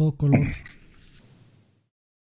[0.00, 0.48] Todo color.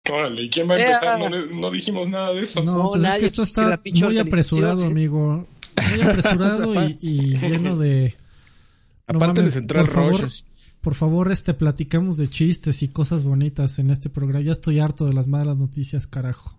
[0.10, 1.20] Órale, ¿y quién va a empezar?
[1.20, 2.64] No, no dijimos nada de eso.
[2.64, 5.48] No, no pues es que esto está muy apresurado, amigo.
[5.92, 8.16] Muy apresurado y, y, lleno de...
[9.06, 10.30] Aparte de centrar por favor,
[10.82, 14.44] por favor, este, platicamos de chistes y cosas bonitas en este programa.
[14.44, 16.58] Ya estoy harto de las malas noticias, carajo.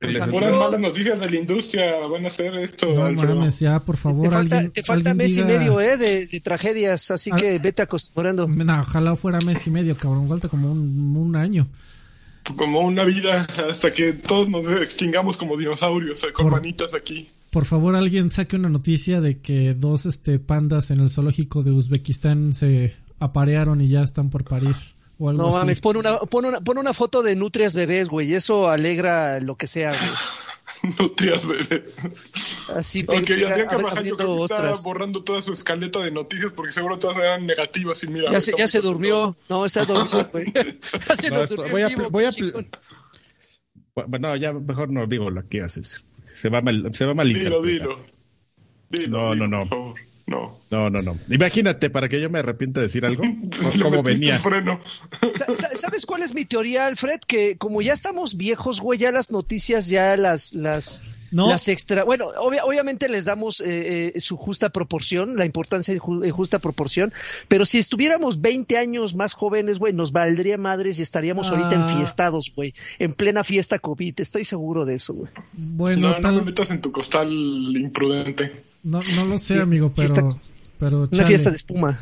[0.00, 2.94] Pues puras malas noticias de la industria van a hacer esto.
[2.94, 4.28] No mames, ya, por favor.
[4.28, 5.96] Te falta, alguien, te falta mes y medio, ¿eh?
[5.96, 8.46] De, tragedias, así que vete acostumbrando.
[8.46, 10.28] No, ojalá fuera mes y medio, cabrón.
[10.28, 11.66] Falta como un, un año.
[12.56, 17.28] Como una vida hasta que todos nos extingamos como dinosaurios, con manitas aquí.
[17.50, 21.72] Por favor, alguien saque una noticia de que dos este pandas en el zoológico de
[21.72, 24.76] Uzbekistán se aparearon y ya están por parir
[25.18, 28.34] no mames, pon una, pon, una, pon una foto de nutrias bebés, güey.
[28.34, 30.10] Eso alegra lo que sea, güey.
[30.98, 31.82] nutrias bebés.
[32.74, 36.72] Así, Ok, ya Carvajal yo creo que está borrando toda su escaleta de noticias porque
[36.72, 38.30] seguro todas eran negativas y mira.
[38.30, 39.36] Ya se, ya se durmió.
[39.48, 40.52] No, está dormido, güey.
[41.08, 42.30] ya se no, durmió voy a, voy a,
[44.06, 46.04] bueno, ya mejor no digo lo que haces.
[46.34, 47.98] Se va mal, se va mal Dilo, dilo.
[48.90, 49.34] dilo.
[49.34, 49.94] No, no, no.
[50.28, 50.60] No.
[50.70, 51.16] No, no, no.
[51.30, 53.22] Imagínate, para que yo me arrepienta de decir algo,
[53.82, 54.38] como venía.
[54.38, 57.20] ¿Sabes cuál es mi teoría, Alfred?
[57.26, 62.26] Que como ya estamos viejos, güey, ya las noticias, ya las, las, las extra, bueno,
[62.36, 67.14] obviamente les damos eh, eh, su justa proporción, la importancia en justa proporción,
[67.48, 71.90] pero si estuviéramos 20 años más jóvenes, güey, nos valdría madres y estaríamos ahorita ah.
[71.90, 75.30] enfiestados, güey, en plena fiesta COVID, estoy seguro de eso, güey.
[75.54, 78.67] Bueno, no, no me metas en tu costal imprudente.
[78.82, 80.40] No, no lo sé, amigo, pero.
[80.78, 81.98] pero una fiesta de espuma.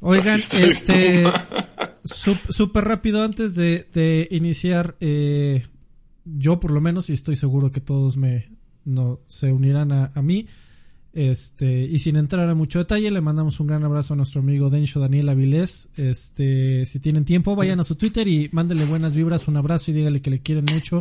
[0.00, 1.24] Oigan, este.
[2.04, 4.96] Súper rápido antes de, de iniciar.
[5.00, 5.66] Eh,
[6.24, 8.50] yo, por lo menos, y estoy seguro que todos me
[8.84, 10.46] no, se unirán a, a mí.
[11.14, 14.70] Este, y sin entrar a mucho detalle, le mandamos un gran abrazo a nuestro amigo
[14.70, 15.90] Dencho Daniel Avilés.
[15.96, 19.94] Este, si tienen tiempo, vayan a su Twitter y mándenle buenas vibras, un abrazo y
[19.94, 21.00] díganle que le quieren mucho.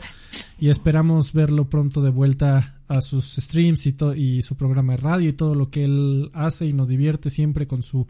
[0.60, 5.30] Y esperamos verlo pronto de vuelta a sus streams y, y su programa de radio
[5.30, 8.08] y todo lo que él hace y nos divierte siempre con su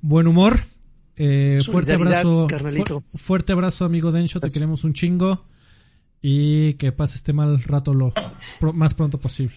[0.00, 0.60] buen humor.
[1.16, 2.46] Eh, fuerte abrazo,
[3.16, 5.44] fuerte abrazo, amigo Dencho, te queremos un chingo
[6.20, 8.12] y que pase este mal rato lo
[8.74, 9.56] más pronto posible.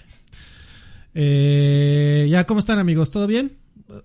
[1.14, 3.12] Eh, ya, ¿cómo están amigos?
[3.12, 3.58] ¿Todo bien?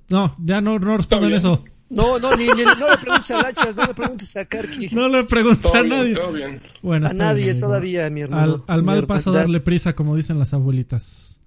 [0.08, 1.62] No, ya no, no respondan eso.
[1.94, 4.88] No, no, ni, no le preguntes a Lachas, no le preguntes a Karki.
[4.92, 6.14] No le preguntes a nadie.
[6.14, 6.60] todo bien.
[6.82, 8.64] Bueno, a nadie todavía, mi hermano.
[8.66, 11.40] Al, mal paso darle prisa, como dicen las abuelitas.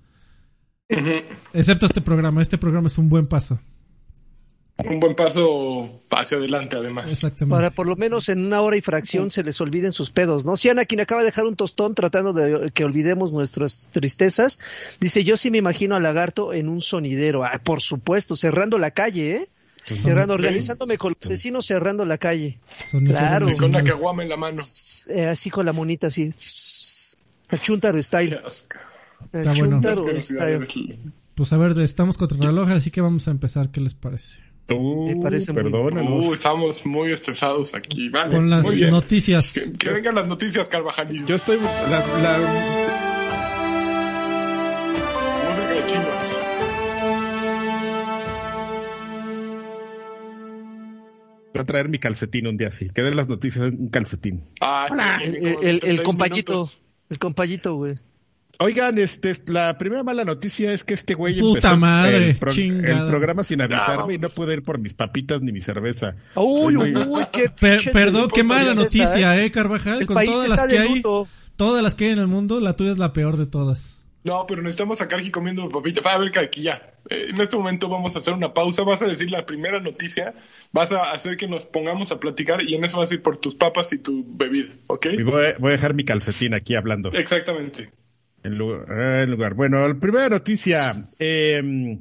[1.54, 2.42] Excepto este programa.
[2.42, 3.60] Este programa es un buen paso
[4.86, 7.26] un buen paso hacia adelante, además.
[7.50, 10.56] Para por lo menos en una hora y fracción se les olviden sus pedos, ¿no?
[10.56, 14.60] Si Ana, quien acaba de dejar un tostón tratando de que olvidemos nuestras tristezas,
[15.00, 17.44] dice: Yo sí me imagino a Lagarto en un sonidero.
[17.44, 19.50] Ah, por supuesto, cerrando la calle, ¿eh?
[19.96, 22.60] Cerrando, organizándome con los vecinos cerrando la calle.
[23.06, 23.48] claro.
[23.58, 24.64] con la caguama en la mano.
[25.08, 26.32] Eh, así con la monita, así.
[27.50, 28.42] A Chuntaro style.
[29.32, 29.82] Está bueno.
[31.36, 33.70] Pues a ver, estamos contra el reloj, así que vamos a empezar.
[33.70, 34.42] ¿Qué les parece?
[34.70, 36.26] Uh, Me parece perdónanos.
[36.26, 38.10] Uh, estamos muy estresados aquí.
[38.10, 39.54] Vale, Con las noticias.
[39.78, 41.26] Que, vengan las noticias, Carvajal.
[41.26, 41.58] Yo estoy.
[41.58, 42.38] La, la...
[45.48, 46.37] Música de chinos.
[51.68, 52.90] Traer mi calcetín un día así.
[52.90, 54.44] Que den las noticias un calcetín.
[54.60, 56.72] Ah, el, el, el, el compayito.
[57.10, 57.96] El compayito, güey.
[58.60, 63.62] Oigan, este, la primera mala noticia es que este güey Puta madre, el, programa sin
[63.62, 66.16] avisarme y no pude ir por mis papitas ni mi cerveza.
[66.36, 67.50] Uy, uy, uy, qué
[67.94, 70.08] Perdón, qué mala noticia, eh, eh Carvajal.
[70.08, 71.04] Con todas las que hay,
[71.56, 74.06] todas las que hay en el mundo, la tuya es la peor de todas.
[74.24, 76.06] No, pero necesitamos sacar aquí comiendo papitas.
[76.08, 76.96] A ver, aquí ya.
[77.10, 78.84] Eh, en este momento vamos a hacer una pausa.
[78.84, 80.34] Vas a decir la primera noticia.
[80.72, 83.38] Vas a hacer que nos pongamos a platicar y en eso vas a ir por
[83.38, 85.08] tus papas y tu bebida, ¿ok?
[85.24, 87.12] voy, voy a dejar mi calcetín aquí hablando.
[87.14, 87.90] Exactamente.
[88.44, 91.10] En lugar, Bueno, la primera noticia.
[91.20, 91.98] Eh,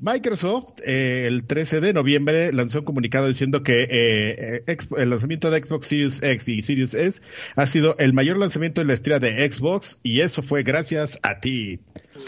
[0.00, 5.62] Microsoft, eh, el 13 de noviembre, lanzó un comunicado diciendo que eh, el lanzamiento de
[5.62, 7.20] Xbox Series X y Series S
[7.56, 11.40] ha sido el mayor lanzamiento en la historia de Xbox y eso fue gracias a
[11.40, 11.80] ti.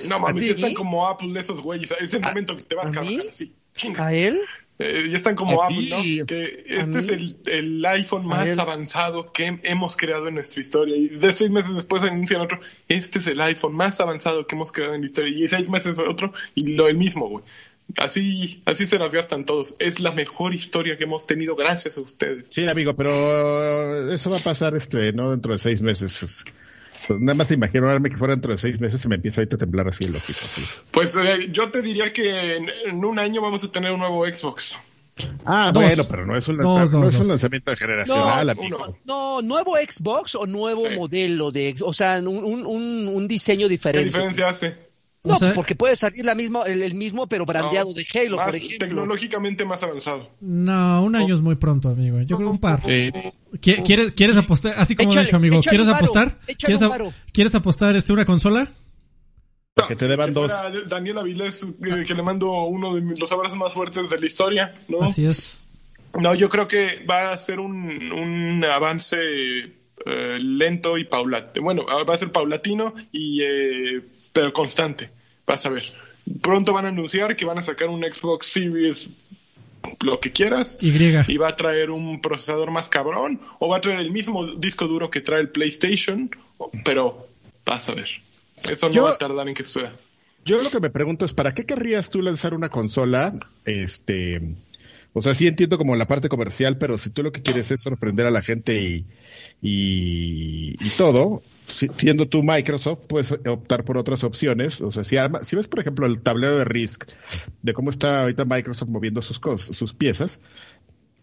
[0.09, 1.93] No mames, están como Apple esos güeyes.
[2.01, 3.23] Es el momento que te vas a, cargar.
[3.99, 4.41] ¿A él?
[4.83, 6.27] Eh, ya están como Apple, ¿no?
[6.27, 10.97] Que este es el, el iPhone más avanzado que hemos creado en nuestra historia.
[10.97, 14.73] Y de seis meses después anuncian otro, este es el iPhone más avanzado que hemos
[14.73, 15.45] creado en la historia.
[15.45, 17.45] Y seis meses otro, y lo el mismo, güey.
[17.99, 19.75] Así, así se las gastan todos.
[19.79, 22.47] Es la mejor historia que hemos tenido gracias a ustedes.
[22.49, 26.45] Sí, amigo, pero eso va a pasar este, no dentro de seis meses.
[27.07, 29.59] Pues nada más imagino que fuera dentro de seis meses se me empieza ahorita a
[29.59, 30.41] temblar así el ojito.
[30.91, 34.77] Pues eh, yo te diría que en, un año vamos a tener un nuevo Xbox.
[35.45, 38.97] Ah, bueno, pero no es un, no es un lanzamiento generacional, no, amigo.
[39.05, 44.11] No, nuevo Xbox o nuevo modelo de o sea, un, un, un diseño diferente.
[44.11, 44.90] ¿Qué diferencia hace?
[45.23, 48.87] No, porque puede salir la misma, el, mismo, pero brandeado de Halo, por ejemplo.
[48.87, 50.31] Tecnológicamente más avanzado.
[50.41, 52.21] No, un año es muy pronto, amigo.
[52.23, 52.81] Yo creo un par.
[53.61, 54.75] ¿Quieres, ¿Quieres apostar?
[54.79, 55.61] Así como lo he dicho, amigo.
[55.61, 56.39] ¿Quieres apostar?
[56.59, 56.81] ¿Quieres,
[57.33, 58.71] ¿Quieres apostar este, una consola?
[59.87, 60.53] que te deban dos.
[60.89, 64.75] Daniel Avilés, eh, que le mando uno de los abrazos más fuertes de la historia,
[64.89, 65.03] ¿no?
[65.03, 65.67] Así es.
[66.19, 69.17] No, yo creo que va a ser un, un avance
[70.07, 71.65] eh, lento y paulatino.
[71.65, 75.11] Bueno, va a ser paulatino y eh, pero constante.
[75.47, 75.85] Vas a ver.
[76.43, 79.09] Pronto van a anunciar que van a sacar un Xbox Series
[80.01, 80.91] lo que quieras y.
[80.91, 84.87] y va a traer un procesador más cabrón o va a traer el mismo disco
[84.87, 86.31] duro que trae el PlayStation,
[86.85, 87.27] pero
[87.65, 88.09] vas a ver.
[88.71, 89.93] Eso no va a tardar en que suceda.
[90.45, 93.35] Yo lo que me pregunto es, ¿para qué querrías tú lanzar una consola?
[93.65, 94.41] Este,
[95.13, 97.83] o sea, sí entiendo como la parte comercial, pero si tú lo que quieres es
[97.83, 99.07] sorprender a la gente y,
[99.63, 101.43] y, todo,
[101.97, 104.81] siendo tú Microsoft, puedes optar por otras opciones.
[104.81, 107.05] O sea, si, si ves, por ejemplo, el tablero de Risk,
[107.63, 110.41] de cómo está ahorita Microsoft moviendo sus, cosas, sus piezas,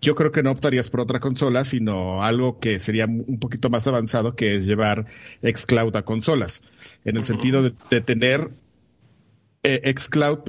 [0.01, 3.87] yo creo que no optarías por otra consola, sino algo que sería un poquito más
[3.87, 5.05] avanzado, que es llevar
[5.41, 6.61] xCloud a consolas,
[7.03, 8.51] en el sentido de, tener
[9.63, 10.39] eh, xCloud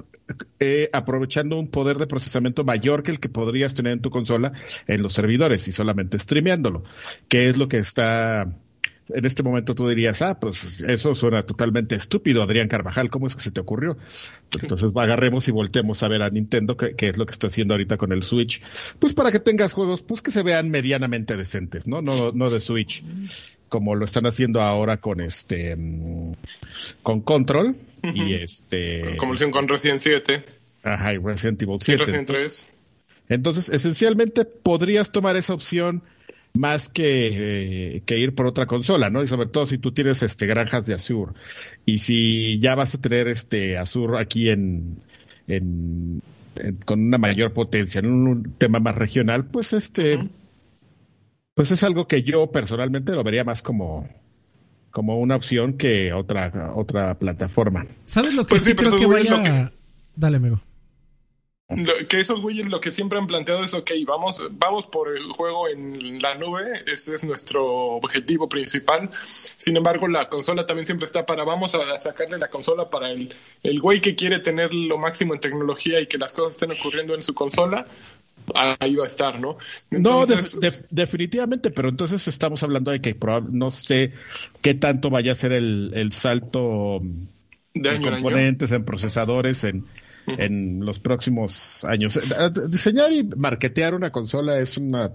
[0.60, 4.52] eh, aprovechando un poder de procesamiento mayor que el que podrías tener en tu consola
[4.86, 6.84] en los servidores y solamente streameándolo,
[7.28, 8.46] que es lo que está
[9.10, 13.36] en este momento tú dirías, ah, pues eso suena totalmente estúpido, Adrián Carvajal, ¿cómo es
[13.36, 13.96] que se te ocurrió?
[14.60, 17.96] Entonces agarremos y voltemos a ver a Nintendo, qué, es lo que está haciendo ahorita
[17.96, 18.62] con el Switch,
[18.98, 22.02] pues para que tengas juegos, pues que se vean medianamente decentes, ¿no?
[22.02, 23.02] No, no de Switch,
[23.68, 26.32] como lo están haciendo ahora con este, mm,
[27.02, 29.16] con Control y este...
[29.16, 30.44] Como lo hicieron con Resident 7.
[30.82, 32.04] Ajá, y Resident Evil 7.
[32.04, 32.66] Resident 3.
[33.28, 36.02] Entonces, esencialmente podrías tomar esa opción
[36.54, 39.22] más que, que, ir por otra consola, ¿no?
[39.22, 41.32] Y sobre todo si tú tienes este granjas de Azure
[41.84, 44.98] y si ya vas a tener este Azure aquí en,
[45.46, 46.22] en,
[46.84, 50.18] con una mayor potencia, en un, tema más regional, pues este
[51.54, 54.08] pues es algo que yo personalmente lo vería más como
[54.98, 57.86] como una opción que otra otra plataforma.
[58.04, 59.70] ¿Sabes lo que pues sí, creo que vaya?
[60.16, 60.60] Dale, amigo
[62.08, 65.68] que esos güeyes lo que siempre han planteado es, ok, vamos, vamos por el juego
[65.68, 67.66] en la nube, ese es nuestro
[67.96, 69.10] objetivo principal.
[69.26, 73.34] Sin embargo, la consola también siempre está para, vamos a sacarle la consola para el,
[73.62, 77.14] el güey que quiere tener lo máximo en tecnología y que las cosas estén ocurriendo
[77.14, 77.86] en su consola,
[78.54, 79.56] ahí va a estar, ¿no?
[79.90, 80.24] no,
[80.90, 83.16] definitivamente, pero entonces estamos hablando de que
[83.50, 84.12] no sé
[84.62, 87.00] qué tanto vaya a ser el, el salto
[87.74, 89.84] de en componentes, en procesadores, en
[90.36, 92.16] en los próximos años.
[92.16, 92.20] Eh,
[92.68, 95.12] diseñar y marketear una consola es una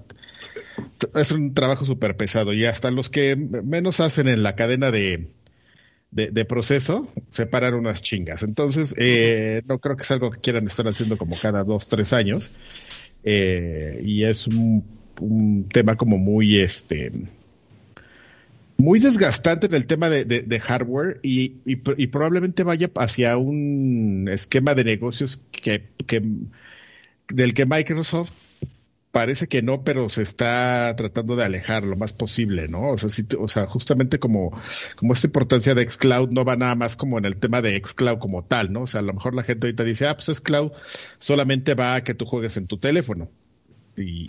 [1.16, 5.30] es un trabajo súper pesado y hasta los que menos hacen en la cadena de,
[6.12, 8.44] de, proceso separan unas chingas.
[8.44, 12.14] Entonces, eh, no creo que es algo que quieran estar haciendo como cada dos, tres
[12.14, 12.52] años.
[13.24, 14.84] Eh, y es un,
[15.20, 17.12] un tema como muy este
[18.78, 21.50] muy desgastante en el tema de, hardware y,
[22.08, 26.22] probablemente vaya hacia un esquema de negocios que, que,
[27.30, 28.34] del que Microsoft
[29.14, 32.90] parece que no, pero se está tratando de alejar lo más posible, ¿no?
[32.90, 34.52] O sea, o sea, justamente como,
[34.96, 38.18] como esta importancia de xCloud no va nada más como en el tema de xCloud
[38.18, 38.82] como tal, ¿no?
[38.82, 40.72] O sea, a lo mejor la gente ahorita dice, ah, pues xCloud
[41.20, 43.30] solamente va a que tú juegues en tu teléfono
[43.96, 44.26] y,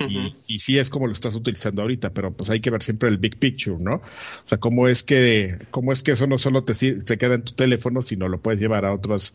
[0.46, 3.16] y, sí es como lo estás utilizando ahorita, pero pues hay que ver siempre el
[3.16, 3.94] big picture, ¿no?
[3.94, 7.42] O sea, cómo es que, cómo es que eso no solo te se queda en
[7.42, 9.34] tu teléfono, sino lo puedes llevar a otras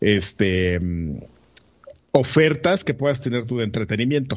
[0.00, 0.78] este
[2.12, 4.36] ofertas que puedas tener tú de entretenimiento.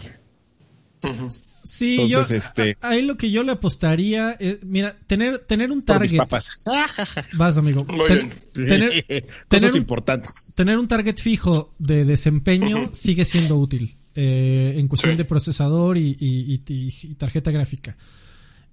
[1.64, 2.78] Sí, yo este...
[2.82, 6.20] ahí lo que yo le apostaría es, mira, tener tener un target.
[7.34, 7.86] Vas, amigo.
[8.54, 9.06] Tener,
[9.48, 10.50] Cosas importantes.
[10.56, 13.96] Tener un target fijo de desempeño sigue siendo útil.
[14.18, 17.98] Eh, en cuestión de procesador y, tarjeta gráfica.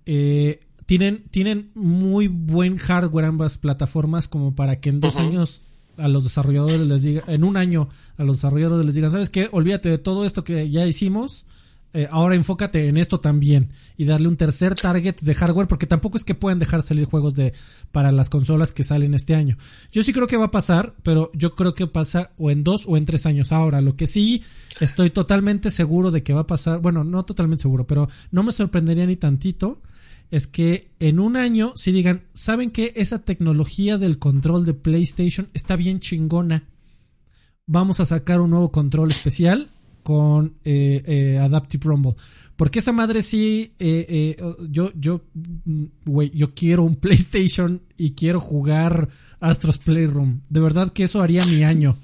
[0.07, 5.63] Eh, tienen, tienen muy buen hardware ambas plataformas como para que en dos años
[5.97, 9.49] a los desarrolladores les diga, en un año a los desarrolladores les digan, ¿sabes qué?
[9.53, 11.47] Olvídate de todo esto que ya hicimos
[11.95, 13.69] eh, ahora enfócate en esto también
[13.99, 17.35] y darle un tercer target de hardware porque tampoco es que puedan dejar salir juegos
[17.35, 17.53] de
[17.91, 19.59] para las consolas que salen este año.
[19.91, 22.87] Yo sí creo que va a pasar, pero yo creo que pasa o en dos
[22.87, 23.53] o en tres años.
[23.53, 24.43] Ahora, lo que sí
[24.81, 28.53] estoy totalmente seguro de que va a pasar, bueno, no totalmente seguro, pero no me
[28.53, 29.83] sorprendería ni tantito
[30.33, 35.49] es que en un año si digan, ¿saben que esa tecnología del control de PlayStation
[35.55, 36.65] está bien chingona?
[37.67, 39.71] Vamos a sacar un nuevo control especial
[40.03, 42.17] con eh, Adaptive Rumble.
[42.57, 43.73] Porque esa madre sí,
[44.69, 49.09] yo, yo, mm, güey, yo quiero un PlayStation y quiero jugar
[49.39, 50.41] Astros Playroom.
[50.49, 51.97] De verdad que eso haría mi año.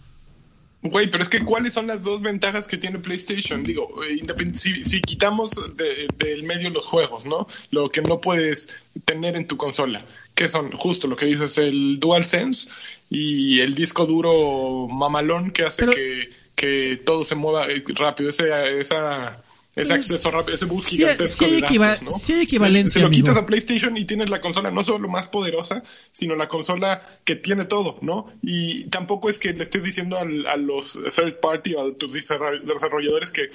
[0.81, 3.65] Güey, pero es que ¿cuáles son las dos ventajas que tiene PlayStation?
[3.65, 4.23] Digo, eh,
[4.55, 7.49] si, quitamos del medio los juegos, ¿no?
[7.73, 10.05] Lo que no puedes tener en tu consola,
[10.37, 12.71] que son justo lo que dices, el DualSense
[13.11, 18.31] y el disco duro mamalón que hace que, que todo se mueva eh, rápido.
[18.31, 19.43] Ese, esa
[19.79, 22.13] ese acceso rápido, ese bus gigantesco sí, de datos, ¿no?
[22.13, 25.83] Sí, equivalencia, se, lo quitas a PlayStation y tienes la consola no solo más poderosa,
[26.13, 28.33] sino la consola que tiene todo, ¿no?
[28.43, 32.13] Y tampoco es que le estés diciendo al, a los third party o a tus
[32.13, 33.51] desarrolladores que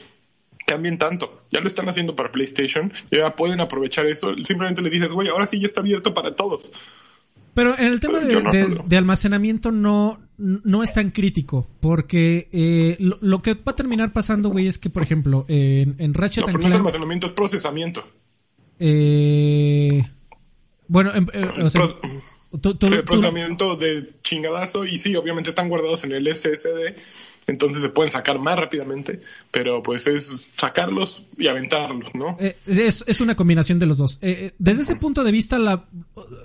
[0.65, 1.43] cambien tanto.
[1.51, 4.35] Ya lo están haciendo para PlayStation, ya pueden aprovechar eso.
[4.43, 6.69] Simplemente le dices, güey, ahora sí ya está abierto para todos.
[7.53, 13.53] Pero en el tema de, almacenamiento no, no es tan crítico, porque eh, lo, que
[13.53, 16.67] va a terminar pasando, güey, es que, por ejemplo, en, en Ratchet no, pero no
[16.67, 18.03] es almacenamiento, es procesamiento.
[18.79, 20.03] Eh,
[20.87, 21.87] bueno, em, eh, o sea,
[23.05, 26.95] procesamiento de chingadazo y sí, obviamente están guardados en el SSD
[27.47, 29.19] entonces se pueden sacar más rápidamente,
[29.51, 32.37] pero pues es sacarlos y aventarlos, ¿no?
[32.39, 34.17] Eh, es, una combinación de los dos.
[34.21, 35.85] Eh, eh, desde ese punto de vista, la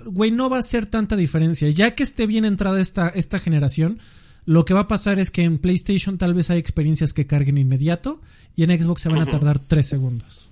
[0.05, 1.69] güey no va a ser tanta diferencia.
[1.69, 3.99] Ya que esté bien entrada esta, esta generación,
[4.45, 7.57] lo que va a pasar es que en PlayStation tal vez hay experiencias que carguen
[7.57, 8.21] inmediato
[8.55, 10.48] y en Xbox se van a tardar tres segundos.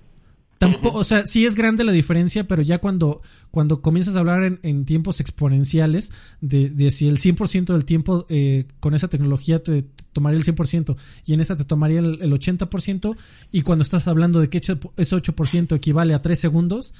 [0.57, 3.21] Tampoco, o sea, sí es grande la diferencia, pero ya cuando,
[3.51, 6.11] cuando comienzas a hablar en, tiempos exponenciales,
[6.41, 10.95] de, de, si el 100% del tiempo eh, con esa tecnología te, tomaría el 100%
[11.25, 13.15] y en esa te tomaría el, 80%,
[13.51, 16.95] y cuando estás hablando de que ese 8% equivale a 3 segundos,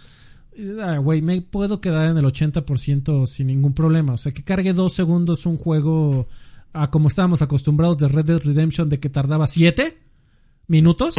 [0.81, 4.13] ah, güey, me puedo quedar en el 80% sin ningún problema.
[4.13, 6.27] O sea, que cargue 2 segundos un juego
[6.73, 9.97] a como estábamos acostumbrados de Red Dead Redemption de que tardaba 7
[10.67, 11.15] minutos.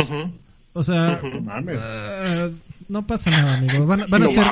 [0.72, 2.54] O sea, uh,
[2.88, 3.86] no pasa nada, amigo.
[3.86, 4.44] Van, van a ser.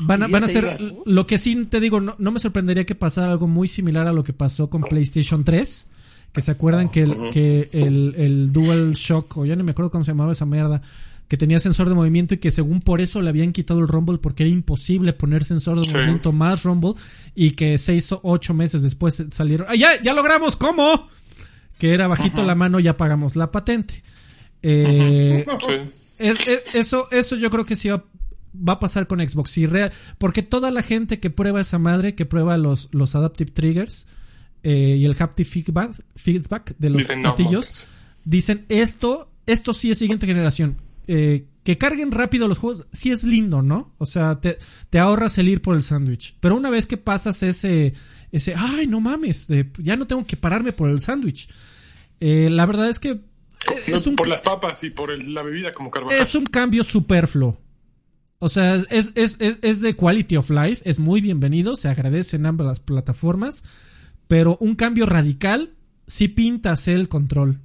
[0.00, 0.78] van a, van a ser.
[1.04, 4.12] Lo que sí te digo, no, no, me sorprendería que pasara algo muy similar a
[4.12, 5.86] lo que pasó con PlayStation 3.
[6.32, 9.90] Que se acuerdan que el, que el, el Dual Shock, o ya no me acuerdo
[9.90, 10.82] cómo se llamaba esa mierda,
[11.28, 14.18] que tenía sensor de movimiento y que según por eso le habían quitado el Rumble
[14.18, 16.92] porque era imposible poner sensor de movimiento más Rumble
[17.34, 19.66] y que seis o ocho meses después salieron.
[19.68, 20.00] ¡Ah, ya!
[20.02, 20.56] ¡Ya logramos!
[20.56, 21.08] ¿Cómo?
[21.78, 24.02] Que era bajito la mano, ya pagamos la patente.
[24.62, 25.44] Eh,
[26.18, 28.02] eso, eso yo creo que sí va,
[28.72, 29.58] a pasar con Xbox.
[30.18, 34.06] porque toda la gente que prueba esa madre, que prueba los, los Adaptive Triggers
[34.62, 37.86] eh, y el Haptic feedback, feedback de los gatillos,
[38.24, 40.78] dicen esto, esto sí es siguiente generación.
[41.06, 43.92] Eh, que carguen rápido los juegos, sí es lindo, ¿no?
[43.98, 44.56] O sea, te,
[44.88, 46.36] te ahorras el ir por el sándwich.
[46.38, 47.92] Pero una vez que pasas ese,
[48.30, 51.48] ese, ay, no mames, ya no tengo que pararme por el sándwich.
[52.20, 53.18] Eh, la verdad es que...
[53.88, 56.20] Es un, por las papas y por la bebida como Carvajal.
[56.20, 57.60] Es un cambio superfluo.
[58.38, 62.36] O sea, es, es, es, es, de quality of life, es muy bienvenido, se agradece
[62.36, 63.64] en ambas las plataformas,
[64.28, 65.74] pero un cambio radical
[66.06, 67.58] sí pinta hacer el control.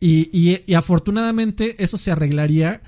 [0.00, 2.82] Y, y, afortunadamente eso se arreglaría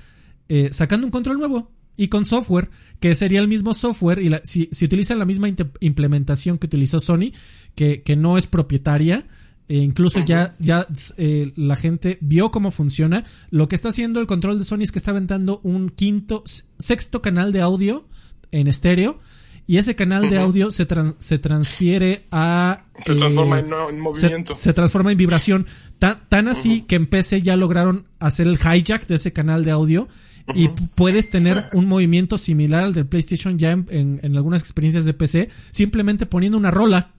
[0.49, 4.67] eh, sacando un control nuevo y con software, que sería el mismo software, y si,
[4.71, 5.47] si utilizan la misma
[5.79, 7.31] implementación que utilizó Sony,
[7.73, 9.25] que, que no es propietaria,
[9.67, 10.85] e incluso ya, ya
[11.17, 13.23] eh, la gente vio cómo funciona.
[13.49, 16.43] Lo que está haciendo el control de Sony es que está aventando un quinto,
[16.77, 18.07] sexto canal de audio
[18.51, 19.19] en estéreo.
[19.67, 20.85] Y ese canal de audio se,
[21.17, 22.83] se transfiere a...
[23.03, 24.53] Se transforma en, movimiento.
[24.53, 25.65] Se, transforma en vibración.
[25.97, 30.07] Tan, así que en PC ya lograron hacer el hijack de ese canal de audio
[30.53, 35.49] y puedes tener un movimiento similar al del PlayStation ya en, algunas experiencias de PC,
[35.71, 37.11] simplemente poniendo una rola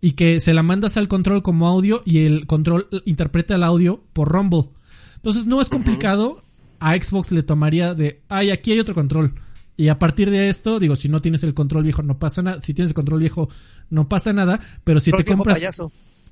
[0.00, 4.02] y que se la mandas al control como audio y el control interpreta el audio
[4.12, 4.68] por Rumble.
[5.16, 6.42] Entonces no es complicado.
[6.80, 9.34] A Xbox le tomaría de, ay, aquí hay otro control.
[9.76, 12.60] Y a partir de esto, digo, si no tienes el control viejo, no pasa nada.
[12.62, 13.48] Si tienes el control viejo,
[13.90, 14.60] no pasa nada.
[14.84, 15.60] Pero si te compras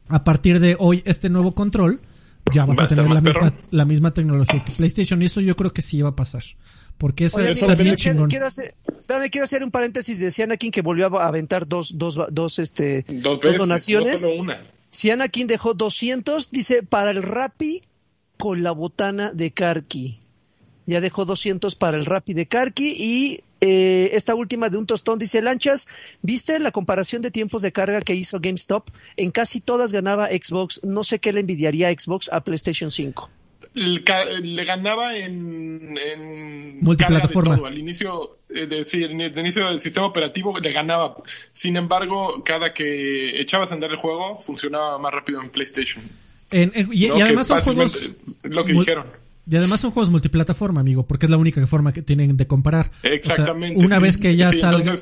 [0.08, 2.00] a partir de hoy este nuevo control,
[2.52, 5.20] ya vas a, tener la misma, la misma, tecnología que PlayStation.
[5.22, 6.44] Y eso yo creo que sí va a pasar.
[6.98, 8.30] Porque eso está bien chingón.
[8.30, 8.74] Quiero hacer,
[9.30, 13.40] quiero hacer un paréntesis de Anakin que volvió a aventar dos, dos, dos, este, dos,
[13.40, 14.26] donaciones.
[14.90, 17.82] Si Anakin dejó 200, dice, para el Rappi
[18.38, 20.20] con la botana de Karki.
[20.86, 25.18] Ya dejó 200 para el Rappi de Karki y eh, esta última de un tostón
[25.18, 25.88] dice Lanchas,
[26.22, 28.88] ¿viste la comparación de tiempos de carga que hizo GameStop?
[29.16, 30.84] En casi todas ganaba Xbox.
[30.84, 33.30] No sé qué le envidiaría Xbox a PlayStation 5.
[33.74, 37.66] Le, ganaba en, multiplataforma.
[37.66, 41.16] Al inicio, eh, de, inicio del sistema operativo le ganaba.
[41.52, 46.02] Sin embargo, cada que echabas a andar el juego, funcionaba más rápido en PlayStation.
[46.50, 48.14] y, además son juegos...
[48.44, 49.06] Lo que dijeron.
[49.48, 52.90] Y además son juegos multiplataforma, amigo, porque es la única forma que tienen de comparar.
[53.04, 53.84] Exactamente.
[53.84, 54.94] una vez que ya salga...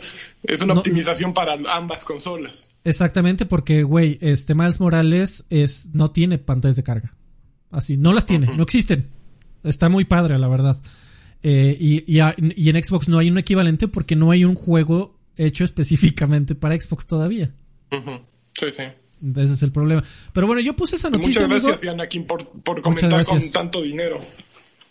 [0.43, 2.71] es una optimización para ambas consolas.
[2.85, 7.15] Exactamente, porque, güey, este Miles Morales es, no tiene pantallas de carga.
[7.71, 9.09] Así, no las tiene, no existen.
[9.63, 10.77] Está muy padre, la verdad.
[11.43, 15.65] Eh, y, y, en Xbox no hay un equivalente porque no hay un juego hecho
[15.65, 17.51] específicamente para Xbox todavía.
[17.91, 18.83] Sí, sí.
[19.37, 20.03] Ese es el problema.
[20.33, 21.47] Pero bueno, yo puse esa noticia.
[21.47, 24.21] Muchas gracias, Anakin, por, por comentar con tanto dinero.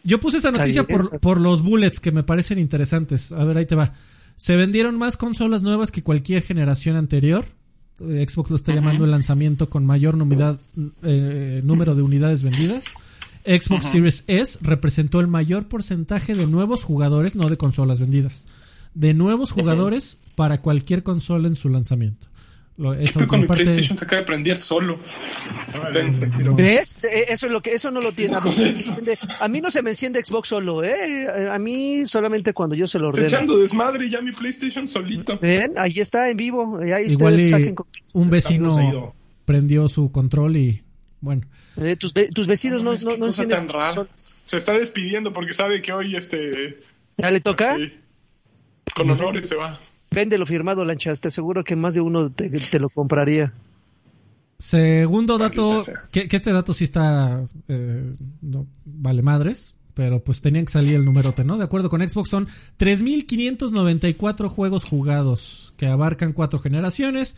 [0.03, 3.31] Yo puse esa noticia por, por los bullets que me parecen interesantes.
[3.31, 3.93] A ver, ahí te va.
[4.35, 7.45] Se vendieron más consolas nuevas que cualquier generación anterior.
[8.01, 10.17] Eh, Xbox lo está llamando el lanzamiento con mayor
[11.03, 12.85] eh, número de unidades vendidas.
[13.45, 18.45] Xbox Series S representó el mayor porcentaje de nuevos jugadores, no de consolas vendidas,
[18.93, 22.27] de nuevos jugadores para cualquier consola en su lanzamiento.
[22.99, 24.97] Eso con mi PlayStation se acaba de prender solo.
[26.55, 26.99] ¿Ves?
[27.03, 28.35] Eso es lo que eso no lo tiene.
[29.39, 31.49] A mí no se me enciende Xbox solo, ¿eh?
[31.51, 33.27] A mí solamente cuando yo se lo ordeno.
[33.27, 35.37] echando desmadre ya mi PlayStation solito.
[35.39, 36.79] Ven, ahí está en vivo.
[36.79, 37.39] Ahí Igual
[38.13, 39.13] un vecino
[39.45, 40.83] prendió su control y
[41.21, 41.43] bueno.
[41.77, 43.67] Eh, tus, tus, vecinos no, no, no encienden.
[43.67, 44.07] Tan
[44.45, 46.79] Se está despidiendo porque sabe que hoy este.
[47.17, 47.77] ¿Ya le toca?
[48.95, 49.79] Con honores se va.
[50.13, 51.22] Véndelo firmado, Lanchas.
[51.22, 53.53] Te aseguro que más de uno te, lo compraría.
[54.60, 60.72] Segundo dato, que, este dato sí está, eh, no, vale madres, pero pues tenían que
[60.72, 61.58] salir el numerote, ¿no?
[61.58, 62.48] De acuerdo con Xbox son
[62.79, 67.36] 3.594 juegos jugados que abarcan cuatro generaciones,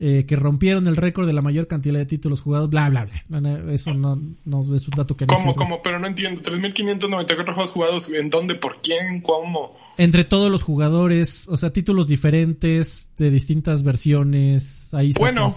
[0.00, 3.72] eh, que rompieron el récord de la mayor cantidad de títulos jugados, bla, bla, bla.
[3.72, 5.82] Eso no, no es un dato que no ¿Cómo, cómo?
[5.82, 6.40] Pero no entiendo.
[6.40, 8.54] 3.594 juegos jugados, ¿en dónde?
[8.54, 9.20] ¿Por quién?
[9.22, 9.76] ¿Cómo?
[9.96, 14.94] Entre todos los jugadores, o sea, títulos diferentes, de distintas versiones.
[14.94, 15.52] Ahí bueno,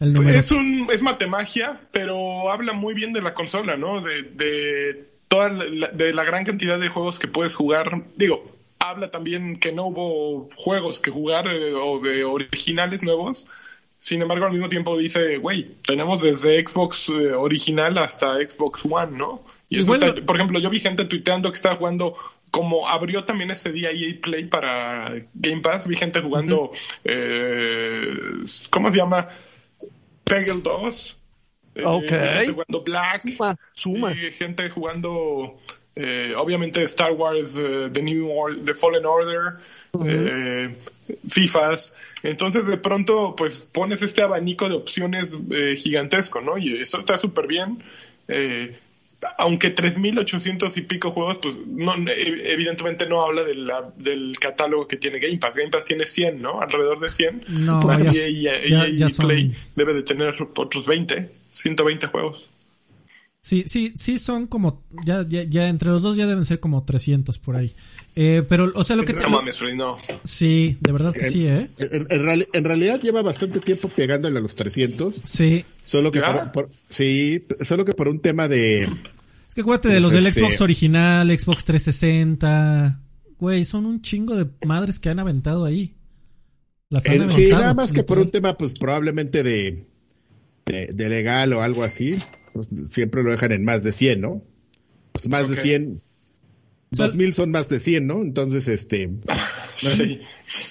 [0.00, 4.00] es, un, es matemagia, pero habla muy bien de la consola, ¿no?
[4.00, 8.02] De, de toda de la gran cantidad de juegos que puedes jugar.
[8.16, 13.46] Digo, habla también que no hubo juegos que jugar eh, o de originales nuevos.
[14.00, 19.16] Sin embargo, al mismo tiempo dice, güey, tenemos desde Xbox eh, original hasta Xbox One,
[19.16, 19.42] ¿no?
[19.68, 19.92] Y eso
[20.26, 22.16] por ejemplo, yo vi gente tuiteando que estaba jugando,
[22.50, 26.72] como abrió también ese día EA Play para Game Pass, vi gente jugando,
[27.04, 28.16] eh,
[28.70, 29.28] ¿cómo se llama?
[30.24, 31.16] Peggle 2.
[31.84, 32.08] Ok.
[32.08, 33.20] gente jugando Black.
[33.20, 33.56] Suma.
[33.72, 34.12] Suma.
[34.12, 35.60] Y gente jugando
[35.96, 38.28] eh, obviamente Star Wars, uh, The New
[38.64, 39.56] The Fallen Order,
[40.04, 40.74] eh,
[41.28, 41.96] FIFAs.
[42.22, 46.58] Entonces de pronto pues pones este abanico de opciones eh, gigantesco, ¿no?
[46.58, 47.78] Y eso está súper bien.
[48.28, 48.74] Eh,
[49.36, 54.96] aunque 3.800 y pico juegos, pues no, evidentemente no habla de la, del catálogo que
[54.96, 55.56] tiene Game Pass.
[55.56, 56.62] Game Pass tiene 100, ¿no?
[56.62, 57.42] Alrededor de 100.
[57.48, 62.48] No, ya, Play debe de tener otros 20, 120 juegos.
[63.42, 66.84] Sí, sí, sí son como, ya, ya, ya entre los dos ya deben ser como
[66.84, 67.72] 300 por ahí.
[68.14, 69.14] Eh, pero, o sea, lo que...
[69.14, 69.96] No mames, no.
[70.24, 71.70] Sí, de verdad que sí, ¿eh?
[71.78, 75.14] En, realidad lleva bastante tiempo pegándole a los 300.
[75.26, 75.64] Sí.
[75.82, 76.20] Solo que
[76.52, 78.82] por, sí, solo que por un tema de...
[78.82, 83.00] Es que acuérdate de los del Xbox original, Xbox 360.
[83.38, 85.94] Güey, son un chingo de madres que han aventado ahí.
[86.90, 89.86] Las han aventado, sí, nada más que por un tema, pues probablemente de,
[90.66, 92.18] de legal o algo así.
[92.52, 94.42] Pues, siempre lo dejan en más de 100, ¿no?
[95.12, 96.00] Pues más de 100.
[96.92, 98.22] 2000 son más de 100, ¿no?
[98.22, 99.10] Entonces, este.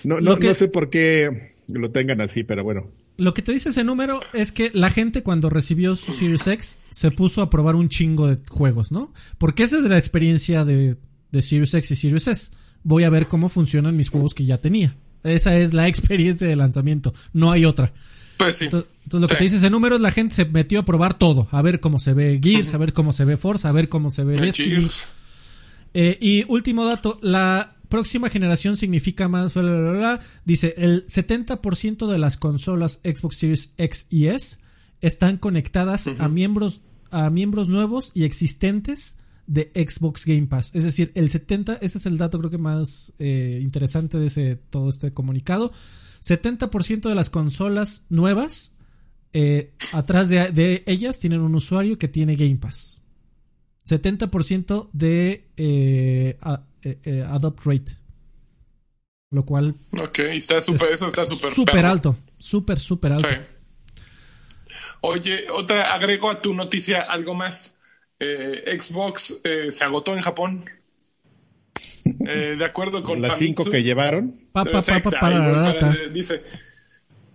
[0.03, 2.91] No, no, no sé por qué lo tengan así, pero bueno.
[3.17, 6.77] Lo que te dice ese número es que la gente cuando recibió su Series X
[6.91, 9.13] se puso a probar un chingo de juegos, ¿no?
[9.39, 10.95] Porque esa es la experiencia de,
[11.31, 12.51] de Series X y Series S.
[12.83, 14.95] Voy a ver cómo funcionan mis juegos que ya tenía.
[15.23, 17.93] Esa es la experiencia de lanzamiento, no hay otra.
[18.39, 18.65] Pues sí.
[18.65, 21.49] Entonces, lo que te dice ese número es la gente se metió a probar todo,
[21.51, 24.11] a ver cómo se ve Gears, a ver cómo se ve Forza, a ver cómo
[24.11, 24.87] se ve Destiny.
[25.93, 29.53] Eh, y último dato, la próxima generación significa más,
[30.45, 34.57] dice, el 70% de las consolas Xbox Series X y S
[35.01, 36.79] están conectadas a miembros
[37.11, 40.71] a miembros nuevos y existentes de Xbox Game Pass.
[40.75, 44.59] Es decir, el 70, ese es el dato creo que más eh, interesante de ese
[44.69, 45.73] todo este comunicado.
[46.21, 48.75] 70% de las consolas nuevas,
[49.31, 53.01] eh, atrás de, ellas tienen un usuario que tiene Game Pass.
[53.87, 56.37] 70% de eh,
[56.81, 57.97] eh, adopt rate.
[59.31, 59.75] Lo cual.
[60.01, 61.51] Ok, está super, eso está súper.
[61.51, 62.15] Súper alto.
[62.37, 63.29] Súper, súper alto.
[65.01, 67.75] Oye, otra, agrego a tu noticia algo más.
[68.19, 70.65] Xbox se agotó en Japón.
[72.05, 74.35] Eh, de acuerdo con las cinco que llevaron.
[76.13, 76.43] dice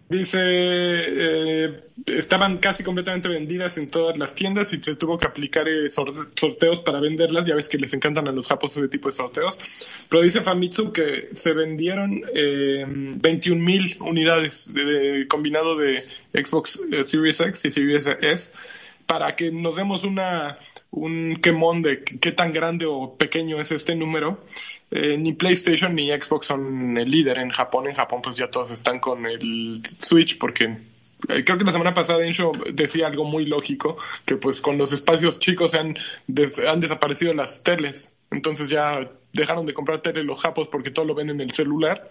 [0.09, 5.67] Dice, eh, estaban casi completamente vendidas en todas las tiendas y se tuvo que aplicar
[5.67, 7.47] eh, sorteos para venderlas.
[7.47, 9.59] Ya ves que les encantan a los japos ese tipo de sorteos.
[10.11, 15.99] Pero dice Famitsu que se vendieron eh, 21 mil unidades de, combinado de
[16.33, 18.53] Xbox eh, Series X y Series S
[19.07, 20.59] para que nos demos una
[20.95, 24.39] un quemón de qué tan grande o pequeño es este número.
[24.91, 27.89] Eh, ni PlayStation ni Xbox son el líder en Japón.
[27.89, 30.65] En Japón pues ya todos están con el Switch porque
[31.29, 34.93] eh, creo que la semana pasada Encho decía algo muy lógico, que pues con los
[34.93, 35.97] espacios chicos se han,
[36.69, 38.13] han desaparecido las teles.
[38.31, 42.09] Entonces ya dejaron de comprar tele los japos porque todo lo ven en el celular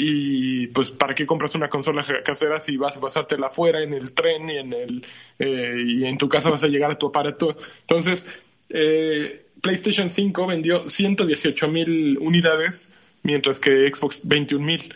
[0.00, 4.12] y pues para qué compras una consola casera si vas a pasártela afuera en el
[4.12, 5.06] tren y en el
[5.40, 10.46] eh, y en tu casa vas a llegar a tu aparato entonces eh, PlayStation 5
[10.46, 14.94] vendió 118 mil unidades mientras que Xbox 21 mil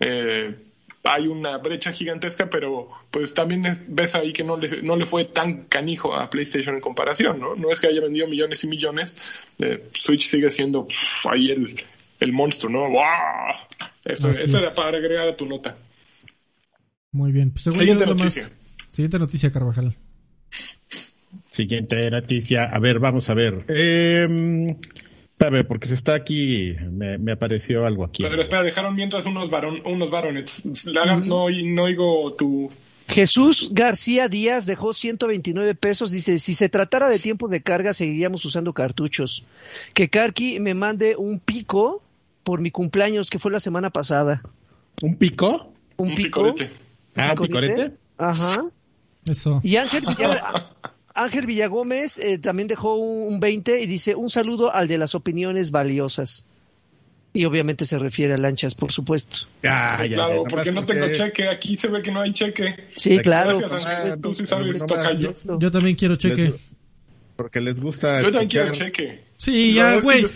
[0.00, 0.52] eh,
[1.04, 5.26] hay una brecha gigantesca pero pues también ves ahí que no le, no le fue
[5.26, 9.16] tan canijo a PlayStation en comparación no no es que haya vendido millones y millones
[9.96, 10.88] Switch sigue siendo
[11.22, 11.80] ahí el
[12.20, 12.88] el monstruo, ¿no?
[12.88, 13.00] ¡Wow!
[14.04, 15.76] Eso, era para agregar a tu nota.
[17.12, 17.50] Muy bien.
[17.50, 18.48] Pues, Siguiente noticia.
[18.90, 19.94] Siguiente noticia, Carvajal.
[21.50, 22.64] Siguiente noticia.
[22.64, 23.64] A ver, vamos a ver.
[23.68, 24.26] Eh,
[25.66, 28.22] porque se está aquí, me, apareció algo aquí.
[28.22, 30.62] Pero espera, dejaron mientras unos, varon, unos varones.
[31.26, 32.70] no, no oigo tu...
[33.08, 36.10] Jesús García Díaz dejó 129 pesos.
[36.12, 39.44] Dice, si se tratara de tiempos de carga, seguiríamos usando cartuchos.
[39.94, 42.02] Que Karki me mande un pico
[42.42, 44.42] por mi cumpleaños, que fue la semana pasada.
[45.02, 45.72] ¿Un pico?
[45.96, 46.54] Un, pico.
[47.16, 47.96] Ah, un picorete.
[48.18, 48.64] Ajá.
[49.26, 49.60] Eso.
[49.62, 50.04] Y Ángel,
[51.14, 55.70] Ángel Villagómez eh, también dejó un, 20 y dice, un saludo al de las opiniones
[55.70, 56.46] valiosas.
[57.32, 59.46] Y obviamente se refiere a lanchas, por supuesto.
[59.62, 61.48] Ah, ya, claro, porque no tengo cheque.
[61.48, 62.74] Aquí se ve que no hay cheque.
[62.96, 63.60] Sí, claro.
[64.20, 66.52] Tú sí sabes, Yo también quiero cheque.
[67.36, 68.20] Porque les gusta.
[68.20, 69.20] Yo también quiero cheque.
[69.38, 70.26] Sí, ya, güey.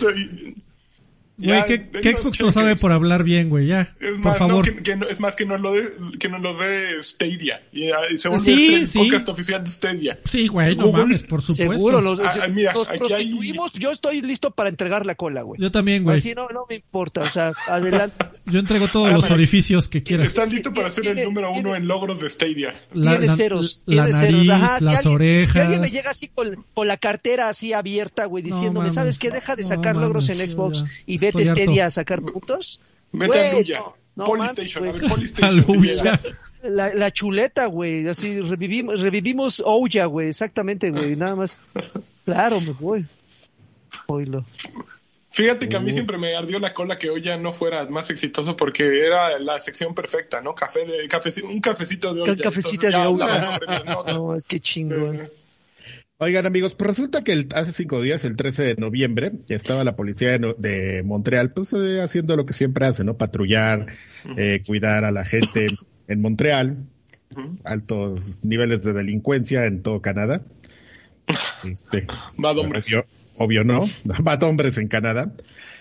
[1.36, 3.66] Güey, ¿qué, Xbox no sabe por hablar bien, güey?
[3.66, 4.82] Ya, es por favor.
[4.82, 7.62] que, es más que no lo de, que no lo de Stadia.
[7.72, 8.98] Y, ah, según sí, este sí.
[8.98, 10.18] podcast oficial de Stadia.
[10.24, 11.74] Sí, güey, no mames, por supuesto.
[11.74, 13.72] Seguro, los, ah, ah, mira, aquí prostituimos.
[13.72, 15.60] Yo estoy listo para entregar la cola, güey.
[15.60, 16.18] Yo también, güey.
[16.18, 18.26] Así no, no me importa, o sea, adelante.
[18.46, 20.28] Yo entrego todos los orificios que quieras.
[20.28, 22.74] Están listos para ser el número uno en logros de Stadia.
[22.92, 24.50] tiene ceros, la, tiene nariz, ceros.
[24.50, 25.54] Ajá, las orejas.
[25.54, 29.30] Si alguien me llega así con, con la cartera así abierta, güey, diciéndome, ¿sabes qué?
[29.30, 32.80] Deja de sacar logros en Xbox y vete Stadia a sacar puntos.
[33.12, 33.82] Vete a Luya.
[34.16, 36.20] No, Polystation, a ver, Polystation.
[36.64, 38.08] La, la, chuleta, güey.
[38.08, 40.28] Así revivimos, revivimos Ouya, güey.
[40.28, 41.14] Exactamente, güey.
[41.14, 41.60] Nada más.
[42.24, 43.06] Claro, me voy.
[44.06, 44.46] Oílo.
[45.30, 48.56] Fíjate que a mí siempre me ardió la cola que Oya no fuera más exitoso
[48.56, 50.54] porque era la sección perfecta, ¿no?
[50.54, 51.02] Café de,
[51.44, 52.36] un cafecito de Oya.
[52.42, 53.60] Cafecito de Oya.
[54.06, 55.28] No, es que chingón.
[56.18, 60.38] Oigan amigos, pues resulta que hace cinco días, el 13 de noviembre, estaba la policía
[60.38, 63.16] de, Montreal, pues eh, haciendo lo que siempre hace, ¿no?
[63.16, 63.86] Patrullar,
[64.36, 65.66] eh, cuidar a la gente
[66.06, 66.86] en Montreal,
[67.64, 70.42] altos niveles de delincuencia en todo Canadá.
[71.64, 72.86] Este, Bad hombres.
[73.36, 75.32] Obvio, no, Bad hombres en Canadá.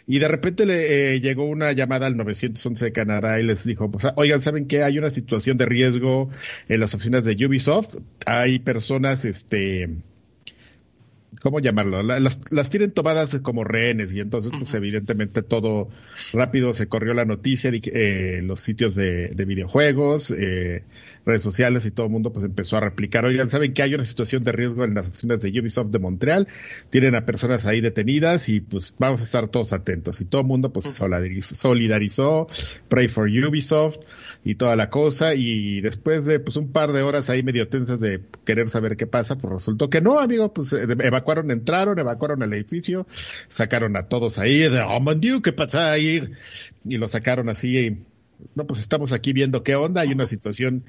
[0.07, 3.91] Y de repente le eh, llegó una llamada al 911 de Canadá y les dijo,
[3.91, 4.83] pues, oigan, ¿saben qué?
[4.83, 6.31] Hay una situación de riesgo
[6.67, 7.97] en las oficinas de Ubisoft.
[8.25, 9.89] Hay personas, este,
[11.43, 12.01] ¿cómo llamarlo?
[12.01, 15.89] Las, las, tienen tomadas como rehenes y entonces, pues evidentemente todo
[16.31, 20.85] rápido se corrió la noticia de eh, los sitios de, de videojuegos, eh,
[21.25, 23.25] redes sociales y todo el mundo pues empezó a replicar.
[23.25, 26.47] Oigan, ¿saben que hay una situación de riesgo en las oficinas de Ubisoft de Montreal?
[26.89, 30.21] Tienen a personas ahí detenidas y pues vamos a estar todos atentos.
[30.21, 32.47] Y todo el mundo pues solidarizó, solidarizó,
[32.89, 33.99] pray for Ubisoft
[34.43, 35.35] y toda la cosa.
[35.35, 39.07] Y después de pues un par de horas ahí medio tensas de querer saber qué
[39.07, 43.07] pasa, pues resultó que no, amigo, pues eh, evacuaron, entraron, evacuaron el edificio,
[43.47, 46.29] sacaron a todos ahí de, oh, man, ¿qué pasa ahí?
[46.83, 47.97] Y lo sacaron así y
[48.55, 50.83] no, pues estamos aquí viendo qué onda, hay una situación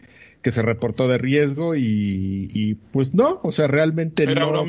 [0.44, 4.66] que se reportó de riesgo y, pues no, o sea, realmente no.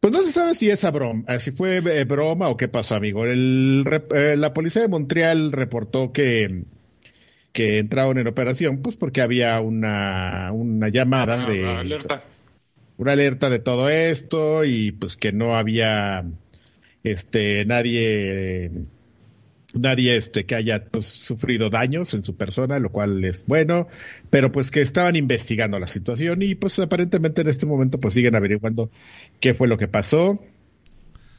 [0.00, 2.96] Pues no se sabe si esa broma, eh, si fue eh, broma o qué pasó,
[2.96, 3.24] amigo.
[3.24, 6.64] El, eh, la policía de Montreal reportó que,
[7.52, 11.64] que entraron en operación, pues porque había una, una llamada de...
[11.64, 12.24] alerta.
[12.96, 16.24] Una alerta de todo esto y pues que no había
[17.04, 18.72] este nadie
[19.74, 23.88] nadie este que haya pues, sufrido daños en su persona, lo cual es bueno,
[24.30, 28.34] pero pues que estaban investigando la situación y pues aparentemente en este momento pues siguen
[28.34, 28.90] averiguando
[29.40, 30.40] qué fue lo que pasó.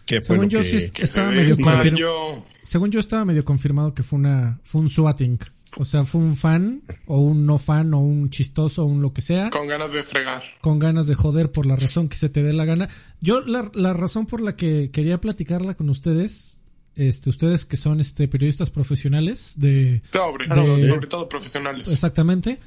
[0.05, 2.45] Qué fue Según yo estaba medio confirmado.
[2.61, 5.39] Según yo estaba medio confirmado que fue una fue un swatting
[5.77, 9.13] O sea, fue un fan, o un no fan, o un chistoso, o un lo
[9.13, 9.49] que sea.
[9.49, 10.43] Con ganas de fregar.
[10.61, 12.89] Con ganas de joder por la razón que se te dé la gana.
[13.21, 16.59] Yo, la, la razón por la que quería platicarla con ustedes,
[16.95, 20.01] este, ustedes que son este periodistas profesionales de...
[20.11, 21.87] Sobre, sobre todo profesionales.
[21.87, 22.59] Exactamente.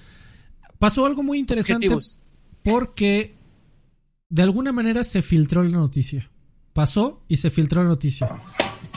[0.78, 1.88] Pasó algo muy interesante
[2.62, 3.34] porque
[4.28, 6.30] de alguna manera se filtró la noticia.
[6.72, 8.28] Pasó y se filtró la noticia.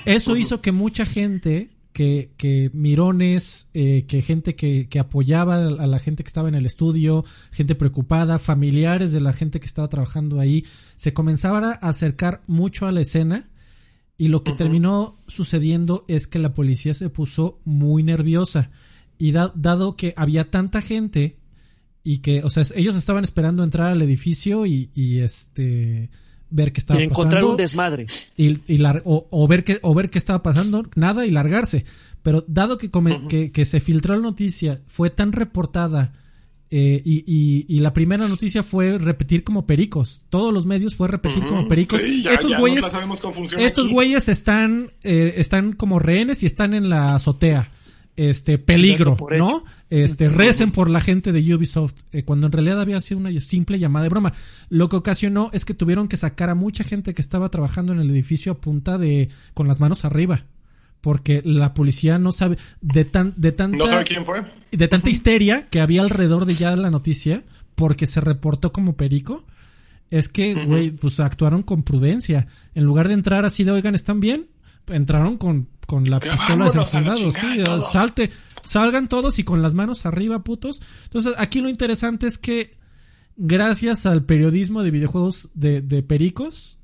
[0.06, 5.88] Eso hizo que mucha gente que, que mirones, eh, que gente que, que, apoyaba a
[5.88, 9.89] la gente que estaba en el estudio, gente preocupada, familiares de la gente que estaba
[9.89, 10.65] trabajando ahí,
[10.96, 13.50] se comenzaban a acercar mucho a la escena
[14.19, 18.69] y lo que terminó sucediendo es que la policía se puso muy nerviosa
[19.17, 21.38] y dado que había tanta gente
[22.03, 26.10] y que, o sea, ellos estaban esperando entrar al edificio y, y este
[26.49, 28.08] ver qué estaba y encontrar un desmadre.
[28.36, 31.86] Y, y o, ver qué, o ver qué estaba pasando, nada y largarse.
[32.21, 32.91] Pero dado que,
[33.29, 36.12] que, que, se filtró la noticia, fue tan reportada
[36.71, 40.21] eh, y, y, y, la primera noticia fue repetir como pericos.
[40.29, 41.99] Todos los medios fue repetir como pericos.
[42.01, 42.86] estos güeyes,
[43.58, 47.71] estos güeyes están, eh, están como rehenes y están en la azotea
[48.19, 49.63] este peligro, ¿no?
[49.89, 53.79] Este recen por la gente de Ubisoft eh, cuando en realidad había sido una simple
[53.79, 54.34] llamada de broma.
[54.67, 57.99] Lo que ocasionó es que tuvieron que sacar a mucha gente que estaba trabajando en
[57.99, 60.43] el edificio a punta de con las manos arriba,
[61.02, 65.10] porque la policía no sabe de tan de tanta no sabe quién fue de tanta
[65.10, 67.44] histeria que había alrededor de ya la noticia
[67.76, 69.46] porque se reportó como perico.
[70.12, 72.48] Es que, güey, pues actuaron con prudencia.
[72.74, 74.48] En lugar de entrar así de, oigan, ¿están bien?
[74.88, 78.30] Entraron con con la pistola desenfundado, sí, salte,
[78.64, 80.82] salgan todos y con las manos arriba, putos.
[81.06, 82.78] Entonces, aquí lo interesante es que
[83.36, 86.78] gracias al periodismo de videojuegos de, de pericos,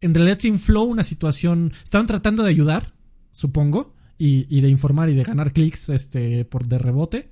[0.00, 2.94] en realidad se infló una situación, estaban tratando de ayudar,
[3.36, 7.28] supongo, y, y de informar y de ganar clics este por de rebote.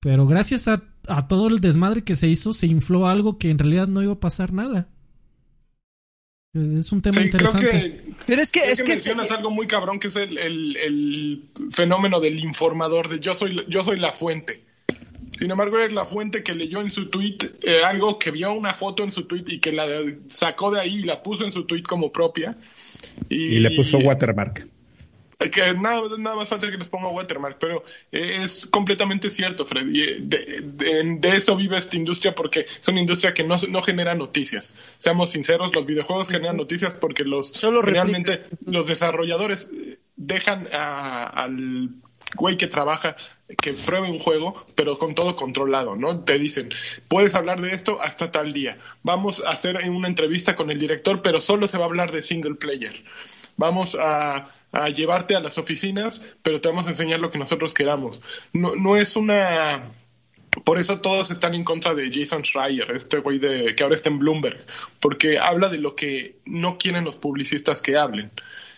[0.00, 3.58] Pero gracias a, a todo el desmadre que se hizo, se infló algo que en
[3.58, 4.88] realidad no iba a pasar nada.
[6.54, 7.68] Es un tema interesante.
[7.68, 11.44] Creo que, Pero es que, es que, mencionas algo muy cabrón que es el, el,
[11.70, 14.64] fenómeno del informador, de yo soy, yo soy la fuente.
[15.38, 18.72] Sin embargo, es la fuente que leyó en su tweet eh, algo, que vio una
[18.72, 19.86] foto en su tweet y que la
[20.30, 22.56] sacó de ahí y la puso en su tweet como propia.
[23.28, 24.66] Y, y le puso watermark
[25.38, 29.86] que nada, nada más falta que les ponga watermark, pero eh, es completamente cierto, Fred.
[29.94, 34.76] Eh, de, eso vive esta industria porque es una industria que no, no genera noticias.
[34.96, 41.90] Seamos sinceros, los videojuegos generan noticias porque los realmente los desarrolladores eh, dejan al
[42.34, 43.16] güey que trabaja
[43.60, 46.24] que pruebe un juego, pero con todo controlado, ¿no?
[46.24, 46.70] Te dicen,
[47.08, 48.78] puedes hablar de esto hasta tal día.
[49.02, 52.22] Vamos a hacer una entrevista con el director, pero solo se va a hablar de
[52.22, 53.04] single player.
[53.56, 57.74] Vamos a a llevarte a las oficinas, pero te vamos a enseñar lo que nosotros
[57.74, 58.20] queramos.
[58.52, 59.82] No, no es una...
[60.64, 64.08] Por eso todos están en contra de Jason Schreier, este güey de, que ahora está
[64.08, 64.58] en Bloomberg,
[65.00, 68.30] porque habla de lo que no quieren los publicistas que hablen.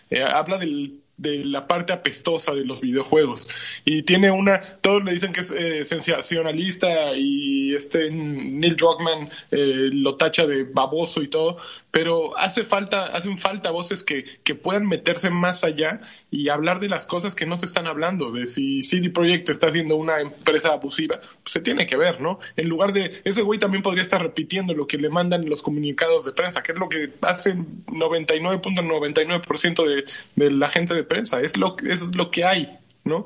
[0.09, 3.47] Eh, habla de la parte apestosa de los videojuegos.
[3.85, 9.89] Y tiene una, todos le dicen que es eh, sensacionalista y este Neil Druckmann eh,
[9.91, 11.57] lo tacha de baboso y todo,
[11.91, 16.87] pero hace falta, hacen falta voces que, que puedan meterse más allá y hablar de
[16.87, 20.73] las cosas que no se están hablando, de si CD Projekt está haciendo una empresa
[20.73, 22.39] abusiva, pues se tiene que ver, ¿no?
[22.55, 26.25] En lugar de, ese güey también podría estar repitiendo lo que le mandan los comunicados
[26.25, 30.03] de prensa, que es lo que hace 99.99% de,
[30.35, 33.25] de la gente de prensa, es lo, es lo que hay, ¿no?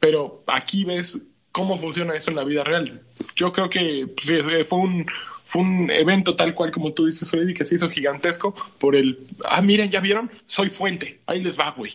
[0.00, 3.02] Pero aquí ves cómo funciona eso en la vida real.
[3.36, 5.06] Yo creo que pues, fue un,
[5.48, 9.18] fue un evento tal cual como tú dices, Freddy, que se hizo gigantesco por el,
[9.46, 11.94] ah, miren, ya vieron, soy fuente, ahí les va, güey.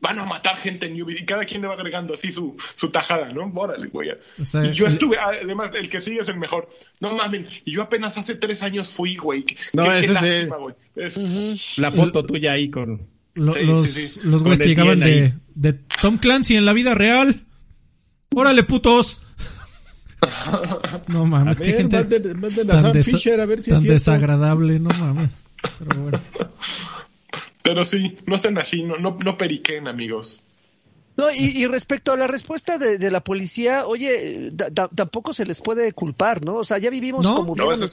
[0.00, 2.88] Van a matar gente en Ubi y cada quien le va agregando así su, su
[2.88, 3.52] tajada, ¿no?
[3.54, 4.08] Órale, güey.
[4.38, 6.70] y yo estuve, además, el que sigue es el mejor.
[7.00, 9.44] No mames, y yo apenas hace tres años fui, güey.
[9.74, 10.48] No, ese
[10.96, 13.56] es La foto tuya ahí con los,
[14.24, 17.44] los güeyes que llegaban de, de, Tom Clancy en la vida real.
[18.34, 19.27] ¡Órale, putos!
[21.08, 22.92] no mames, qué gente tan,
[23.82, 25.30] desagradable, no mames.
[25.78, 26.20] Pero bueno.
[27.62, 30.40] Pero sí, no sean así, no, no, no periquen, amigos.
[31.18, 34.52] No, y, respecto a la respuesta de, la policía, oye,
[34.94, 36.58] tampoco se les puede culpar, ¿no?
[36.58, 37.88] O sea, ya vivimos como, bien lo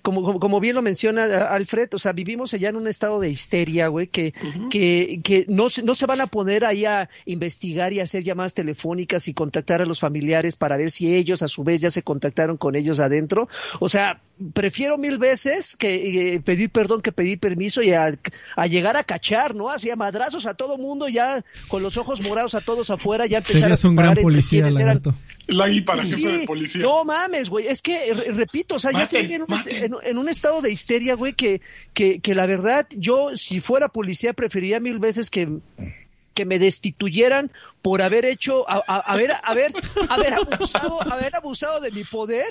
[0.00, 3.88] como, como, bien lo menciona Alfred, o sea, vivimos allá en un estado de histeria,
[3.88, 4.32] güey, que,
[4.70, 9.26] que, que no, no se van a poner ahí a investigar y hacer llamadas telefónicas
[9.26, 12.56] y contactar a los familiares para ver si ellos a su vez ya se contactaron
[12.56, 13.48] con ellos adentro.
[13.80, 14.20] O sea,
[14.54, 18.16] prefiero mil veces que eh, pedir perdón que pedir permiso y a,
[18.68, 19.70] llegar a cachar, ¿no?
[19.70, 23.26] Así a madrazos a todo mundo ya con con los ojos morados a todos afuera,
[23.26, 25.02] ya empezaron a un gran policía, eran...
[25.46, 26.82] Lagui para jefe de policía.
[26.82, 29.48] No mames, güey, es que, repito, o sea, ya se en un,
[30.04, 31.60] en, un estado de histeria, güey, que,
[31.92, 35.48] que, que la verdad, yo, si fuera policía, preferiría mil veces que
[36.32, 37.50] que me destituyeran
[37.82, 39.72] por haber hecho, a, haber, haber,
[40.08, 42.46] haber abusado, haber abusado de mi poder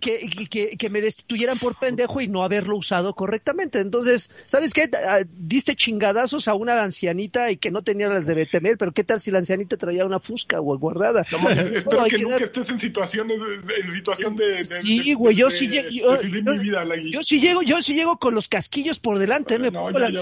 [0.00, 3.80] que, que, que, me destituyeran por pendejo y no haberlo usado correctamente.
[3.80, 4.90] Entonces, ¿sabes qué?
[5.08, 9.04] Ah, diste chingadazos a una ancianita y que no tenía las de temer, pero ¿qué
[9.04, 11.22] tal si la ancianita traía una fusca o guardada?
[11.32, 15.88] No, espero que, nunca estés en situaciones en situación de, Sí, güey, yo sí llego
[15.90, 20.14] yo, sí llego, yo sí llego con los casquillos por delante, me pongo las,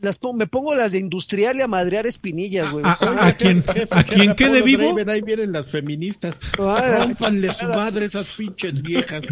[0.00, 2.84] las me pongo las de industrial y a madrear espinillas, güey.
[2.86, 4.96] ¿A, quién, ¿a quién quede vivo?
[5.08, 6.38] ahí vienen las feministas.
[6.52, 9.22] Rómpanle su madre esas pinches viejas.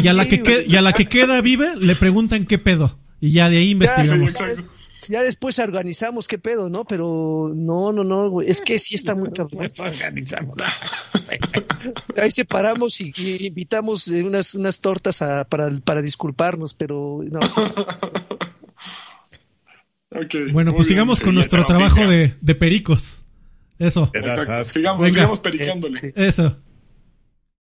[0.00, 2.98] Y a la que, y a la que queda vive le preguntan qué pedo.
[3.20, 4.34] Y ya de ahí investigamos.
[5.08, 6.84] Ya, después organizamos qué pedo, ¿no?
[6.84, 8.48] Pero no, no, no, güey.
[8.48, 9.68] Es que sí está muy cabrón.
[12.16, 13.12] Ahí separamos y,
[13.46, 17.40] invitamos unas, unas tortas para, para disculparnos, pero no.
[20.52, 23.24] bueno, pues sigamos con nuestro trabajo de, de, pericos.
[23.78, 24.10] Eso.
[24.64, 26.12] Sigamos, sigamos pericándole.
[26.14, 26.58] Eso.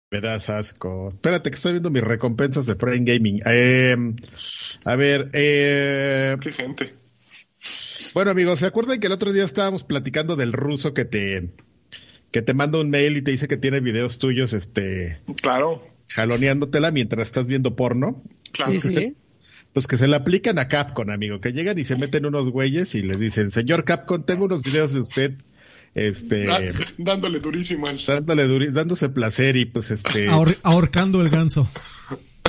[0.10, 1.08] Me das asco.
[1.08, 3.41] Espérate que estoy viendo mis recompensas de Prime Gaming.
[3.45, 3.95] Eh,
[4.84, 6.93] a ver, eh, qué gente.
[8.13, 11.51] Bueno, amigos, ¿se acuerdan que el otro día estábamos platicando del ruso que te
[12.32, 16.91] que te manda un mail y te dice que tiene videos tuyos, este, claro, jaloneándotela
[16.91, 18.23] mientras estás viendo porno?
[18.51, 18.71] Claro.
[18.71, 19.15] Sí, sí
[19.73, 22.93] pues que se le aplican a Capcom, amigo, que llegan y se meten unos güeyes
[22.95, 25.34] y le dicen, señor Capcom, tengo unos videos de usted,
[25.95, 26.47] este...
[26.97, 27.88] dándole durísimo.
[28.05, 30.27] Dándole dándose placer y pues este...
[30.63, 31.67] ahorcando el ganso.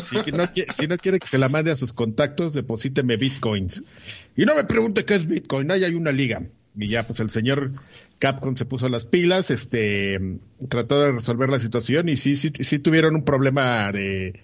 [0.02, 3.82] Si no, si no quiere que se la mande a sus contactos, deposíteme bitcoins.
[4.36, 6.42] Y no me pregunte qué es bitcoin, ahí hay una liga.
[6.74, 7.72] Y ya, pues el señor
[8.18, 12.78] Capcom se puso las pilas, este, trató de resolver la situación y sí, sí, sí
[12.78, 14.40] tuvieron un problema de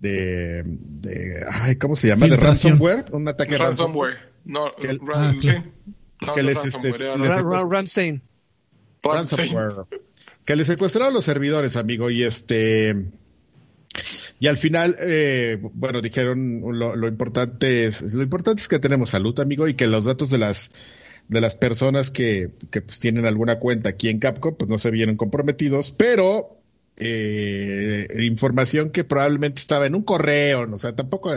[0.00, 2.26] de, de ay, ¿cómo se llama?
[2.26, 4.30] De ransomware, un ataque ransomware.
[4.44, 5.34] No, que, ah,
[6.34, 6.92] que les, este,
[7.68, 8.22] Ramstein.
[9.02, 9.84] Ransomware.
[10.44, 12.96] Que le secuestraron los servidores, amigo, y este
[14.38, 19.10] y al final, eh, bueno, dijeron lo, lo, importante es lo importante es que tenemos
[19.10, 20.72] salud, amigo, y que los datos de las
[21.28, 24.90] de las personas que, que pues, tienen alguna cuenta aquí en Capcom, pues no se
[24.90, 26.59] vieron comprometidos, pero
[27.00, 31.32] eh, información que probablemente estaba en un correo, o sea, tampoco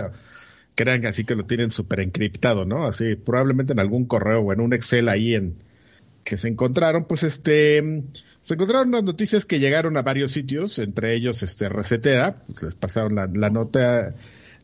[0.75, 2.85] crean así que lo tienen súper encriptado, ¿no?
[2.85, 5.55] Así, probablemente en algún correo o en un Excel ahí en
[6.23, 8.03] que se encontraron, pues este,
[8.41, 12.75] se encontraron unas noticias que llegaron a varios sitios, entre ellos este Resetera, pues les
[12.75, 14.15] pasaron la, nota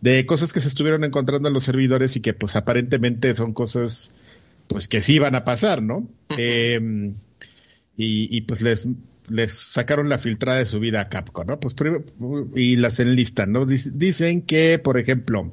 [0.02, 4.14] de cosas que se estuvieron encontrando en los servidores y que pues aparentemente son cosas
[4.68, 6.08] pues que sí van a pasar, ¿no?
[6.30, 7.16] Em,
[7.98, 8.88] y, y, pues les
[9.30, 11.60] les sacaron la filtrada de su vida a Capcom, ¿no?
[11.60, 11.76] Pues
[12.56, 13.66] y las enlistan, ¿no?
[13.66, 15.52] Dicen que, por ejemplo,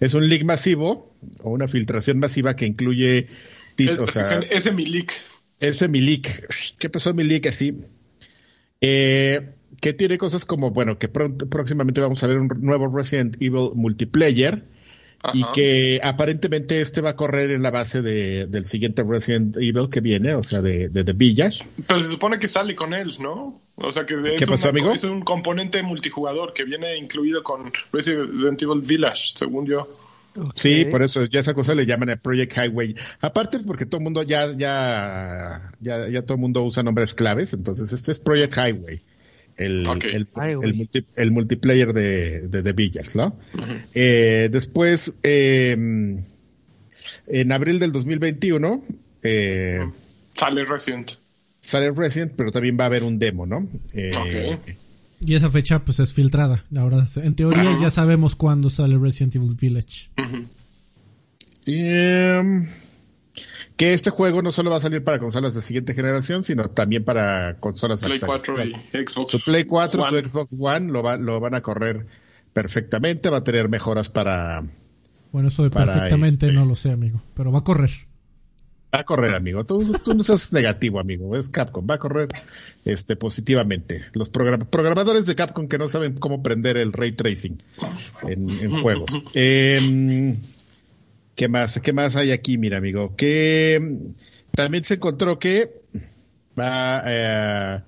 [0.00, 3.28] es un leak masivo o una filtración masiva que incluye
[3.74, 4.16] títulos.
[4.50, 5.12] ese mi leak.
[5.60, 6.48] Ese mi leak.
[6.78, 7.76] ¿Qué pasó mi leak así?
[8.80, 13.70] Eh, que tiene cosas como, bueno, que próximamente vamos a ver un nuevo Resident Evil
[13.74, 14.64] multiplayer
[15.32, 19.88] y que aparentemente este va a correr en la base de, del siguiente Resident Evil
[19.88, 21.64] que viene, o sea, de, de The Village.
[21.86, 23.60] Pero se supone que sale con él, ¿no?
[23.76, 29.34] O sea, que es, es un componente multijugador que viene incluido con Resident Evil Village,
[29.36, 29.88] según yo.
[30.54, 32.94] Sí, por eso ya esa cosa le llaman el Project Highway.
[33.20, 37.52] Aparte porque todo el mundo ya, ya, ya, ya todo el mundo usa nombres claves,
[37.52, 39.02] entonces este es Project Highway
[39.56, 39.86] el,
[41.16, 43.38] el, multiplayer de, de, de Villas, ¿no?
[43.94, 45.72] eh, después, eh,
[47.26, 48.84] en abril del 2021,
[49.22, 49.86] eh,
[50.34, 51.12] sale Resident.
[51.60, 53.68] Sale Resident, pero también va a haber un demo, ¿no?
[53.92, 54.58] Eh,
[55.24, 56.64] y esa fecha pues es filtrada.
[56.76, 60.10] Ahora, en teoría ya sabemos cuándo sale Resident Evil Village.
[61.64, 61.82] y,
[63.82, 67.04] que este juego no solo va a salir para consolas de siguiente generación, sino también
[67.04, 69.32] para consolas Play 4 y Xbox.
[69.32, 72.06] Su Play 4, su Xbox One lo, va, lo van a correr
[72.52, 74.62] perfectamente, va a tener mejoras para...
[75.32, 77.90] Bueno, eso de perfectamente este no lo sé, amigo, pero va a correr.
[78.94, 79.64] Va a correr, amigo.
[79.64, 81.34] Tú, tú no seas negativo, amigo.
[81.34, 81.84] Es Capcom.
[81.90, 82.28] Va a correr
[82.84, 84.00] este, positivamente.
[84.12, 87.58] Los programadores de Capcom que no saben cómo prender el ray tracing
[88.28, 89.10] en, en juegos.
[89.34, 90.36] Eh,
[91.34, 91.80] ¿Qué más?
[91.80, 93.14] ¿Qué más hay aquí, mira, amigo?
[93.16, 95.82] Que mm, también se encontró que
[96.58, 97.80] va eh,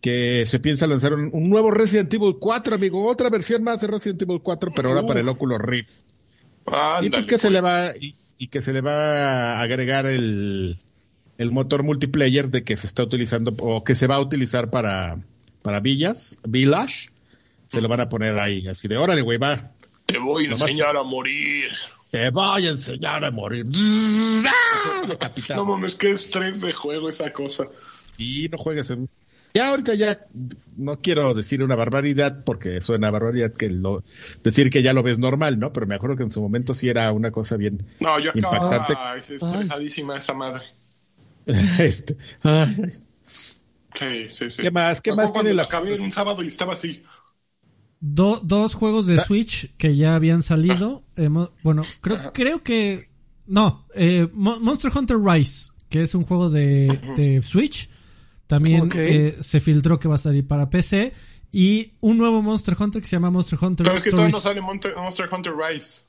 [0.00, 4.22] que se piensa lanzar un, nuevo Resident Evil 4, amigo, otra versión más de Resident
[4.22, 6.02] Evil 4, pero ahora para el Oculus Rift.
[7.02, 7.90] y pues que se le va
[8.38, 10.78] y, que se le va a agregar el
[11.38, 15.18] el motor multiplayer de que se está utilizando o que se va a utilizar para,
[15.62, 17.10] para Villas, Village,
[17.66, 19.72] se lo van a poner ahí, así de órale, güey, va.
[20.06, 21.72] Te voy a enseñar a morir.
[22.16, 23.66] Te voy a enseñar a morir.
[25.54, 27.66] no mames, qué estrés de juego esa cosa.
[28.16, 29.10] Y no juegues en...
[29.52, 30.26] Ya ahorita ya
[30.76, 34.02] no quiero decir una barbaridad porque suena barbaridad que lo
[34.42, 35.74] decir que ya lo ves normal, ¿no?
[35.74, 38.94] Pero me acuerdo que en su momento sí era una cosa bien no, yo impactante.
[39.18, 40.64] estresadísima esa madre.
[41.78, 42.16] este,
[43.98, 44.62] Sí, sí, sí.
[44.62, 45.00] ¿Qué más?
[45.00, 45.66] ¿Qué más tiene la
[46.00, 47.02] un sábado y estaba así.
[48.00, 49.24] Dos juegos de ah.
[49.24, 51.04] Switch que ya habían salido.
[51.62, 53.10] bueno, creo, creo que.
[53.46, 57.88] No, eh, Monster Hunter Rise, que es un juego de, Switch.
[58.46, 61.12] También eh, se filtró que va a salir para PC.
[61.52, 64.40] Y un nuevo Monster Hunter que se llama Monster Hunter Pero es que todavía no
[64.40, 66.02] sale Monster Hunter Rise.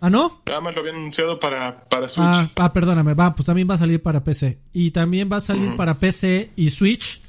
[0.00, 0.42] ¿Ah, no?
[0.46, 2.26] Nada más lo habían anunciado para, para Switch.
[2.26, 4.58] Ah, ah, perdóname, va, pues también va a salir para PC.
[4.72, 7.22] Y también va a salir para PC y Switch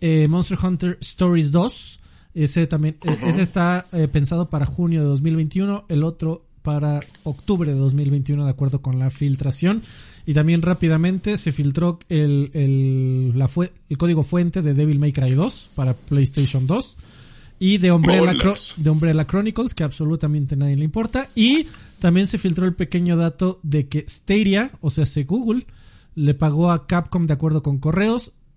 [0.00, 2.00] eh, Monster Hunter Stories 2.
[2.34, 7.72] Ese también, eh, ese está eh, pensado para junio de 2021, el otro para octubre
[7.72, 9.82] de 2021, de acuerdo con la filtración.
[10.24, 13.50] Y también rápidamente se filtró el, el, la
[13.88, 16.96] el código fuente de Devil May Cry 2 para PlayStation 2
[17.58, 18.34] y de Umbrella,
[18.76, 21.28] de Umbrella Chronicles, que absolutamente nadie le importa.
[21.34, 21.66] Y
[22.00, 25.66] también se filtró el pequeño dato de que Stadia, o sea, se Google,
[26.14, 28.32] le pagó a Capcom, de acuerdo con correos,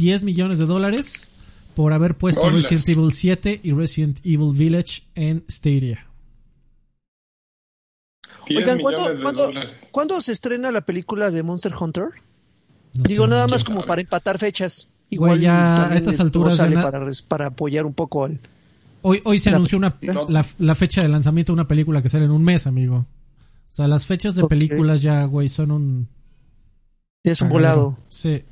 [0.00, 1.28] eh, millones de dólares
[1.76, 6.06] por haber puesto Resident Evil 7 y Resident Evil Village en Stadia.
[8.48, 8.78] Oigan,
[9.90, 12.06] ¿cuándo, se estrena la película de Monster Hunter?
[12.94, 14.88] Digo, nada más como para empatar fechas.
[15.10, 18.40] Igual ya a estas alturas sale para, para, apoyar un poco al...
[19.02, 19.98] Hoy, hoy se anunció una,
[20.58, 23.06] la, fecha de lanzamiento de una película que sale en un mes, amigo.
[23.70, 26.08] O sea, las fechas de películas ya, güey, son un...
[27.22, 27.98] Es un volado.
[28.08, 28.42] Sí.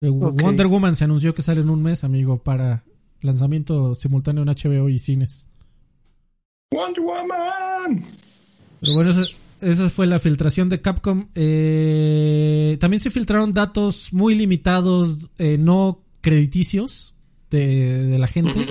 [0.00, 2.84] Wonder Woman se anunció que sale en un mes, amigo, para
[3.20, 5.48] lanzamiento simultáneo en HBO y cines.
[6.72, 8.04] Wonder Woman.
[8.80, 9.12] Pero bueno,
[9.60, 11.28] esa fue la filtración de Capcom.
[11.34, 17.16] Eh, también se filtraron datos muy limitados, eh, no crediticios
[17.50, 18.66] de, la gente.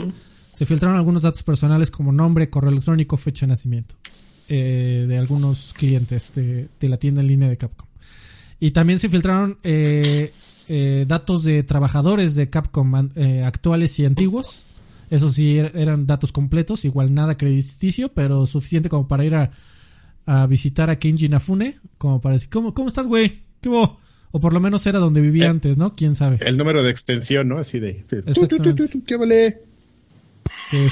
[0.55, 3.95] Se filtraron algunos datos personales como nombre, correo electrónico, fecha de nacimiento
[4.47, 7.87] eh, de algunos clientes de, la tienda en línea de Capcom.
[8.59, 9.59] Y también se filtraron
[11.07, 13.11] datos de trabajadores de Capcom
[13.45, 14.65] actuales y antiguos.
[15.09, 19.51] Eso sí, er, eran datos completos, igual nada crediticio, pero suficiente como para ir a
[20.27, 23.43] a visitar a Kenji Nafune, como para decir, ¿cómo, cómo estás, güey?
[23.61, 23.99] ¿Qué hubo?
[24.31, 25.95] O por lo menos era donde vivía eh, antes, ¿no?
[25.95, 26.37] ¿Quién sabe?
[26.41, 27.57] El número de extensión, ¿no?
[27.57, 28.03] Así de...
[29.05, 29.61] ¿Qué vale?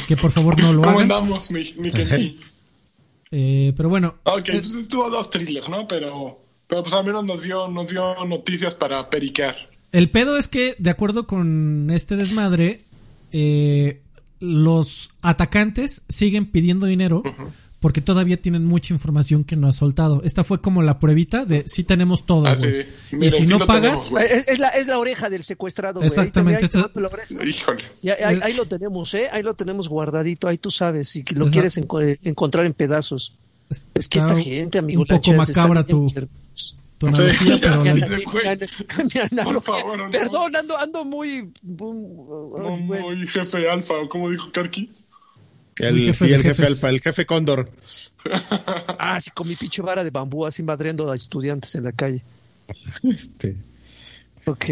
[0.07, 2.39] que por favor no lo ¿Cómo andamos, mi, mi Kenji?
[3.31, 4.15] eh, pero bueno...
[4.23, 5.85] Ok, eh, pues estuvo dos thrillers, ¿no?
[5.85, 9.55] Pero, pero pues al menos nos dio, nos dio noticias para pericar.
[9.91, 12.81] El pedo es que, de acuerdo con este desmadre,
[13.31, 14.01] eh,
[14.39, 17.23] los atacantes siguen pidiendo dinero
[17.79, 20.23] porque todavía tienen mucha información que no ha soltado.
[20.23, 22.47] Esta fue como la pruebita de si tenemos todo.
[22.47, 24.11] Ah, y si no pagas...
[24.47, 26.01] es, la, es la oreja del secuestrado.
[26.01, 26.67] Exactamente.
[28.41, 29.27] Ahí, lo tenemos, ¿eh?
[29.31, 33.37] Ahí lo tenemos guardadito, ahí tú sabes, si lo quieres encontrar en pedazos.
[33.69, 35.01] Es que esta gente, amigo...
[35.01, 36.11] Un poco macabra tu...
[36.97, 37.83] Tu analogía, pero
[39.43, 41.51] Por favor, Perdón, ando, ando muy...
[41.61, 44.89] Muy, jefe alfa, ¿cómo dijo Karki?
[45.79, 47.69] El, jefe, sí, el jefe alfa, el jefe cóndor.
[48.97, 52.23] ah, sí, con mi pinche vara de bambú así madriendo a estudiantes en la calle.
[53.03, 53.57] Este.
[54.45, 54.65] Ok.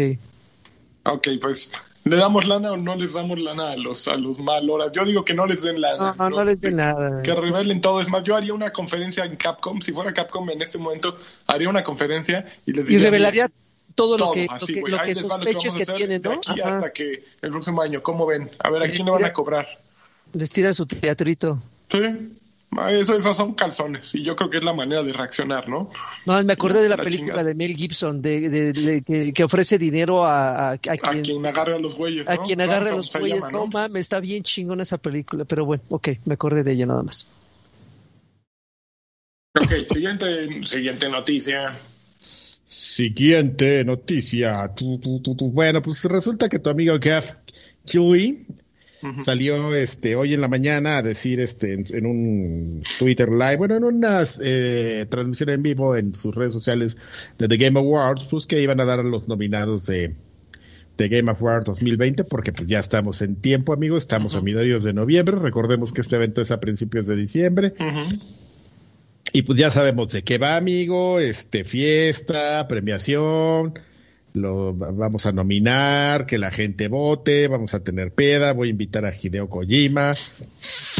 [1.04, 1.70] Ok, pues,
[2.04, 4.90] ¿le damos lana o no les damos lana a los, a los mal horas?
[4.94, 6.14] Yo digo que no les den lana.
[6.18, 7.22] No, no, les den nada.
[7.22, 8.00] Que revelen todo.
[8.00, 9.80] Es más, yo haría una conferencia en Capcom.
[9.80, 13.00] Si fuera Capcom en este momento, haría una conferencia y les diría.
[13.00, 13.48] Y revelaría
[13.94, 16.32] todo, lo que, lo que, lo que sospeches que, tienen, ¿no?
[16.32, 18.50] aquí hasta que el próximo año, ¿cómo ven?
[18.58, 19.66] A ver, ¿a quién le van a cobrar?
[20.32, 21.62] Les tira su teatrito.
[21.90, 22.00] Sí.
[22.88, 25.90] Eso, esos son calzones y yo creo que es la manera de reaccionar, ¿no?
[26.26, 30.72] No, me acordé de la, película de Mel Gibson, de, de, que, ofrece dinero a,
[30.72, 32.28] a, quien, agarre a los güeyes.
[32.28, 33.44] A quien agarre a los güeyes.
[33.52, 37.02] no, mames, está bien chingón esa película, pero bueno, ok, me acordé de ella nada
[37.02, 37.28] más.
[39.56, 40.26] Ok, siguiente,
[40.66, 41.78] siguiente noticia.
[42.64, 44.72] Siguiente noticia.
[45.52, 47.34] Bueno, pues resulta que tu amigo Gaff
[49.18, 53.84] Salió este hoy en la mañana a decir este en, un Twitter live, bueno, en
[53.84, 56.96] una eh, transmisión en vivo en sus redes sociales
[57.38, 60.14] de The Game Awards, pues que iban a dar a los nominados de,
[60.96, 64.92] de Game Awards 2020, porque pues ya estamos en tiempo, amigos, estamos a mediados de
[64.92, 67.74] noviembre, recordemos que este evento es a principios de diciembre.
[69.32, 73.74] Y pues ya sabemos de qué va, amigo, este fiesta, premiación,
[74.34, 79.04] lo vamos a nominar, que la gente vote, vamos a tener peda, voy a invitar
[79.04, 80.14] a Hideo Kojima,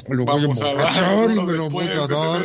[0.08, 2.44] lo vamos voy a, a me lo voy a dar,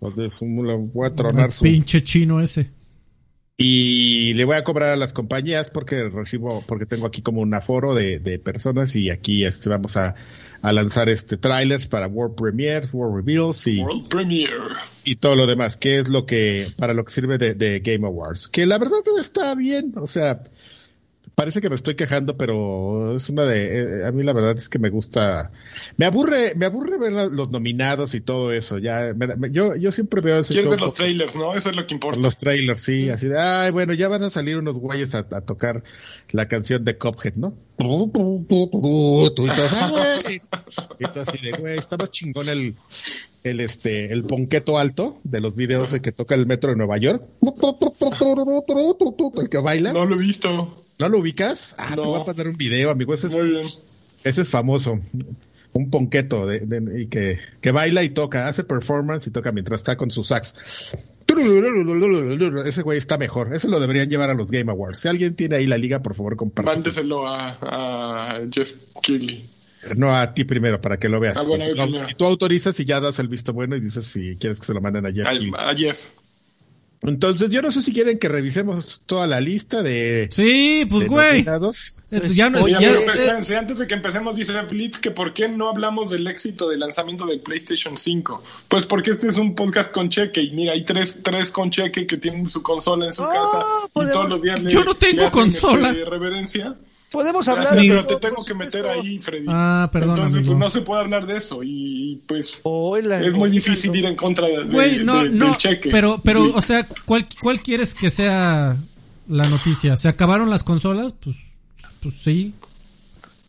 [0.00, 2.75] voy a tronar su pinche chino ese.
[3.58, 7.54] Y le voy a cobrar a las compañías porque recibo, porque tengo aquí como un
[7.54, 10.14] aforo de, de personas y aquí este, vamos a,
[10.60, 14.74] a lanzar este trailers para World Premiere, World Reveals y, World Premiere.
[15.04, 18.06] y todo lo demás, que es lo que, para lo que sirve de, de Game
[18.06, 18.48] Awards.
[18.48, 20.42] Que la verdad está bien, o sea,
[21.36, 24.70] parece que me estoy quejando, pero es una de, eh, a mí la verdad es
[24.70, 25.52] que me gusta,
[25.98, 29.14] me aburre, me aburre ver los nominados y todo eso, ya,
[29.50, 31.54] yo, yo siempre veo ese Quieres ver los trailers, ¿no?
[31.54, 32.18] Eso es lo que importa.
[32.18, 35.42] Los trailers, sí, así de, ay, bueno, ya van a salir unos güeyes a, a
[35.42, 35.84] tocar
[36.32, 37.54] la canción de Cophead, ¿no?
[40.98, 42.74] Y todo así de, güey, estaba chingón el,
[43.44, 46.96] el este, el ponqueto alto de los videos de que toca el metro de Nueva
[46.96, 47.22] York.
[49.42, 49.92] El que baila.
[49.92, 50.74] No lo he visto.
[50.98, 51.74] ¿No lo ubicas?
[51.78, 53.12] Ah, te voy a pasar un video, amigo.
[53.12, 53.82] Ese es,
[54.24, 54.98] ese es famoso.
[55.72, 59.80] Un ponqueto de, de, y que, que baila y toca, hace performance y toca mientras
[59.80, 60.96] está con su sax.
[62.64, 63.54] Ese güey está mejor.
[63.54, 65.00] Ese lo deberían llevar a los Game Awards.
[65.00, 66.76] Si alguien tiene ahí la liga, por favor, compártelo.
[66.76, 68.72] Mándeselo a, a Jeff
[69.02, 69.44] Keighley.
[69.96, 71.36] No, a ti primero, para que lo veas.
[71.36, 74.58] Ah, bueno, y tú autorizas y ya das el visto bueno y dices si quieres
[74.58, 75.26] que se lo manden a Jeff.
[75.26, 76.08] A, a Jeff.
[77.02, 80.28] Entonces, yo no sé si quieren que revisemos toda la lista de.
[80.32, 81.44] Sí, pues, güey.
[81.44, 85.48] Ya no, Oye, ya, pero, espérense, antes de que empecemos, dice Blitz que por qué
[85.48, 88.42] no hablamos del éxito del lanzamiento del PlayStation 5.
[88.68, 90.42] Pues porque este es un podcast con cheque.
[90.42, 93.64] Y mira, hay tres, tres con cheque que tienen su consola en su oh, casa.
[93.94, 95.92] Y todos los días Yo no tengo consola.
[95.92, 96.76] De reverencia.
[97.10, 99.46] Podemos hablar de Pero te tengo que meter ahí, Freddy.
[99.48, 100.10] Ah, perdón.
[100.10, 100.52] Entonces, amigo.
[100.52, 101.60] pues no se puede hablar de eso.
[101.62, 102.60] Y pues
[103.22, 105.90] es muy difícil ir en contra de, Güey, no, de, no, del cheque.
[105.90, 108.76] Pero, pero, o sea, ¿cuál, ¿cuál quieres que sea
[109.28, 109.96] la noticia?
[109.96, 111.12] ¿Se acabaron las consolas?
[111.22, 111.36] Pues,
[112.02, 112.52] pues sí.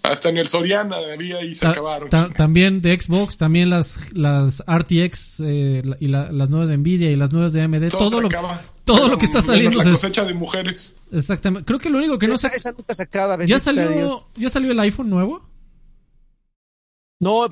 [0.03, 2.09] Hasta en el Soriana había y se Ta- acabaron.
[2.09, 6.77] ta- también de Xbox, también las, las RTX eh, la- y la- las nuevas de
[6.77, 7.89] Nvidia y las nuevas de AMD.
[7.89, 8.61] Todo, Todo, se lo, acaba.
[8.87, 10.95] Todo Pero lo que está menos saliendo La se- cosecha de mujeres.
[11.11, 11.65] Exactamente.
[11.65, 12.55] Creo que lo único que no esa, se...
[12.57, 13.45] esa nunca se acaba.
[13.45, 15.47] ¿Ya salió, ¿Ya salió el iPhone nuevo?
[17.19, 17.47] No,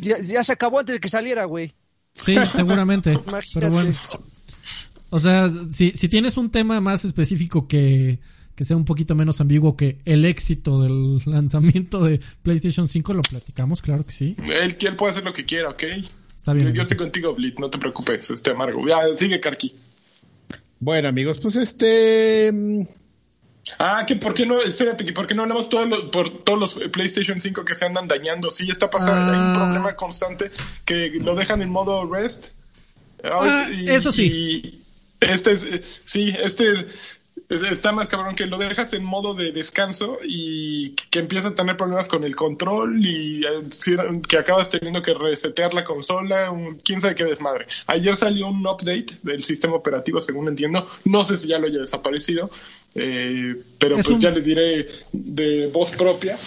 [0.00, 1.72] ya, ya se acabó antes de que saliera, güey.
[2.14, 3.18] Sí, seguramente.
[3.54, 3.92] Pero bueno.
[5.10, 8.18] O sea, si, si tienes un tema más específico que,
[8.54, 13.22] que sea un poquito menos ambiguo que el éxito del lanzamiento de PlayStation 5, lo
[13.22, 14.36] platicamos, claro que sí.
[14.50, 15.82] Él, él puede hacer lo que quiera, ¿ok?
[16.36, 16.68] Está bien.
[16.68, 18.86] Yo, yo estoy contigo, Blitz, no te preocupes, este amargo.
[18.88, 19.74] Ya, sigue, Karki.
[20.84, 22.50] Bueno, amigos, pues este.
[22.52, 22.82] mm,
[23.78, 26.58] Ah, que por qué no, espérate, que por qué no hablamos todos los, por todos
[26.58, 28.50] los PlayStation 5 que se andan dañando.
[28.50, 29.52] Sí, está pasando, hay un Ah.
[29.54, 30.50] problema constante
[30.84, 32.48] que lo dejan en modo rest.
[33.22, 34.26] Ah, eso sí.
[34.26, 34.82] Y
[35.20, 36.86] este es, eh, sí, este es- es-
[37.50, 41.76] está más cabrón que lo dejas en modo de descanso y que empieza a tener
[41.76, 47.00] problemas con el control y eh, que acabas teniendo que resetear la consola, un, quién
[47.00, 47.66] sabe qué desmadre.
[47.86, 50.86] Ayer salió un update del sistema operativo, según entiendo.
[51.04, 52.50] No sé si ya lo haya desaparecido,
[52.94, 56.38] eh, pero Es pues un- ya les diré de voz propia.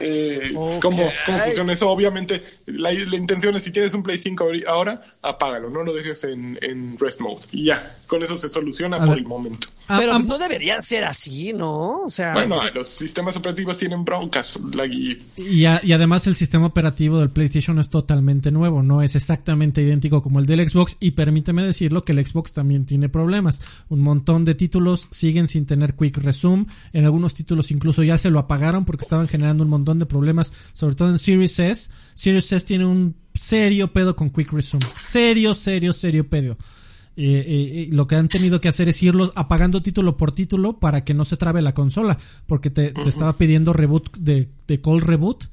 [0.00, 0.82] Eh, Ok.
[0.82, 1.88] cómo, cómo funciona eso.
[1.88, 5.92] Obviamente, la, la intención es si tienes un Play 5 ahori- ahora, apágalo, no lo
[5.94, 7.42] dejes en, en rest mode.
[7.52, 9.18] Y ya, con eso se soluciona A por ver.
[9.18, 9.68] el momento.
[9.86, 12.04] Ah, Pero ah, no debería ser así, ¿no?
[12.04, 14.54] O sea, Bueno, los sistemas operativos tienen broncas.
[14.90, 19.14] y- y, a- y además el sistema operativo del PlayStation es totalmente nuevo, no es
[19.14, 23.60] exactamente idéntico como el del Xbox y permíteme decirlo que el Xbox también tiene problemas.
[23.90, 28.30] Un montón de títulos siguen sin tener Quick Resume, en algunos títulos incluso ya se
[28.30, 31.90] lo apagaron porque estaban generando un montón de problemas, sobre todo en Series S.
[32.14, 36.56] Series S tiene un serio pedo con Quick Resume, serio, serio, serio pedo.
[37.16, 40.80] Eh, eh, eh, lo que han tenido que hacer es irlos apagando título por título
[40.80, 44.80] para que no se trabe la consola, porque te, te estaba pidiendo reboot de, de
[44.80, 45.44] call reboot.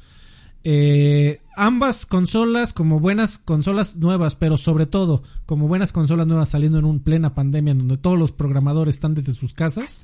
[0.63, 6.77] Eh, ambas consolas como buenas consolas nuevas, pero sobre todo como buenas consolas nuevas saliendo
[6.79, 10.03] en un plena pandemia en donde todos los programadores están desde sus casas.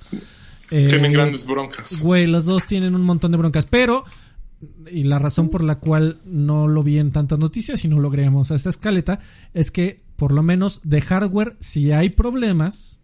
[0.72, 2.00] eh, tienen grandes broncas.
[2.02, 4.04] Güey, los dos tienen un montón de broncas, pero
[4.92, 8.08] y la razón por la cual no lo vi en tantas noticias y no lo
[8.08, 9.20] agregamos a esta escaleta
[9.54, 13.00] es que por lo menos de hardware si hay problemas,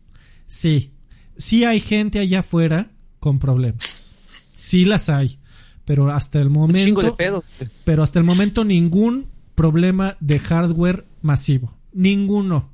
[0.47, 0.93] sí,
[1.37, 4.13] sí hay gente allá afuera con problemas,
[4.55, 5.39] sí las hay,
[5.85, 7.43] pero hasta el un chingo de momento, pedo.
[7.83, 12.71] pero hasta el momento ningún problema de hardware masivo, ninguno.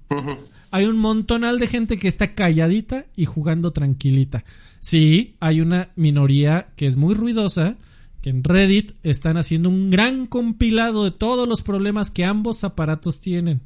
[0.71, 4.43] Hay un montonal de gente que está calladita y jugando tranquilita.
[4.79, 7.77] Sí, hay una minoría que es muy ruidosa,
[8.21, 13.19] que en Reddit están haciendo un gran compilado de todos los problemas que ambos aparatos
[13.19, 13.61] tienen.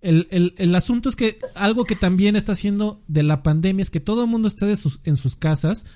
[0.00, 3.90] El, el, el, asunto es que algo que también está haciendo de la pandemia es
[3.90, 5.86] que todo el mundo esté sus, en sus casas.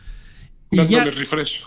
[0.71, 1.05] Y, ya,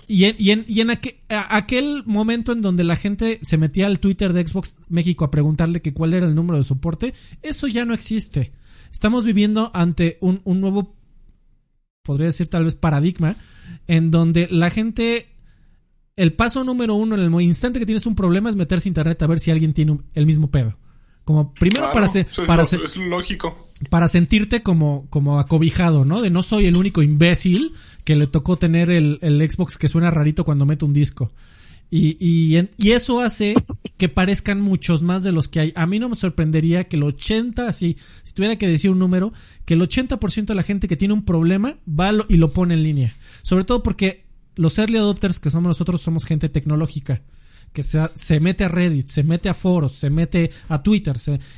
[0.07, 0.89] y en, y en, y en
[1.29, 5.81] aquel momento en donde la gente se metía al Twitter de Xbox México a preguntarle
[5.81, 8.51] que cuál era el número de soporte, eso ya no existe.
[8.91, 10.95] Estamos viviendo ante un, un nuevo,
[12.01, 13.35] podría decir tal vez paradigma,
[13.85, 15.34] en donde la gente
[16.15, 19.21] el paso número uno en el instante que tienes un problema es meterse a internet
[19.21, 20.77] a ver si alguien tiene el mismo pedo.
[21.23, 22.07] Como primero para,
[22.45, 23.69] para es lógico.
[23.89, 26.21] para sentirte como, como acobijado, ¿no?
[26.21, 30.11] De no soy el único imbécil que le tocó tener el, el Xbox que suena
[30.11, 31.31] rarito cuando mete un disco.
[31.89, 33.53] Y, y, y, eso hace
[33.97, 35.73] que parezcan muchos más de los que hay.
[35.75, 39.33] A mí no me sorprendería que el 80, si, si tuviera que decir un número,
[39.65, 42.83] que el 80% de la gente que tiene un problema va y lo pone en
[42.83, 43.13] línea.
[43.43, 44.24] Sobre todo porque
[44.55, 47.21] los early adopters que somos nosotros somos gente tecnológica
[47.73, 51.17] que se, se mete a Reddit, se mete a foros, se mete a Twitter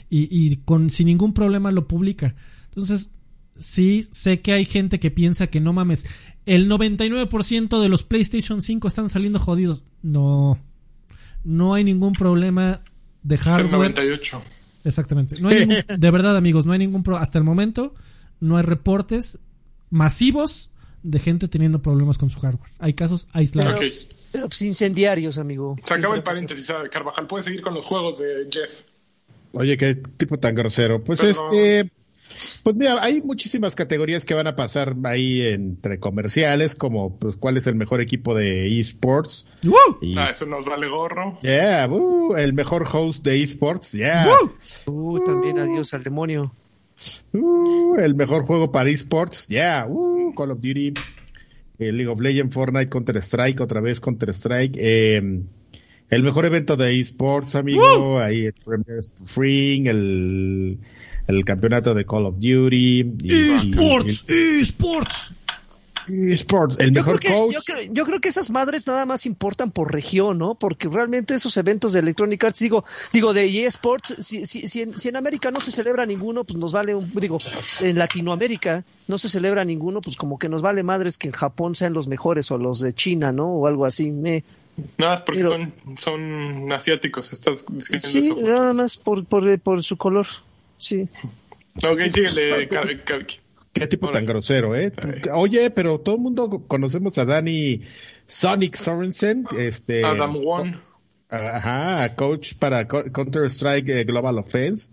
[0.09, 2.35] y, y con, sin ningún problema lo publica.
[2.69, 3.11] Entonces,
[3.55, 6.07] sí sé que hay gente que piensa que no mames,
[6.45, 9.83] el 99% de los PlayStation 5 están saliendo jodidos.
[10.01, 10.59] No,
[11.43, 12.81] no hay ningún problema
[13.21, 13.71] de hardware.
[13.71, 14.41] 98.
[14.83, 15.41] Exactamente.
[15.41, 15.67] No hay
[15.97, 17.23] de verdad, amigos, no hay ningún problema.
[17.23, 17.93] Hasta el momento
[18.39, 19.39] no hay reportes
[19.89, 20.71] masivos
[21.07, 22.69] de gente teniendo problemas con su hardware.
[22.79, 24.09] Hay casos aislados.
[24.31, 25.77] Pero, pues, incendiarios, amigo.
[25.85, 26.71] Se acaba el paréntesis.
[26.91, 27.27] Carvajal.
[27.27, 28.81] Puede seguir con los juegos de Jeff.
[29.53, 31.03] Oye, qué tipo tan grosero.
[31.03, 31.89] Pues este.
[32.61, 37.57] Pues mira, hay muchísimas categorías que van a pasar ahí entre comerciales, como pues cuál
[37.57, 39.47] es el mejor equipo de esports.
[40.15, 41.39] ah, eso nos vale gorro.
[41.41, 41.89] Yeah,
[42.37, 44.27] el mejor host de esports, yeah.
[44.85, 46.53] Uh, también adiós al demonio.
[47.33, 49.85] Uh, el mejor juego para esports, yeah.
[49.87, 50.93] Uh, Call of Duty,
[51.79, 54.77] eh, League of Legends, Fortnite, Counter Strike, otra vez Counter Strike.
[54.79, 55.41] Eh,
[56.09, 58.19] el mejor evento de esports, amigo.
[58.19, 60.79] Ahí el Premier Free, el,
[61.27, 63.17] el campeonato de Call of Duty.
[63.25, 65.36] esports, esports
[66.09, 67.55] eSports, el mejor coach.
[67.91, 70.55] Yo creo, que esas madres nada más importan por región, ¿no?
[70.55, 72.83] Porque realmente esos eventos de Electronic Arts, digo,
[73.13, 76.95] digo de eSports, si, si, si, en, América no se celebra ninguno, pues nos vale
[76.95, 77.37] un, digo,
[77.81, 81.75] en Latinoamérica no se celebra ninguno, pues como que nos vale madres que en Japón
[81.75, 83.47] sean los mejores o los de China, ¿no?
[83.47, 84.11] O algo así.
[84.11, 84.43] Me,
[84.97, 87.65] nada, porque son, son asiáticos, estás
[87.99, 90.27] Sí, nada más por, por, por su color,
[90.77, 91.07] sí.
[91.83, 92.67] Ok, síguele,
[93.79, 94.91] Qué tipo tan grosero, ¿eh?
[95.33, 97.81] Oye, pero todo el mundo conocemos a Danny
[98.27, 100.03] Sonic Sorensen, este.
[100.03, 100.79] Adam One.
[101.29, 104.89] Ajá, coach para Counter Strike eh, Global Offense.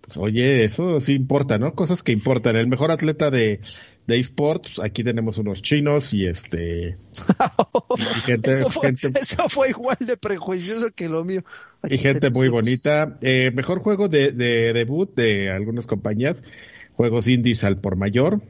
[0.00, 1.74] Pues oye, eso sí importa, ¿no?
[1.74, 2.56] Cosas que importan.
[2.56, 3.60] El mejor atleta de,
[4.06, 6.96] de esports, aquí tenemos unos chinos y este.
[8.44, 8.68] eso,
[9.48, 11.42] fue, igual de prejuicioso que lo mío.
[11.88, 13.18] y gente muy bonita.
[13.22, 16.42] Eh, mejor juego de, de debut de algunas compañías
[16.96, 18.40] juegos indies al por mayor.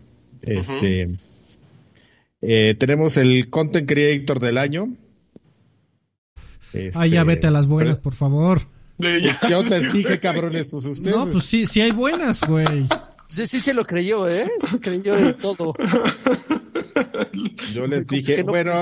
[0.42, 1.08] Este,
[2.42, 4.88] eh, tenemos el Content Creator del año.
[6.94, 8.62] ah, ya vete a las buenas, por favor.
[8.98, 11.16] Yo te dije, cabrones, pues ustedes.
[11.16, 12.86] No, pues sí, sí hay buenas, güey.
[13.26, 14.48] Sí, sí se lo creyó, ¿eh?
[14.68, 15.74] Se creyó de todo.
[17.72, 18.72] Yo les dije, bueno,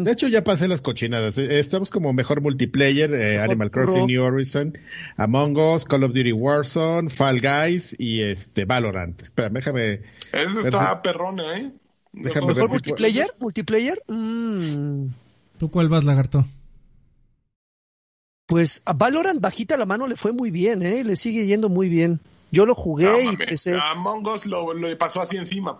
[0.00, 1.38] de hecho ya pasé las cochinadas.
[1.38, 4.78] Eh, estamos como mejor multiplayer, eh, Animal Crossing New Horizon,
[5.16, 9.20] Among Us, Call of Duty Warzone, Fall Guys y este Valorant.
[9.22, 10.02] Espera, déjame.
[10.32, 11.72] Eso está perrona, ¿eh?
[12.12, 13.26] Déjame ¿Mejor multiplayer?
[13.40, 13.98] ¿Multiplayer?
[14.08, 15.06] Mm.
[15.58, 16.44] ¿Tú cuál vas, lagarto?
[18.46, 21.04] Pues a Valorant bajita la mano le fue muy bien, ¿eh?
[21.04, 22.20] Le sigue yendo muy bien.
[22.50, 23.78] Yo lo jugué y empecé.
[23.80, 25.78] Among Us lo, lo pasó así encima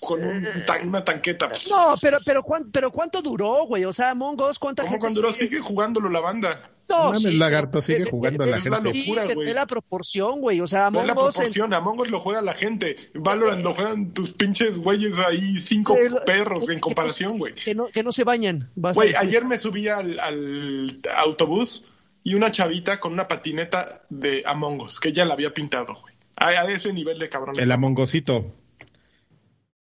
[0.00, 1.48] con una tanqueta.
[1.68, 3.84] No, pero, pero, pero ¿cuánto duró, güey?
[3.84, 5.32] O sea, Among Us, ¿cuánta ¿Cómo cuando duró?
[5.32, 6.62] Sigue jugándolo la banda.
[6.88, 8.90] No, el lagarto sigue jugando la gente.
[8.90, 9.12] Sí,
[9.44, 10.60] es la proporción, güey.
[10.60, 11.08] O sea, Among Us.
[11.08, 11.74] la proporción.
[11.74, 12.96] Among Us lo juega la gente.
[13.14, 17.54] Valorant lo juegan tus pinches güeyes ahí, cinco perros en comparación, güey.
[17.54, 18.70] Que no, que no se bañan.
[18.76, 21.84] Güey, ayer me subí al, al autobús
[22.22, 26.14] y una chavita con una patineta de Among Us, que ya la había pintado, güey.
[26.36, 27.54] A, ese nivel de cabrón.
[27.58, 28.52] El Amongosito.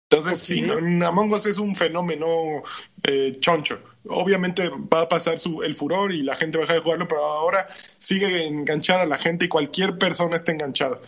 [0.08, 0.64] Entonces, sí,
[1.04, 2.62] Among Us es un fenómeno
[3.02, 3.80] eh, choncho.
[4.08, 7.08] Obviamente va a pasar su, el furor y la gente va a dejar de jugarlo,
[7.08, 7.66] pero ahora
[7.98, 11.00] sigue enganchada la gente y cualquier persona está enganchada.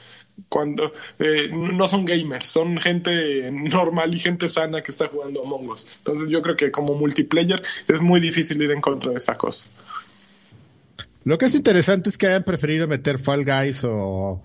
[0.49, 5.69] Cuando eh, no son gamers, son gente normal y gente sana que está jugando Among
[5.69, 5.87] Us.
[5.99, 9.67] Entonces, yo creo que como multiplayer es muy difícil ir en contra de esa cosa.
[11.23, 14.43] Lo que es interesante es que hayan preferido meter Fall Guys o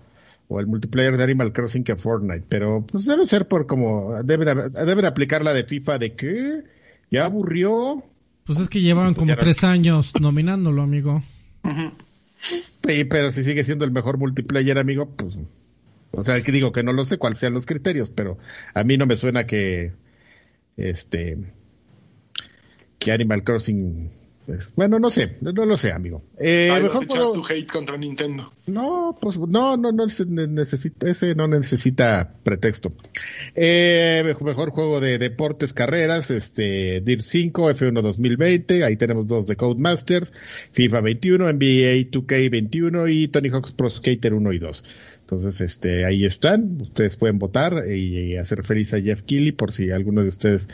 [0.54, 4.72] o el multiplayer de Animal Crossing que Fortnite, pero pues debe ser por como deben,
[4.72, 6.64] deben aplicar la de FIFA de que
[7.10, 8.04] ya aburrió.
[8.44, 11.24] Pues es que llevaban como tres años nominándolo, amigo.
[13.10, 15.38] pero si sigue siendo el mejor multiplayer, amigo, pues.
[16.12, 18.38] O sea, que digo que no lo sé cuáles sean los criterios, pero
[18.76, 19.94] a mí no me suena que.
[20.78, 21.38] Este.
[23.00, 24.12] Que Animal Crossing
[24.46, 26.22] pues, bueno, no sé, no, lo sé, amigo.
[26.38, 28.52] Eh, mejor tu hate contra Nintendo.
[28.68, 32.90] No, pues no, no, no necesita, ese no necesita pretexto.
[33.56, 39.56] Eh, mejor juego de deportes, carreras, este, DIR 5, F1 2020, ahí tenemos dos de
[39.56, 40.34] Codemasters,
[40.72, 44.84] FIFA 21, NBA 2K 21 y Tony Hawk's Pro Skater 1 y 2.
[45.36, 46.78] Entonces, este, ahí están.
[46.82, 50.68] Ustedes pueden votar y, hacer feliz a Jeff Keighley por si alguno de ustedes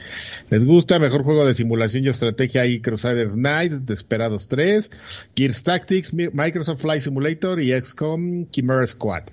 [0.50, 1.00] les gusta.
[1.00, 4.92] Mejor juego de simulación y estrategia ahí Crusaders Knights, Desperados 3,
[5.36, 9.24] Gears Tactics, Microsoft Flight Simulator y XCOM Chimera Squad.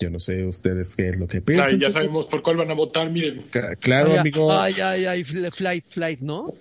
[0.00, 1.78] Yo no sé ustedes qué es lo que piensan.
[1.78, 3.44] ya sabemos por cuál van a votar, miren.
[3.78, 4.52] Claro, amigo.
[4.52, 6.52] Ay, ay, ay, Flight, Flight, ¿no?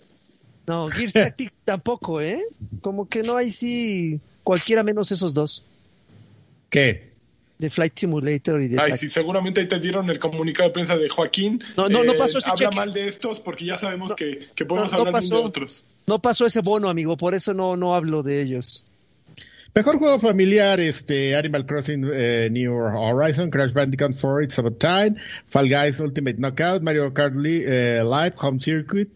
[0.68, 2.40] No, Gears Tactics tampoco, ¿eh?
[2.82, 5.66] Como que no hay sí cualquiera menos esos dos.
[6.70, 7.11] ¿Qué?
[7.62, 8.82] De Flight Simulator y de...
[8.82, 11.64] Ay, sí, seguramente ahí te dieron el comunicado de prensa de Joaquín.
[11.78, 14.66] No, no, no pasó ese eh, Habla mal de estos porque ya sabemos que, que,
[14.66, 15.86] podemos hablar de otros.
[16.08, 18.84] No pasó ese bono, amigo, por eso no, no hablo de ellos.
[19.76, 25.16] Mejor juego familiar, este, Animal Crossing eh, New Horizon, Crash Bandicoot 4, It's About Time,
[25.48, 29.10] Fall Guys Ultimate Knockout, Mario Kart eh, Live, Home Circuit,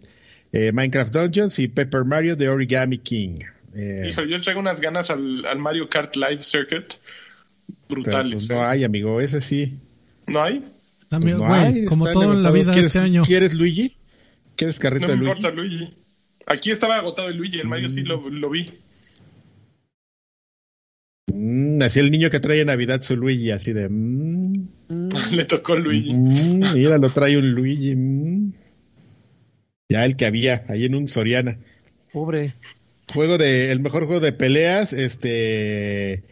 [0.53, 3.39] Minecraft Dungeons y Paper Mario The Origami King.
[3.73, 6.93] Híjole, yo traigo unas ganas al, al Mario Kart Live Circuit
[7.87, 8.33] brutales.
[8.33, 9.77] Pues, no hay, amigo, ese sí.
[10.27, 10.63] ¿No hay?
[11.09, 13.23] Amigo, pues no hay, como todo en la vida ¿Quieres, este año.
[13.23, 13.97] ¿Quieres Luigi?
[14.55, 15.29] ¿Quieres carrito no de Luigi?
[15.29, 15.93] No me importa Luigi.
[16.47, 18.69] Aquí estaba agotado el Luigi, el Mario sí lo, lo vi.
[21.33, 23.89] Mm, así el niño que trae Navidad su Luigi, así de...
[23.89, 24.67] Mm,
[25.31, 26.13] Le tocó Luigi.
[26.13, 27.95] Mm, mira, lo trae un Luigi.
[29.89, 31.57] Ya el que había ahí en un Soriana.
[32.13, 32.53] Pobre.
[33.13, 33.71] Juego de...
[33.71, 36.23] El mejor juego de peleas, este...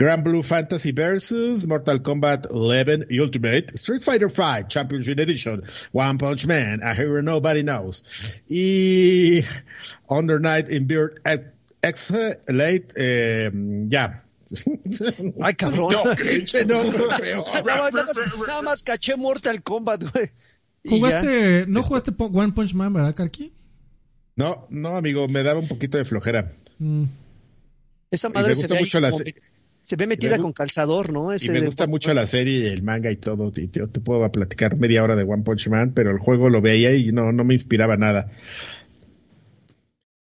[0.00, 6.46] Grand Blue Fantasy versus Mortal Kombat 11 Ultimate, Street Fighter V Championship Edition, One Punch
[6.46, 9.44] Man, A Hero Nobody Knows, y
[10.08, 11.20] Under Night in Beard
[11.82, 12.12] X
[12.48, 13.50] Late, eh,
[13.88, 14.22] ya.
[15.42, 15.92] Ay, cabrón.
[18.46, 20.30] nada, más, caché Mortal Kombat, güey.
[20.82, 23.52] ¿Jugaste, no jugaste One Punch Man, verdad, Karki?
[24.34, 26.50] No, no, amigo, me daba un poquito de flojera.
[26.78, 27.04] Mm.
[28.10, 29.12] Esa madre se ve mucho la
[29.82, 31.34] se ve metida con calzador, ¿no?
[31.34, 33.52] y me gusta mucho la serie, el manga y todo.
[33.56, 36.94] Y te puedo platicar media hora de One Punch Man, pero el juego lo veía
[36.94, 38.30] y no, no me inspiraba nada.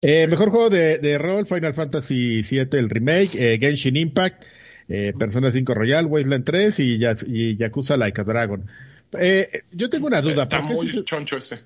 [0.01, 4.45] Eh, mejor juego de, rol, Final Fantasy VII, el remake, eh, Genshin Impact,
[4.89, 8.67] eh, Persona 5 Royal, Wasteland 3 y, y Yakuza Like a Dragon.
[9.19, 10.45] Eh, yo tengo una duda.
[10.45, 11.61] Está muy choncho ese.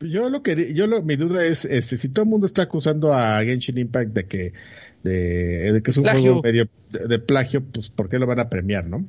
[0.00, 3.12] Yo lo que yo lo, mi duda es, este, si todo el mundo está acusando
[3.12, 4.52] a Genshin Impact de que
[5.02, 8.88] de, que es un juego medio de, plagio, pues ¿por qué lo van a premiar,
[8.88, 9.04] no?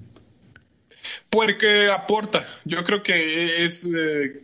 [1.29, 2.45] Porque aporta.
[2.65, 4.43] Yo creo que es eh,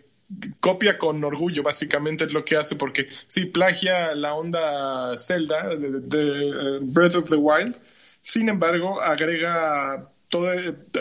[0.59, 5.99] copia con orgullo, básicamente es lo que hace, porque sí plagia la onda Zelda de,
[5.99, 7.75] eh, Breath of the Wild,
[8.21, 10.49] sin embargo agrega todo,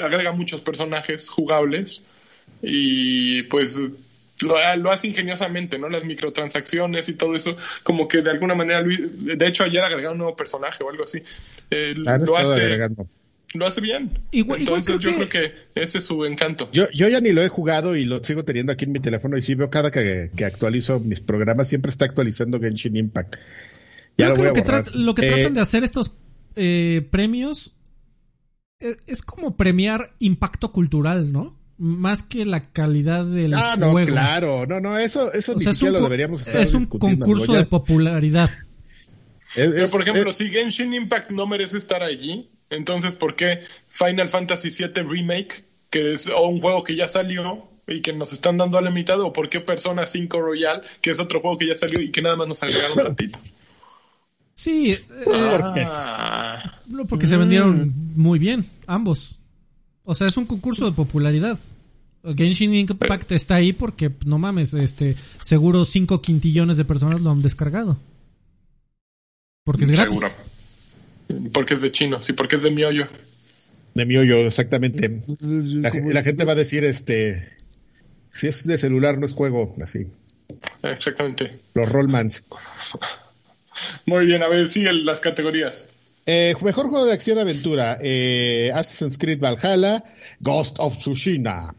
[0.00, 2.04] agrega muchos personajes jugables
[2.62, 3.80] y pues
[4.42, 5.88] lo, lo, hace ingeniosamente, ¿no?
[5.88, 10.18] Las microtransacciones y todo eso, como que de alguna manera, de hecho ayer agregaron un
[10.18, 11.22] nuevo personaje o algo así.
[11.70, 12.78] Eh, lo, hace,
[13.54, 14.18] lo hace bien.
[14.32, 16.68] Entonces yo creo que ese es su encanto.
[16.72, 19.36] Yo, yo ya ni lo he jugado y lo sigo teniendo aquí en mi teléfono
[19.36, 23.36] y sí veo cada que, que actualizo mis programas, siempre está actualizando Genshin Impact.
[24.18, 24.42] Ya lo, que,
[24.94, 26.14] lo que tratan eh, de hacer estos
[26.56, 27.76] eh, premios
[28.78, 31.58] es, es como premiar impacto cultural, ¿no?
[31.78, 34.66] Más que la calidad del ah, no, claro.
[34.66, 38.50] No, no, eso, eso ni siquiera lo deberíamos estar Es un concurso de popularidad.
[39.90, 45.02] por ejemplo, si Genshin Impact no merece estar allí, entonces ¿por qué Final Fantasy VII
[45.02, 48.90] Remake, que es un juego que ya salió y que nos están dando a la
[48.90, 52.10] mitad, o por qué Persona 5 Royal, que es otro juego que ya salió y
[52.10, 53.38] que nada más nos agregaron tantito?
[54.54, 55.04] Sí, eh,
[55.86, 56.72] ah.
[57.08, 59.36] porque se vendieron muy bien, ambos.
[60.06, 61.58] O sea, es un concurso de popularidad.
[62.24, 67.42] Genshin Impact está ahí porque, no mames, este, seguro 5 quintillones de personas lo han
[67.42, 67.98] descargado.
[69.64, 70.20] Porque es gratis.
[70.20, 71.50] Seguro.
[71.52, 73.08] Porque es de chino, sí, porque es de miollo.
[73.94, 75.20] De miollo, exactamente.
[75.40, 77.52] La, la, gente va a decir, este,
[78.32, 80.06] si es de celular no es juego, así.
[80.84, 81.58] Exactamente.
[81.74, 82.44] Los Rollmans.
[84.06, 85.88] Muy bien, a ver, siguen las categorías.
[86.26, 90.02] Eh, mejor juego de acción aventura, eh, Assassin's Creed Valhalla,
[90.40, 91.74] Ghost of Tsushima.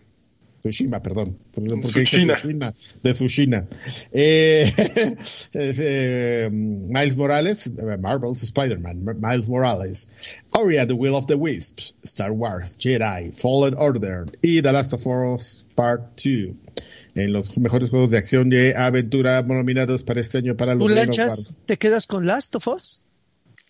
[0.61, 1.37] Tsushima, perdón.
[1.53, 2.73] Porque Tsushima.
[3.03, 3.67] de Tsushima.
[4.13, 4.71] Eh,
[5.53, 10.07] eh, Miles Morales, Marvel's Spider-Man, Miles Morales,
[10.51, 14.93] Ori and the Will of the Wisps, Star Wars, Jedi, Fallen Order y The Last
[14.93, 16.55] of Us Part 2
[17.15, 21.51] en los mejores juegos de acción y aventura nominados para este año para los lanchas?
[21.65, 23.01] ¿Te quedas con Last of Us?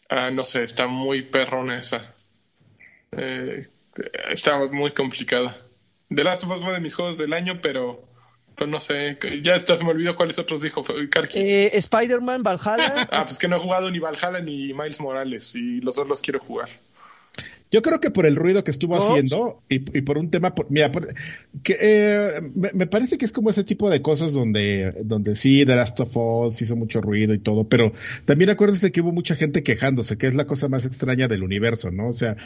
[0.09, 2.01] Ah, no sé, está muy perrona esa.
[3.11, 3.67] Eh,
[4.29, 5.57] está muy complicada.
[6.09, 8.07] The Last of Us fue de mis juegos del año, pero
[8.55, 13.07] pues no sé, ya está, se me olvidó cuáles otros dijo eh, Spider-Man, Valhalla.
[13.11, 16.21] ah, pues que no he jugado ni Valhalla ni Miles Morales y los dos los
[16.21, 16.69] quiero jugar.
[17.69, 20.89] Yo creo que por el ruido que estuvo haciendo y, por un tema, mira,
[21.63, 25.75] que, eh, me, parece que es como ese tipo de cosas donde, donde sí, The
[25.75, 27.91] Last of Us hizo mucho ruido y todo, pero
[28.25, 31.91] también acuérdense que hubo mucha gente quejándose, que es la cosa más extraña del universo,
[31.91, 32.07] ¿no?
[32.07, 32.37] O sea,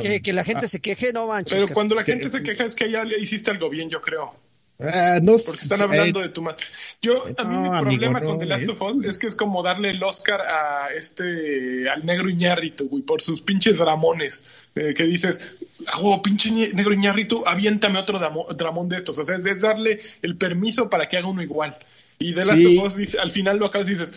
[0.00, 1.62] que, la gente se queje, no manches.
[1.62, 4.34] Pero cuando la gente se queja es que ya le hiciste algo bien, yo creo.
[4.82, 6.64] Ah, no Porque están hablando de tu madre.
[7.00, 9.90] Yo, a mí mi problema con The Last of Us es que es como darle
[9.90, 14.46] el Oscar a este, al negro Iñárritu, güey, por sus pinches dramones.
[14.74, 15.56] Eh, que dices,
[16.00, 18.18] oh, pinche negro Iñárritu, aviéntame otro
[18.56, 19.18] dramón de estos.
[19.18, 21.76] O sea, es, darle el permiso para que haga uno igual.
[22.18, 24.14] Y The Last of Us, dice, al final lo acabas y dices,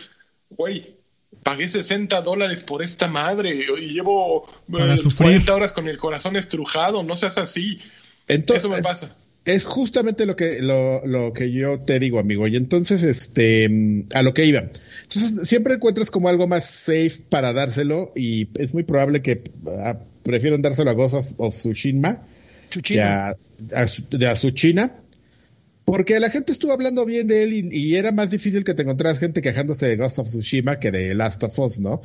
[0.49, 0.95] güey,
[1.43, 7.03] pagué 60 dólares por esta madre y llevo 40 eh, horas con el corazón estrujado,
[7.03, 7.79] no seas así.
[8.27, 9.15] Entonces, Eso me pasa
[9.45, 12.47] es justamente lo que, lo, lo, que yo te digo, amigo.
[12.47, 13.69] Y entonces, este,
[14.13, 14.71] a lo que iba.
[15.03, 19.99] Entonces, siempre encuentras como algo más safe para dárselo y es muy probable que ah,
[20.23, 22.23] prefieran dárselo a Ghost of, Tsushima
[22.83, 24.91] que a, a, a, Tsushima
[25.85, 29.19] porque la gente estuvo hablando bien de él y, era más difícil que te encontraras
[29.19, 32.01] gente quejándose de Ghost of Tsushima que de Last of Us, ¿no?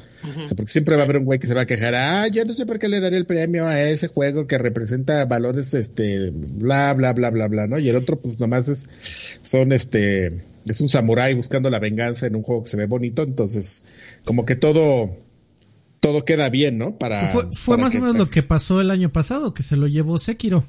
[0.54, 2.52] porque siempre va a haber un güey que se va a quejar, ah, yo no
[2.52, 6.92] sé por qué le daría el premio a ese juego que representa valores, este, bla,
[6.92, 7.78] bla, bla, bla, bla, ¿no?
[7.78, 8.86] Y el otro, pues nomás es,
[9.42, 13.22] son, este, es un samurái buscando la venganza en un juego que se ve bonito,
[13.22, 13.84] entonces,
[14.26, 15.16] como que todo,
[16.00, 16.98] todo queda bien, ¿no?
[16.98, 17.30] Para.
[17.30, 20.18] Fue, fue más o menos lo que pasó el año pasado, que se lo llevó
[20.18, 20.66] Sekiro,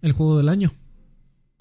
[0.00, 0.72] el juego del año.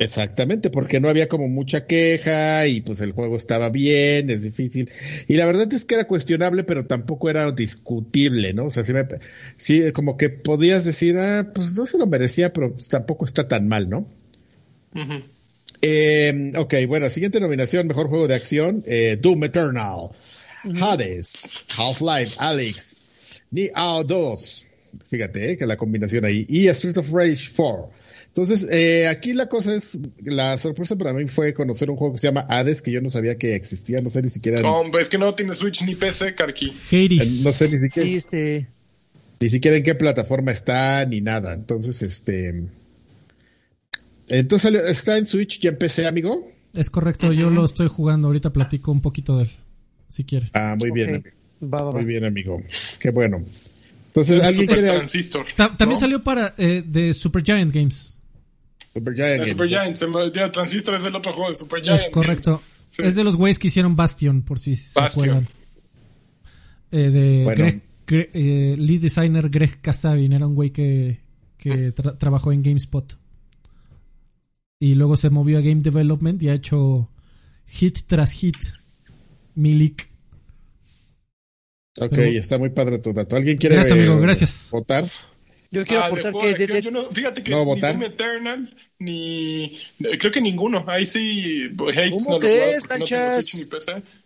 [0.02, 4.90] Exactamente, porque no había como mucha queja y pues el juego estaba bien, es difícil.
[5.28, 8.66] Y la verdad es que era cuestionable, pero tampoco era discutible, ¿no?
[8.66, 9.06] O sea, sí, me,
[9.58, 13.48] sí como que podías decir, ah, pues no se lo merecía, pero pues, tampoco está
[13.48, 14.08] tan mal, ¿no?
[15.84, 20.10] eh, ok, bueno, siguiente nominación, mejor juego de acción, eh, Doom Eternal,
[20.82, 22.98] Hades, Half-Life, Alex,
[23.52, 24.68] Nioh 2,
[25.10, 28.01] fíjate eh, que la combinación ahí, y Street of Rage 4.
[28.34, 32.20] Entonces, eh, aquí la cosa es, la sorpresa para mí fue conocer un juego que
[32.20, 34.62] se llama Hades, que yo no sabía que existía, no sé ni siquiera.
[34.62, 36.68] No, es que no tiene Switch ni PC, Karki.
[36.68, 38.68] No sé ni siquiera.
[39.42, 41.54] Ni siquiera en qué plataforma está, ni nada.
[41.54, 42.68] Entonces, este.
[44.30, 46.50] Entonces, ¿está en Switch y en PC, amigo?
[46.74, 48.28] Es correcto, yo lo estoy jugando.
[48.28, 49.50] Ahorita platico un poquito de él,
[50.10, 50.52] si quieres.
[50.54, 51.22] Ah, muy bien.
[51.60, 52.56] Muy bien, amigo.
[52.98, 53.44] Qué bueno.
[54.08, 54.88] Entonces, ¿alguien quiere...?
[54.88, 58.21] Transistor, También salió para eh, de Super Giant Games.
[58.94, 59.46] Super Giant.
[59.96, 62.02] Super Giant, Transistor es el otro juego de Super Giant.
[62.02, 62.62] Es correcto.
[62.98, 65.48] Es de los güeyes que hicieron Bastion, por si se acuerdan.
[66.92, 67.82] Eh, de
[68.12, 71.22] eh, lead designer Greg Kasavin, era un güey que,
[71.58, 73.18] que trabajó en GameSpot.
[74.80, 77.10] Y luego se movió a Game Development y ha hecho
[77.68, 78.58] hit tras hit.
[79.56, 80.10] Milik.
[82.00, 83.36] Ok, está muy padre tu dato.
[83.36, 84.70] ¿Alguien quiere gracias, amigo, gracias.
[84.72, 85.06] votar?
[85.72, 86.82] Yo quiero ah, aportar que...
[86.82, 89.80] yo no, fíjate que ni Doom Eternal ni...
[90.20, 90.84] Creo que ninguno.
[90.86, 91.70] Ahí sí...
[91.78, 93.70] Pues, ¿Cómo crees, Lanchas?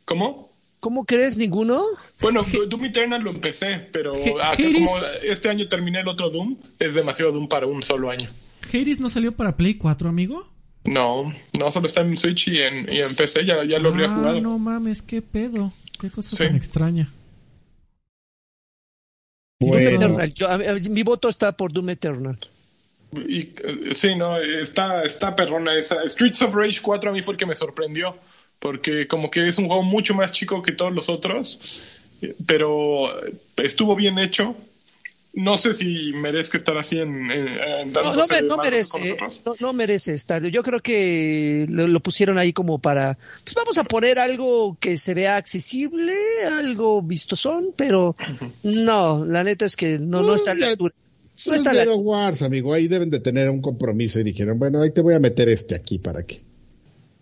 [0.05, 0.49] ¿Cómo?
[0.79, 1.37] ¿Cómo crees?
[1.37, 1.83] ¿Ninguno?
[2.19, 7.31] Bueno, Doom Eternal lo empecé, pero como este año terminé el otro Doom, es demasiado
[7.31, 8.27] Doom para un solo año.
[8.73, 10.51] ¿Hades no salió para Play 4, amigo?
[10.83, 14.07] No, no solo está en Switch y en, y en PC, ya, ya lo habría
[14.07, 14.41] ah, jugado.
[14.41, 15.71] no mames, qué pedo.
[15.99, 17.07] Qué cosa tan extraña
[20.89, 22.37] mi voto está por Doom Eternal.
[23.27, 26.07] Y, eh, sí, no, está, está perrona esa.
[26.07, 28.17] Streets of Rage 4 a mí fue el que me sorprendió,
[28.59, 31.89] porque como que es un juego mucho más chico que todos los otros,
[32.45, 33.11] pero
[33.57, 34.55] estuvo bien hecho
[35.35, 39.17] no sé si merezca estar así en, no, no, merece
[39.59, 40.45] no, merece estar.
[40.45, 45.13] Yo creo que lo, pusieron ahí como para pues vamos a poner algo que se
[45.13, 46.13] vea accesible
[46.57, 48.15] algo vistosón pero
[48.63, 50.93] no la neta es que no, no está a la altura.
[51.47, 51.93] No está la...
[51.95, 55.19] Wars, amigo, ahí deben de tener un compromiso y dijeron, bueno, ahí te voy a
[55.19, 56.41] meter este aquí para que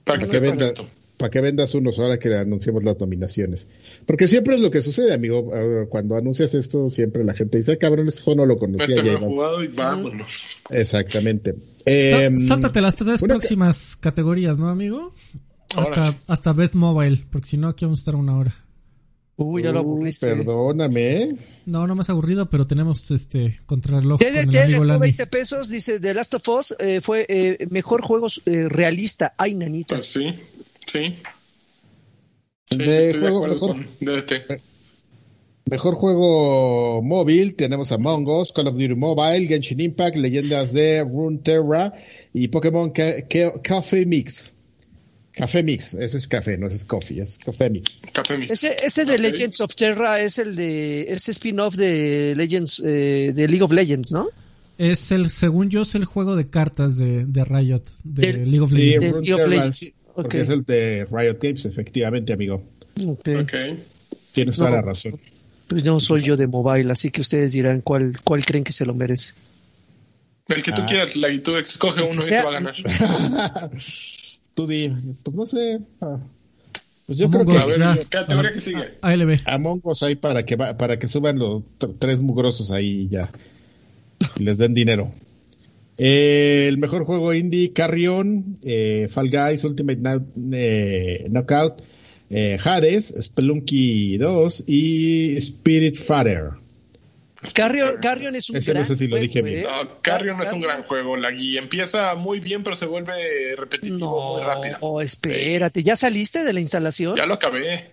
[0.03, 0.71] para, que, venda
[1.17, 3.67] para que vendas unos ahora que anunciemos las nominaciones.
[4.05, 5.51] Porque siempre es lo que sucede, amigo.
[5.53, 8.95] Ah, cuando anuncias esto, siempre la gente dice, cabrón, este juego no lo conocía.
[8.95, 10.27] Este jugado y vámonos.
[10.69, 11.55] Exactamente.
[11.85, 15.13] Eh, Sáltate las tres próximas categorías, ¿no, amigo?
[15.75, 18.63] Hasta, hasta Best Mobile, porque si no, aquí vamos a estar una hora.
[19.35, 20.27] Uy, ya lo aburriste.
[20.27, 21.35] Perdóname.
[21.65, 24.99] No, no más aburrido, pero tenemos este contrarreloj con el amigo Lani.
[24.99, 29.33] 20 pesos, dice The Last of Us eh, fue eh, mejor juego eh, realista.
[29.37, 29.95] Ay, nanita.
[29.95, 30.35] Pues sí,
[30.85, 31.15] sí.
[32.69, 33.75] sí de juego, mejor,
[35.69, 41.93] mejor juego móvil tenemos Among Us, Call of Duty Mobile, Genshin Impact, Leyendas de Runeterra
[42.33, 42.91] y Pokémon
[43.67, 44.53] Coffee Mix.
[45.33, 47.99] Café Mix, ese es café, no ese es coffee, es café mix.
[48.11, 48.51] Café mix.
[48.51, 53.47] Ese, ese de Legends of Terra es el de ese spin-off de Legends eh, de
[53.47, 54.29] League of Legends, ¿no?
[54.77, 58.73] Es el, según yo, es el juego de cartas de, de Riot, de League of
[58.73, 59.17] Legends.
[59.23, 62.63] Sí, of Porque es el de Riot Games, efectivamente, amigo.
[63.03, 63.83] Okay.
[64.31, 65.19] Tienes toda la razón.
[65.67, 68.85] Pues no soy yo de mobile, así que ustedes dirán cuál, cuál creen que se
[68.85, 69.33] lo merece.
[70.47, 70.85] El que tú ah.
[70.85, 72.75] quieras, la y tú escoge uno y se va a ganar.
[74.55, 74.93] Tú di,
[75.23, 75.79] pues no sé.
[75.99, 76.19] Ah,
[77.07, 77.57] pues yo creo que.
[77.57, 78.99] a ver, categoría que sigue.
[79.01, 79.39] ALB.
[79.47, 81.63] Among Us ahí para que, para que suban los
[81.97, 83.31] tres mugrosos ahí ya.
[84.37, 85.11] Y les den dinero.
[85.97, 89.99] Eh, el mejor juego indie, Carrion, eh, Fall Guys, Ultimate
[90.53, 91.81] eh, Knockout,
[92.65, 96.51] Hades, Spelunky 2 y Spirit Fighter.
[97.53, 99.65] Carrion, es un Ese gran no sé si lo dije bien.
[100.01, 101.17] Carrion es un gran juego.
[101.17, 104.77] La guía empieza muy bien, pero se vuelve repetitivo muy rápido.
[104.81, 105.83] No, espérate.
[105.83, 107.17] ¿Ya saliste de la instalación?
[107.17, 107.91] Ya lo acabé.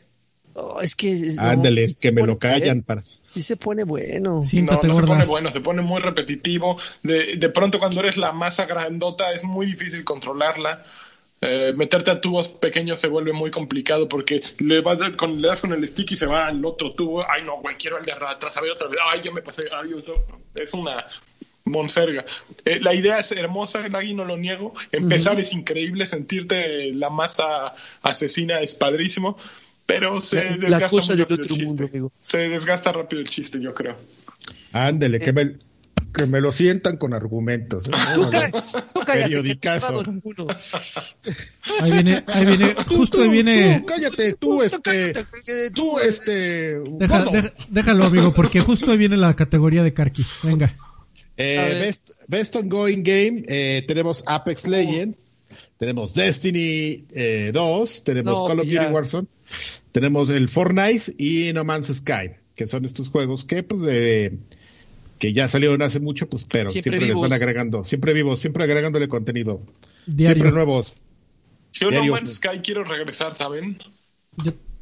[0.81, 1.33] es que.
[1.39, 2.83] Ándale, que me lo callan.
[2.83, 3.03] Para...
[3.31, 4.43] Sí se pone bueno.
[4.53, 6.77] no, no se pone bueno, se pone muy repetitivo.
[7.03, 10.85] De, de pronto, cuando eres la masa grandota, es muy difícil controlarla.
[11.43, 15.63] Eh, meterte a tubos pequeños se vuelve muy complicado porque le, vas con, le das
[15.63, 17.25] con el stick y se va al otro tubo.
[17.31, 18.99] Ay, no, güey, quiero el de atrás, a ver otra vez.
[19.11, 19.65] Ay, ya me pasé.
[19.73, 19.91] Ay,
[20.57, 21.07] es una
[21.65, 22.25] monserga.
[22.65, 24.75] Eh, la idea es hermosa, Lagui, no lo niego.
[24.93, 29.39] Empezar es increíble, sentirte la masa asesina es padrísimo,
[29.91, 33.97] pero se desgasta rápido Se desgasta rápido el chiste, yo creo.
[34.73, 35.57] Ándele, que me
[36.13, 37.87] que me lo sientan con argumentos.
[37.87, 37.91] ¿eh?
[39.07, 40.03] Periodicazo.
[41.81, 43.85] Ahí viene, ahí viene, justo ahí viene.
[43.87, 45.25] cállate, tú, este,
[45.75, 46.81] tú, este.
[47.69, 50.25] déjalo, amigo, porque justo ahí viene la categoría de Karki.
[50.43, 50.75] Venga.
[51.37, 55.17] Eh, best, best Ongoing Game, eh, tenemos Apex Legend,
[55.79, 57.07] tenemos Destiny
[57.53, 59.27] 2, tenemos Call of Duty Warzone,
[59.93, 64.39] tenemos el Fortnite y No Man's Sky, que son estos juegos que, pues, de
[65.19, 69.07] que ya salieron hace mucho, pues pero siempre, les van agregando, siempre vivos, siempre agregándole
[69.07, 69.61] contenido.
[70.17, 70.95] Siempre nuevos.
[71.73, 73.79] Yo No Man's Sky quiero regresar, ¿saben?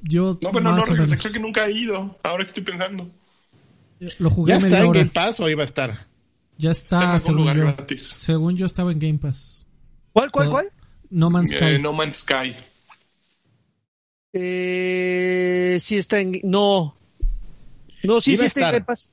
[0.03, 3.11] Yo, no, bueno, no regresé, creo que nunca he ido, ahora que estoy pensando.
[4.21, 6.07] Lo jugué ¿Ya está en Game Pass o iba a estar?
[6.57, 7.97] Ya está, según yo.
[7.97, 9.67] Según yo estaba en Game Pass.
[10.13, 10.73] ¿Cuál, cuál, cuál?
[11.11, 11.65] No Man's Sky.
[11.65, 12.55] Eh, no Man's Sky.
[14.33, 16.41] Eh, sí está en...
[16.45, 16.97] No.
[18.03, 19.11] No, sí, sí está en Game Pass.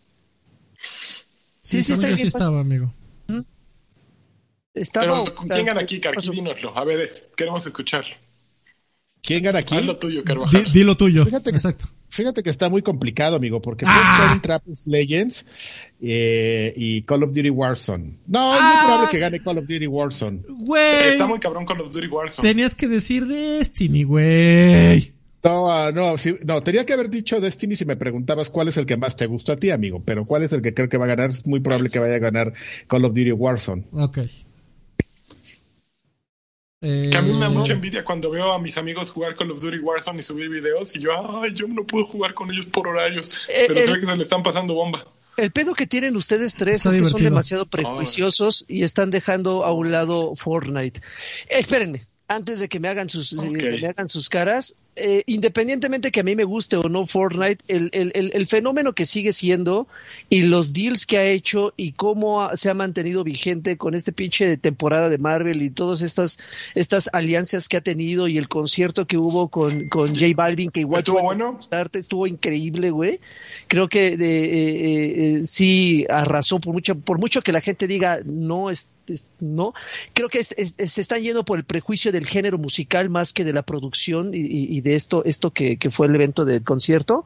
[1.61, 2.93] Sí, sí, está sí estaba, amigo.
[4.73, 6.29] Estaba, Pero ¿quién gana aquí, Carqui?
[6.29, 6.77] Dínoslo.
[6.77, 8.05] A ver, queremos escuchar.
[9.21, 9.75] ¿Quién gana aquí?
[9.75, 10.71] Haz lo tuyo, Carvajal.
[10.71, 11.25] Di, lo tuyo.
[11.25, 11.87] Fíjate que, Exacto.
[12.09, 14.15] Fíjate que está muy complicado, amigo, porque ah.
[14.17, 18.13] puede estar Legends eh, y Call of Duty Warzone.
[18.27, 18.83] No, es muy ah.
[18.85, 20.41] probable que gane Call of Duty Warzone.
[20.47, 21.09] Güey.
[21.09, 22.47] Está muy cabrón Call of Duty Warzone.
[22.47, 25.13] Tenías que decir Destiny, güey.
[25.43, 28.87] No, ah, no, no, tenía que haber dicho Destiny si me preguntabas cuál es el
[28.87, 31.05] que más te gusta a ti, amigo, pero cuál es el que creo que va
[31.05, 32.53] a ganar, es muy probable que vaya a ganar
[32.87, 33.83] Call of Duty Warzone.
[33.91, 34.19] Ok.
[36.85, 39.59] Que a mí me da mucha envidia cuando veo a mis amigos jugar Call of
[39.59, 42.87] Duty Warzone y subir videos y yo, ay, yo no puedo jugar con ellos por
[42.87, 45.05] horarios, eh, pero sé que se le están pasando bomba.
[45.35, 49.73] El pedo que tienen ustedes tres es que son demasiado prejuiciosos y están dejando a
[49.73, 51.01] un lado Fortnite.
[51.49, 56.23] espérenme, antes de que me hagan sus, me hagan sus caras, eh, independientemente que a
[56.23, 59.87] mí me guste o no Fortnite, el, el, el, fenómeno que sigue siendo
[60.29, 64.47] y los deals que ha hecho y cómo se ha mantenido vigente con este pinche
[64.47, 66.39] de temporada de Marvel y todas estas,
[66.75, 70.79] estas alianzas que ha tenido y el concierto que hubo con, con J Balvin, que
[70.79, 71.59] igual estuvo bueno.
[71.93, 73.19] estuvo increíble, güey.
[73.67, 78.21] Creo que de, eh, eh, sí arrasó por mucho, por mucho que la gente diga
[78.23, 78.89] no es,
[79.39, 79.73] no,
[80.13, 83.61] creo que se están yendo por el prejuicio del género musical más que de la
[83.61, 87.25] producción y, y de esto, esto que, que, fue el evento del concierto,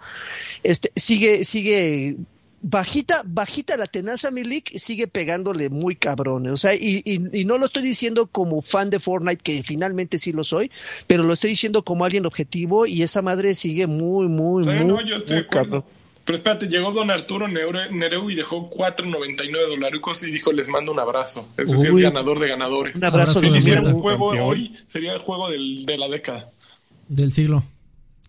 [0.64, 2.16] este, sigue, sigue
[2.62, 6.48] bajita, bajita la tenaza Milik sigue pegándole muy cabrón.
[6.48, 10.32] O sea, y, y, no lo estoy diciendo como fan de Fortnite, que finalmente sí
[10.32, 10.72] lo soy,
[11.06, 15.06] pero lo estoy diciendo como alguien objetivo y esa madre sigue muy, muy, muy, no,
[15.06, 15.84] yo estoy cabrón.
[16.24, 21.00] Pero espérate, llegó don Arturo Nereu y dejó 4.99 dólares y dijo, les mando un
[21.00, 21.48] abrazo.
[21.58, 22.96] Eso sí es ganador de ganadores.
[22.96, 23.40] Un abrazo.
[23.40, 26.52] Si hiciera un juego hoy, sería el juego del, de la década.
[27.10, 27.64] Del siglo.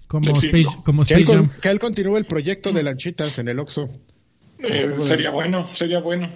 [0.09, 3.89] Como Space, como que, él, que él continúe el proyecto de lanchitas en el Oxxo.
[4.59, 6.28] Eh, sería bueno, sería bueno.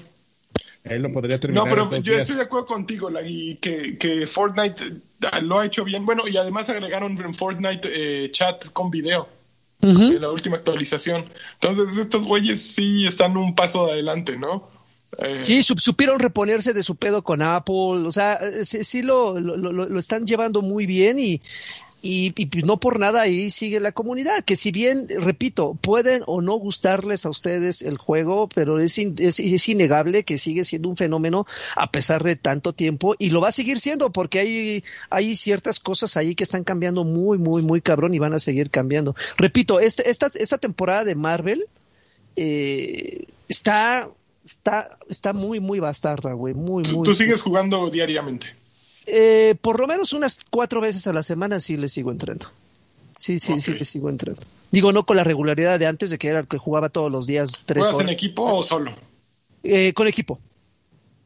[0.84, 1.64] Él lo podría terminar.
[1.64, 5.00] No, pero yo estoy de acuerdo contigo, Lagui, que, que Fortnite
[5.32, 6.04] ah, lo ha hecho bien.
[6.06, 9.28] Bueno, y además agregaron en Fortnite eh, chat con video
[9.80, 11.24] en la última actualización.
[11.54, 14.68] Entonces, estos güeyes sí están un paso adelante, ¿no?
[15.18, 19.56] Eh, sí, supieron reponerse de su pedo con Apple, o sea, sí, sí lo, lo,
[19.56, 21.40] lo, están llevando muy bien y,
[22.06, 22.34] y,
[22.64, 27.24] no por nada ahí sigue la comunidad, que si bien, repito, pueden o no gustarles
[27.24, 32.22] a ustedes el juego, pero es, es, innegable que sigue siendo un fenómeno a pesar
[32.22, 36.34] de tanto tiempo y lo va a seguir siendo porque hay, hay ciertas cosas ahí
[36.34, 39.16] que están cambiando muy, muy, muy cabrón y van a seguir cambiando.
[39.38, 41.64] Repito, este, esta, esta temporada de Marvel
[42.36, 44.06] eh, está,
[44.44, 47.04] está, está muy, muy bastarda, güey, muy, muy.
[47.04, 48.48] Tú sigues jugando diariamente.
[49.06, 52.46] Eh, por lo menos unas cuatro veces a la semana sí le sigo entrando.
[53.16, 54.42] Sí, sí, sí le sigo entrando.
[54.70, 57.26] Digo, no con la regularidad de antes, de que era el que jugaba todos los
[57.26, 58.92] días tres ¿Juegas en equipo o solo?
[59.62, 60.38] Eh, con equipo.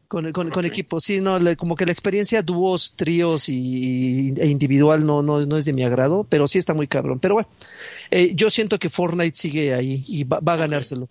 [0.06, 5.20] Con, con, equipo, sí, no, como que la experiencia dúos, tríos y, e individual no,
[5.20, 7.18] no, no es de mi agrado, pero sí está muy cabrón.
[7.18, 7.48] Pero bueno,
[8.10, 11.10] eh, yo siento que Fortnite sigue ahí y va, a ganárselo.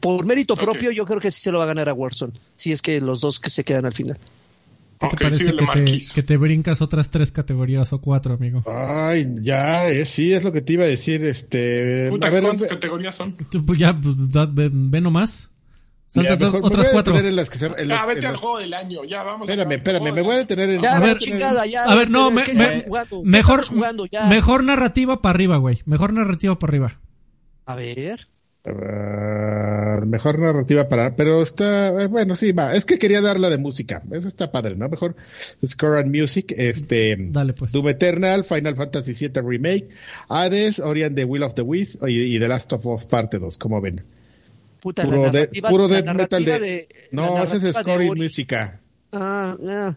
[0.00, 2.72] Por mérito propio, yo creo que sí se lo va a ganar a Warzone, si
[2.72, 4.18] es que los dos que se quedan al final.
[5.00, 8.64] ¿Qué te parece que te, que te, brincas otras tres categorías o cuatro, amigo?
[8.66, 11.24] Ay, ya, eh, sí, es lo que te iba a decir.
[11.24, 13.36] Este, Puta, ¿cuántas categorías son?
[13.64, 14.16] Pues ya, pues,
[14.54, 15.50] ve, ve nomás.
[16.14, 17.16] Ya, mejor, otras cuatro.
[17.16, 19.48] En las que se, en las, ah, vete al juego del año, ya, vamos.
[19.48, 20.80] Espérame, espérame, me voy a detener en...
[20.80, 21.84] Ya, a ver, chingada, ya.
[21.84, 22.84] A ver, no, me, me,
[23.24, 23.64] mejor,
[24.28, 25.82] mejor narrativa para arriba, güey.
[25.84, 27.00] Mejor narrativa para arriba.
[27.66, 28.28] A ver.
[28.70, 31.16] Uh, mejor narrativa para.
[31.16, 31.88] Pero está.
[32.02, 32.74] Eh, bueno, sí, va.
[32.74, 34.02] Es que quería dar la de música.
[34.10, 34.88] Eso está padre, ¿no?
[34.88, 35.16] Mejor
[35.66, 36.52] Score and Music.
[36.56, 37.16] Este.
[37.18, 37.72] Dale, pues.
[37.72, 39.88] Doom Eternal, Final Fantasy VII Remake,
[40.28, 43.58] Hades, Orion the Will of the Wisps y, The Last of Us Parte 2.
[43.58, 44.04] ¿Cómo ven?
[44.80, 46.88] Puta, puro de, puro death metal de.
[47.10, 48.80] no, ese es Score y Música.
[49.12, 49.96] Ah, ah.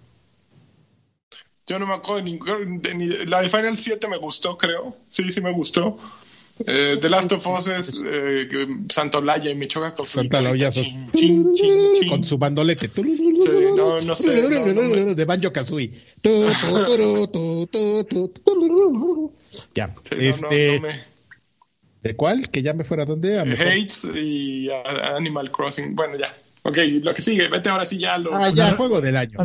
[1.67, 4.97] Yo no me acuerdo de, ni, la de Final 7 me gustó, creo.
[5.09, 5.97] Sí, sí me gustó.
[6.67, 8.47] Eh, The Last of Us es eh,
[8.89, 10.69] Santolaya y Michoacán con Santolaya
[12.09, 12.89] con su bandolete.
[13.75, 15.15] no, no sé.
[15.15, 15.91] de Banjo Kazooie.
[19.75, 19.93] ya.
[20.11, 20.81] este.
[22.01, 22.49] ¿De cuál?
[22.49, 23.39] ¿Que ya me fuera dónde?
[23.39, 25.95] A Hates y Animal Crossing.
[25.95, 26.33] Bueno, ya.
[26.63, 28.35] Ok, lo que sigue, vete ahora sí ya lo.
[28.35, 29.37] Ah, ya, juego del año.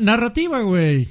[0.00, 1.08] narrativa, güey.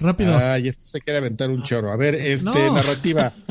[0.00, 0.36] Rápido.
[0.36, 1.92] Ay, esto se quiere aventar un chorro.
[1.92, 3.32] A ver, este, narrativa.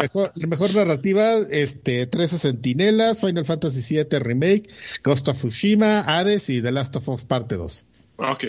[0.00, 4.70] Mejor, mejor narrativa, este, 13 Sentinelas, Final Fantasy VII Remake,
[5.02, 7.84] Ghost of Tsushima, Hades y The Last of Us Parte 2.
[8.18, 8.44] Ok.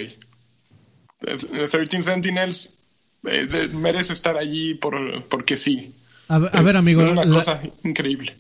[1.20, 2.78] 13 Sentinels
[3.24, 5.96] eh, merece estar allí por, porque sí.
[6.32, 7.02] A, ver, amigo.
[7.02, 8.36] Es una cosa increíble.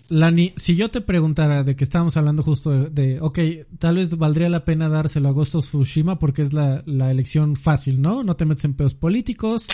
[0.58, 3.40] si yo te preguntara de que estábamos hablando justo de, ok,
[3.80, 8.00] tal vez valdría la pena dárselo a Ghost of Tsushima porque es la, elección fácil,
[8.00, 8.24] ¿no?
[8.24, 9.68] No te metes en pedos políticos,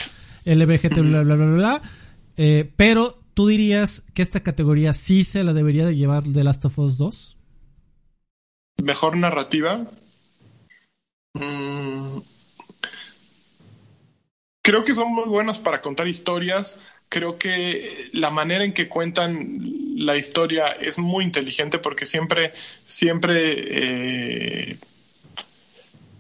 [0.46, 1.82] LBGT, bla, bla, bla, bla,
[2.38, 6.64] eh, pero, ¿tú dirías que esta categoría sí se la debería de llevar The Last
[6.64, 7.38] of Us 2?
[8.82, 9.92] Mejor narrativa.
[11.34, 12.20] Mm.
[14.62, 16.80] Creo que son muy buenos para contar historias
[17.10, 19.60] creo que la manera en que cuentan
[19.96, 22.54] la historia es muy inteligente porque siempre,
[22.86, 24.78] siempre eh,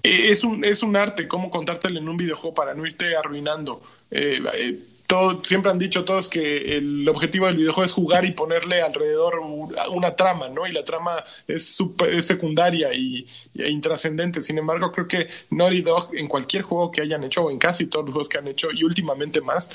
[0.03, 3.81] es, un, es un arte cómo contártelo en un videojuego para no irte arruinando.
[4.11, 8.81] Eh, eh, siempre han dicho todos que el objetivo del videojuego es jugar y ponerle
[8.81, 10.65] alrededor una trama, ¿no?
[10.67, 11.77] Y la trama es,
[12.09, 13.25] es secundaria y,
[13.55, 14.41] e intrascendente.
[14.41, 17.87] Sin embargo, creo que Naughty Dog en cualquier juego que hayan hecho, o en casi
[17.87, 19.71] todos los juegos que han hecho, y últimamente más,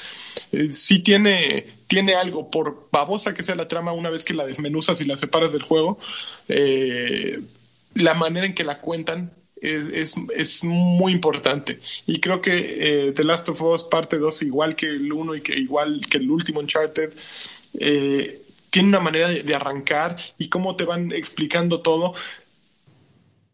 [0.53, 4.47] eh, sí tiene, tiene algo, por babosa que sea la trama, una vez que la
[4.47, 5.99] desmenuzas y la separas del juego,
[6.49, 7.41] eh,
[7.95, 11.81] la manera en que la cuentan es, es, muy importante.
[12.07, 15.41] Y creo que eh, The Last of Us parte 2, igual que el 1 y
[15.41, 17.13] que igual que el último Uncharted,
[17.79, 22.15] eh, tiene una manera de, arrancar y cómo te van explicando todo.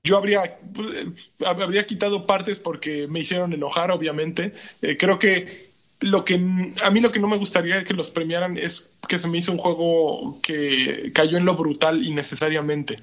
[0.04, 1.10] Yo habría, eh,
[1.44, 4.52] habría quitado partes porque me hicieron enojar, obviamente.
[4.98, 5.66] creo que
[6.00, 9.28] lo que a mí lo que no me gustaría que los premiaran es que se
[9.28, 12.96] me hizo un juego que cayó en lo brutal innecesariamente.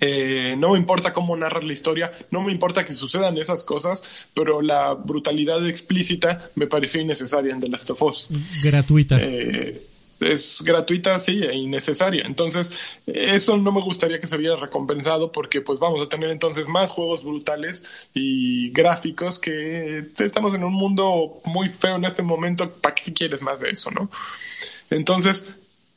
[0.00, 4.02] Eh, no me importa cómo narrar la historia, no me importa que sucedan esas cosas,
[4.32, 8.28] pero la brutalidad explícita me pareció innecesaria en The Last of Us.
[8.62, 9.18] Gratuita.
[9.20, 9.82] Eh,
[10.22, 12.24] es gratuita, sí, e innecesaria.
[12.24, 12.72] Entonces,
[13.06, 16.90] eso no me gustaría que se viera recompensado porque pues vamos a tener entonces más
[16.90, 17.84] juegos brutales
[18.14, 22.70] y gráficos que estamos en un mundo muy feo en este momento.
[22.72, 24.08] ¿Para qué quieres más de eso, no?
[24.90, 25.52] Entonces,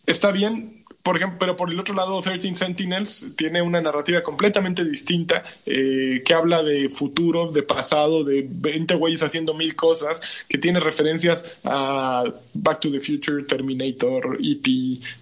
[0.05, 0.74] está bien
[1.05, 6.23] por ejemplo, pero por el otro lado, 13 Sentinels tiene una narrativa completamente distinta eh,
[6.25, 11.59] que habla de futuro, de pasado, de 20 güeyes haciendo mil cosas, que tiene referencias
[11.63, 12.23] a
[12.55, 14.71] Back to the Future, Terminator, E.T.,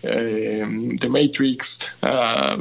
[0.03, 0.65] eh,
[1.01, 2.59] The Matrix, a,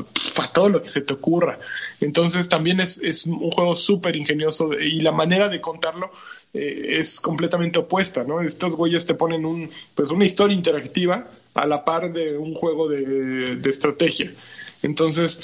[0.53, 1.61] todo lo que se te ocurra.
[2.01, 6.11] Entonces también es, es un juego súper ingenioso y la manera de contarlo
[6.55, 8.41] eh, es completamente opuesta, ¿no?
[8.41, 12.89] Estos güeyes te ponen un, pues una historia interactiva a la par de un juego
[12.89, 14.33] de, estrategia.
[14.83, 15.41] Entonces,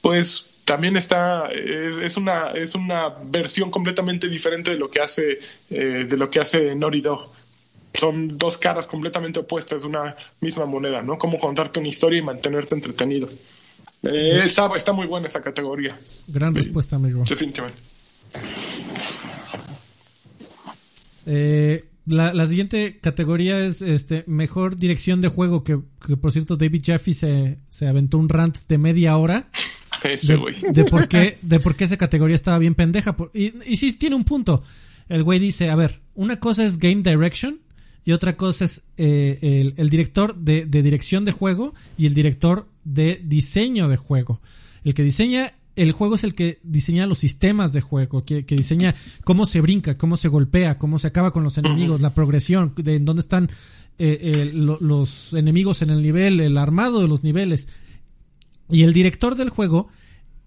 [0.00, 5.40] pues también está es, una es una versión completamente diferente de lo que hace
[5.70, 7.28] eh, de lo que hace Naughty Dog.
[7.94, 12.22] Son dos caras completamente opuestas de una misma moneda no cómo contarte una historia y
[12.22, 13.28] mantenerte entretenido.
[14.04, 15.96] Eh, está, está muy buena esa categoría.
[16.28, 17.24] Gran respuesta amigo.
[17.28, 17.80] Definitivamente
[21.26, 25.78] eh, la, siguiente categoría es este mejor dirección de juego, que,
[26.16, 29.48] por cierto David Jeffy se, se, aventó un rant de media hora.
[30.02, 33.16] de, por qué, de por qué esa categoría estaba bien pendeja.
[33.32, 34.62] y, y sí, tiene un punto.
[35.08, 37.60] El güey dice, a ver, una cosa es Game Direction
[38.04, 42.14] y otra cosa es eh, el, el, director de, de dirección de juego y el
[42.14, 44.40] director de diseño de juego.
[44.84, 48.94] El que diseña el juego es el que diseña los sistemas de juego, que, diseña
[49.24, 52.98] cómo se brinca, cómo se golpea, cómo se acaba con los enemigos, la progresión, de
[52.98, 53.50] dónde están
[53.98, 57.68] eh, eh, los enemigos en el nivel, el armado de los niveles.
[58.70, 59.88] Y el director del juego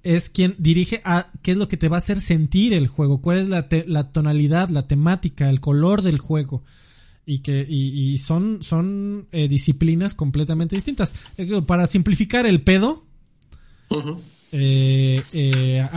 [0.04, 3.22] es quien dirige a qué es lo que te va a hacer sentir el juego,
[3.22, 6.64] cuál es la, la tonalidad, la temática, el color del juego.
[7.26, 11.16] Y que y, son, son eh, disciplinas completamente distintas.
[11.66, 13.04] para simplificar el pedo,
[14.52, 15.88] eh, eh,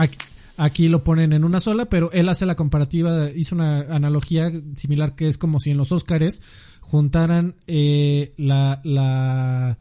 [0.57, 5.15] aquí, lo ponen en una sola, pero él hace la comparativa, hizo una analogía similar
[5.15, 6.43] que es como si en los Óscares
[6.81, 9.79] juntaran eh, la,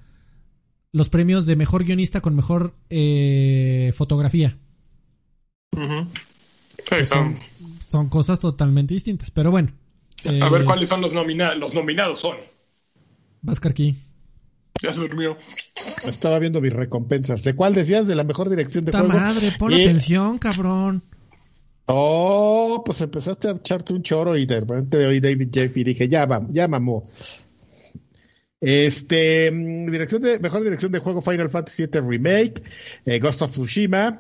[0.91, 4.57] los premios de mejor guionista con mejor eh, fotografía.
[7.89, 9.72] son, cosas totalmente distintas, pero bueno.
[10.41, 11.57] A ver cuáles son los nominados.
[11.57, 12.38] Los nominados son.
[13.41, 13.73] Vascar
[14.82, 15.38] ya se durmió.
[16.04, 17.44] Estaba viendo mis recompensas.
[17.44, 18.08] ¿De cuál decías?
[18.08, 19.08] De la mejor dirección de juego.
[19.08, 21.04] madre, pon atención, cabrón.
[21.86, 26.10] Oh, pues empezaste a echarte un choro y de repente oí David Jeff y dije,
[26.10, 27.08] ya vamos, ya mamó.
[28.60, 32.64] Este, mm, dirección de, mejor dirección de juego Final Fantasy VII Remake,
[33.06, 34.20] eh, Ghost of Tsushima,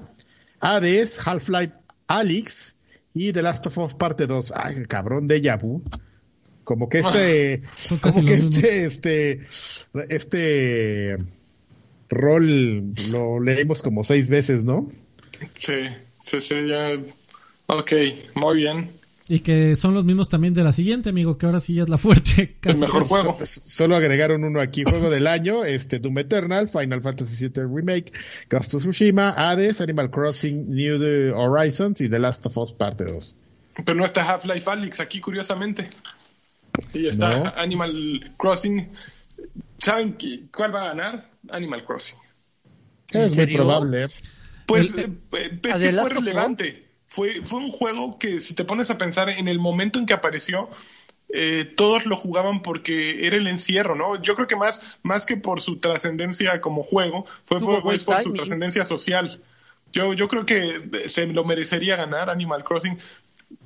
[0.61, 1.73] Hades, Half-Life
[2.07, 2.77] Alyx
[3.13, 4.53] y The Last of Us Parte 2.
[4.55, 5.83] Ay, cabrón de Yabu.
[6.67, 7.61] Como que este,
[8.01, 9.39] como que este, este,
[10.09, 11.17] este
[12.09, 14.91] rol lo leímos como seis veces, ¿no?
[15.59, 15.87] Sí,
[16.21, 16.99] sí, sí, ya.
[17.67, 17.93] Ok,
[18.35, 18.91] muy bien.
[19.29, 21.89] Y que son los mismos también de la siguiente, amigo, que ahora sí ya es
[21.89, 22.57] la fuerte.
[22.65, 23.37] El mejor juego.
[23.45, 28.11] solo agregaron uno aquí, juego del año, este Doom Eternal, Final Fantasy VII Remake,
[28.49, 33.35] Ghost of Tsushima, Hades, Animal Crossing, New Horizons y The Last of Us Parte 2.
[33.85, 35.89] Pero no está Half-Life Alyx aquí, curiosamente.
[36.93, 38.89] Y está Animal Crossing.
[39.79, 40.17] ¿Saben
[40.51, 41.29] cuál va a ganar?
[41.49, 42.17] Animal Crossing.
[43.13, 44.07] Es muy probable.
[44.65, 46.87] Pues eh, eh, fue relevante.
[47.07, 50.13] Fue, fue un juego que, si te pones a pensar en el momento en que
[50.13, 50.69] apareció,
[51.29, 54.21] eh, todos lo jugaban porque era el encierro, ¿no?
[54.21, 58.33] Yo creo que más, más que por su trascendencia como juego, fue por, por su
[58.33, 59.41] trascendencia social.
[59.93, 62.99] Yo, yo creo que se lo merecería ganar Animal Crossing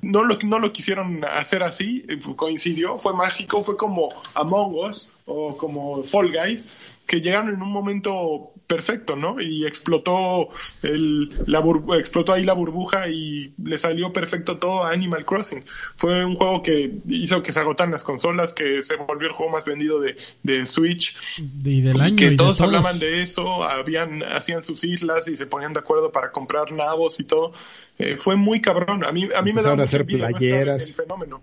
[0.02, 5.08] no lo, no lo quisieron hacer así, eh, coincidió, fue mágico, fue como Among Us
[5.26, 6.72] o como Fall Guys,
[7.06, 9.40] que llegaron en un momento perfecto, ¿no?
[9.40, 10.48] Y explotó
[10.82, 11.62] el, la
[11.98, 15.62] explotó ahí la burbuja y le salió perfecto todo a Animal Crossing.
[15.96, 19.52] Fue un juego que hizo que se agotaran las consolas, que se volvió el juego
[19.52, 21.14] más vendido de, de Switch.
[21.38, 22.16] Y del año.
[22.16, 26.30] que todos, hablaban de eso, habían, hacían sus islas y se ponían de acuerdo para
[26.30, 27.52] comprar nabos y todo.
[27.98, 29.04] Eh, fue muy cabrón.
[29.04, 30.88] A mí, a mí me da hacer playeras.
[30.88, 31.42] el fenómeno.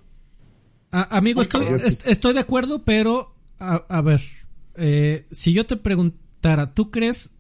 [0.92, 4.22] amigo, estoy, de acuerdo, pero a, ver,
[4.80, 7.32] eh, si yo te preguntara, ¿tú crees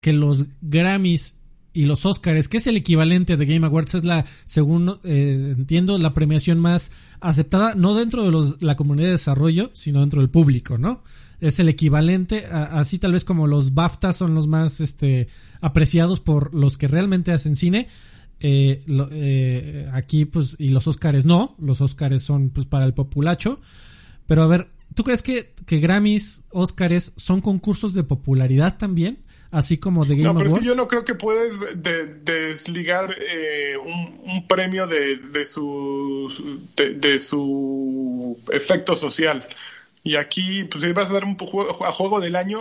[0.00, 1.36] que los Grammys
[1.72, 5.98] y los Oscars, que es el equivalente de Game Awards, es la, según eh, entiendo,
[5.98, 10.30] la premiación más aceptada, no dentro de los, la comunidad de desarrollo, sino dentro del
[10.30, 11.02] público, ¿no?
[11.40, 15.26] Es el equivalente, así tal vez como los BAFTA son los más este,
[15.60, 17.88] apreciados por los que realmente hacen cine.
[18.40, 23.60] Eh, aquí, pues, y los Oscars no, los Oscars son pues para el populacho.
[24.26, 29.24] Pero a ver, ¿tú crees que, que Grammys, Oscars son concursos de popularidad también?
[29.54, 31.64] así como de Game no, pero Es que yo no creo que puedes
[32.24, 36.28] desligar eh, un, premio de, de su
[36.76, 39.46] de, su efecto social.
[40.02, 42.58] Y aquí, pues si vas a dar un juego, a juego del año,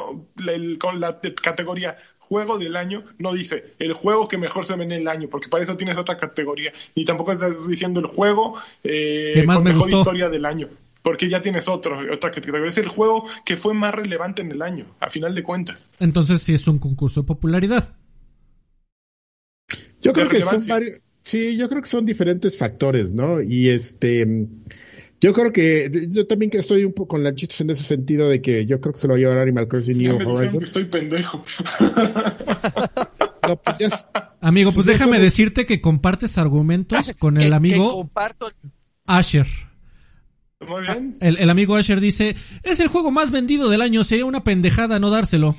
[0.80, 4.91] con la categoría juego del año, no dice el juego que mejor se ve en
[4.93, 6.72] el año, porque para eso tienes otra categoría.
[6.93, 10.69] Y tampoco estás diciendo el juego eh, con mejor historia del año
[11.03, 12.67] porque ya tienes otro, otra categoría.
[12.67, 15.91] Es el juego que fue más relevante en el año, a final de cuentas.
[15.99, 17.95] Entonces sí es un concurso de popularidad.
[20.01, 23.41] Yo creo que son varios, sí, yo creo que son diferentes factores, ¿no?
[23.41, 24.47] Y este,
[25.21, 28.41] yo creo que, yo también que estoy un poco con lanchitos en ese sentido de
[28.41, 30.63] que yo creo que se lo va a llevar Animal Crossing New Horizons.
[30.63, 31.43] estoy pendejo.
[33.63, 34.07] Pues
[34.41, 38.09] amigo, pues, pues déjame decirte que compartes argumentos con el amigo
[39.05, 39.47] Asher.
[40.68, 41.15] Muy bien.
[41.19, 45.10] El, amigo Asher dice, es el juego más vendido del año, sería una pendejada no
[45.10, 45.56] dárselo.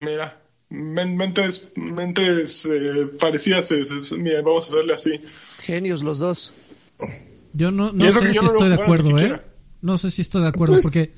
[0.00, 3.72] Mira, mentes, mentes eh, parecidas,
[4.12, 5.20] mira, vamos a hacerle así.
[5.60, 6.54] Genios los dos.
[7.52, 9.40] Yo no, no sé si estoy de acuerdo, ¿eh?
[9.80, 11.14] No sé si estoy de acuerdo, pues porque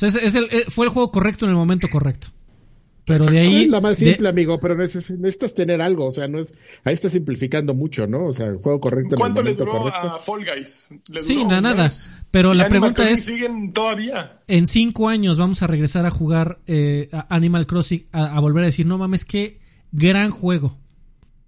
[0.00, 2.28] es el, eh, fue el juego correcto en el momento correcto.
[3.18, 3.62] Pero de ahí.
[3.62, 6.06] Es la más simple, amigo, pero necesitas tener algo.
[6.06, 6.54] O sea, no es.
[6.84, 8.26] Ahí está simplificando mucho, ¿no?
[8.26, 9.16] O sea, el juego correcto.
[9.16, 10.88] ¿Cuánto le duró a Fall Guys?
[11.20, 11.90] sí, nada, nada.
[12.30, 13.24] Pero la pregunta es.
[13.24, 14.40] siguen todavía?
[14.46, 18.66] En cinco años vamos a regresar a jugar eh, Animal Crossing, a, a, volver a
[18.66, 19.60] decir, no mames, qué
[19.92, 20.78] gran juego.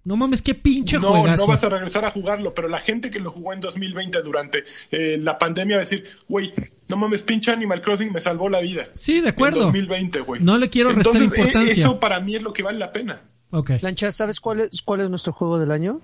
[0.05, 3.21] No mames, qué pinche no, No vas a regresar a jugarlo, pero la gente que
[3.21, 6.53] lo jugó en 2020 durante eh, la pandemia va a decir, güey,
[6.89, 8.89] no mames, pinche Animal Crossing me salvó la vida.
[8.95, 9.61] Sí, de acuerdo.
[9.61, 10.43] En 2020, güey.
[10.43, 11.85] No le quiero restar Entonces, e-, importancia.
[11.85, 13.21] Eso para mí es lo que vale la pena.
[13.51, 13.71] Ok.
[13.81, 16.01] Lanchas, ¿sabes cuál es, cuál es nuestro juego del año?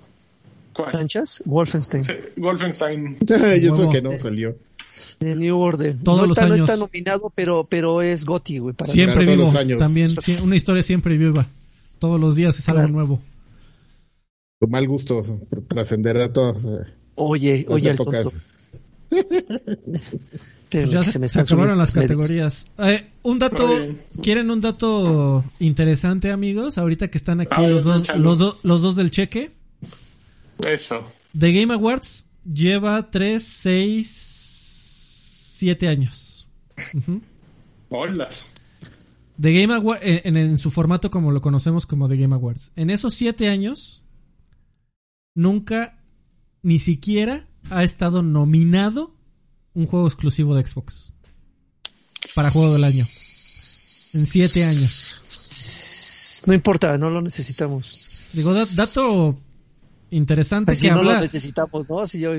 [0.74, 0.92] ¿Cuál?
[0.92, 2.04] Lanchas, Wolfenstein.
[2.04, 3.18] Sí, Wolfenstein.
[3.28, 4.56] y eso que no salió.
[5.18, 5.96] El New Order.
[6.04, 6.58] Todos no, los está, años.
[6.58, 8.76] no está nominado, pero, pero es Gotti, güey.
[8.84, 9.52] siempre vivo.
[9.76, 10.14] También,
[10.44, 11.46] una historia siempre viva.
[11.98, 13.20] Todos los días es algo nuevo
[14.58, 15.22] tu mal gusto
[15.68, 16.64] trascenderá todas.
[16.64, 18.38] Eh, oye, oye, épocas.
[20.70, 22.66] Pero ya se, me acabaron las categorías.
[22.76, 23.66] Eh, un dato,
[24.22, 26.76] ¿quieren un dato interesante, amigos?
[26.76, 29.52] Ahorita que están aquí los, dos, los, los, dos del cheque.
[30.66, 31.04] Eso.
[31.38, 36.46] The Game Awards lleva 3, 6, 7 años.
[37.88, 38.28] Hola.
[39.40, 42.72] The Game Awards, en, en, su formato como lo conocemos como The Game Awards.
[42.76, 44.02] En esos 7 años,
[45.38, 45.96] nunca
[46.62, 49.14] ni siquiera ha estado nominado
[49.72, 51.12] un juego exclusivo de Xbox
[52.34, 53.04] para juego del año.
[54.14, 56.42] En siete años.
[56.44, 58.24] No importa, no lo necesitamos.
[58.32, 59.40] Digo, dato
[60.10, 62.04] interesante que no lo necesitamos, ¿no?
[62.04, 62.30] Yo...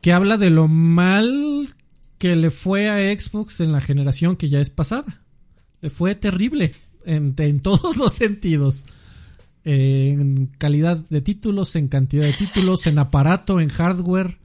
[0.00, 1.72] Que habla de lo mal
[2.18, 5.22] que le fue a Xbox en la generación que ya es pasada.
[5.80, 6.74] Le fue terrible
[7.04, 8.84] en, en todos los sentidos
[9.70, 14.38] en calidad de títulos, en cantidad de títulos, en aparato, en hardware.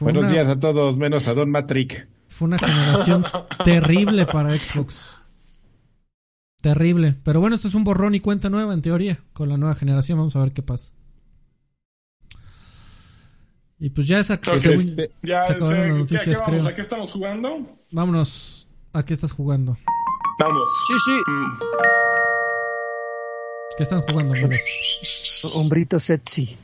[0.00, 2.08] Buenos días a todos, menos a Don Matrick.
[2.28, 3.24] Fue una generación
[3.64, 5.20] terrible para Xbox.
[6.62, 7.14] Terrible.
[7.22, 9.18] Pero bueno, esto es un borrón y cuenta nueva, en teoría.
[9.34, 10.92] Con la nueva generación, vamos a ver qué pasa.
[13.78, 16.66] Y pues ya esa este, ya, se acabaron noticias, vamos?
[16.66, 17.60] ¿A qué estamos jugando?
[17.90, 18.66] Vámonos.
[18.94, 19.76] ¿A qué estás jugando?
[20.38, 20.70] Vamos.
[20.86, 21.20] Sí, sí.
[21.26, 22.31] Mm.
[23.76, 24.34] ¿Qué están jugando,
[25.54, 26.56] Hombrito sexy.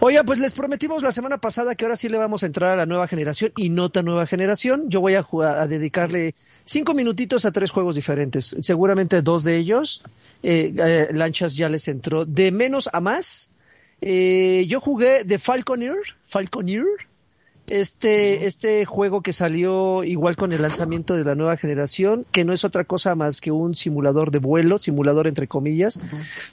[0.00, 2.76] Oye, pues les prometimos la semana pasada que ahora sí le vamos a entrar a
[2.76, 4.90] la nueva generación y no tan nueva generación.
[4.90, 6.34] Yo voy a, dedicarle
[6.64, 8.56] cinco minutitos a tres juegos diferentes.
[8.62, 10.02] Seguramente dos de ellos,
[10.42, 13.52] eh, eh, Lanchas ya les entró de menos a más.
[14.00, 15.96] Eh, yo jugué de Falconeer,
[16.26, 16.84] Falconeer,
[17.72, 22.52] este, este juego que salió igual con el lanzamiento de la nueva generación, que no
[22.52, 25.98] es otra cosa más que un simulador de vuelo, simulador entre comillas,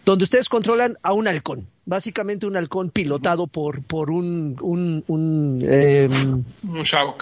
[0.05, 5.61] donde ustedes controlan a un halcón, básicamente un halcón pilotado por, por un, un, un,
[5.69, 7.17] em, un chavo.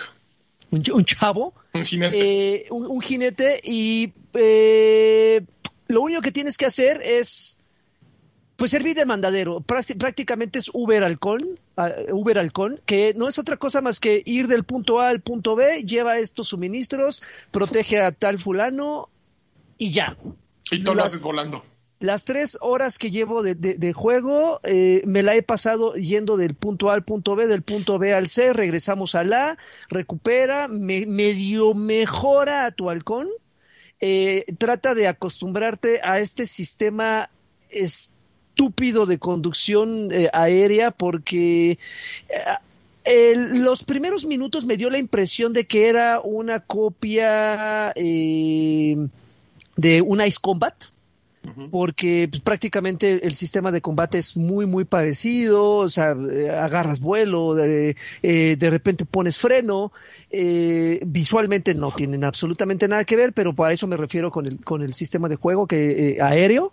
[0.69, 1.55] Un, chavo.
[1.73, 2.19] Un jinete.
[2.19, 5.41] Eh, un, jinete y eh,
[5.87, 7.57] lo único que tienes que hacer es
[8.57, 9.61] pues servir de mandadero.
[9.61, 11.41] Prácticamente es Uber Halcón,
[12.11, 15.55] Uber Halcón, que no es otra cosa más que ir del punto A al punto
[15.55, 19.09] B, lleva estos suministros, protege a tal fulano
[19.77, 20.17] y ya.
[20.71, 21.63] Y todo lo haces volando
[21.99, 26.91] las tres horas que llevo de, juego eh, me la he pasado yendo del punto
[26.91, 29.57] A al punto B, del punto B al C, regresamos al A,
[29.89, 33.27] recupera, me, medio mejora a tu halcón,
[33.99, 37.31] eh, trata de acostumbrarte a este sistema
[38.57, 41.77] estúpido de conducción eh, aérea porque
[43.53, 48.97] los primeros minutos me dio la impresión de que era una copia de
[50.01, 50.73] un Ice Combat
[51.71, 56.99] porque pues, prácticamente el sistema de combate es muy, muy parecido, o sea, eh, agarras
[56.99, 59.91] vuelo, de, eh, de repente pones freno,
[60.29, 64.63] eh, visualmente no tienen absolutamente nada que ver, pero para eso me refiero con el,
[64.63, 66.71] con el sistema de juego que aéreo,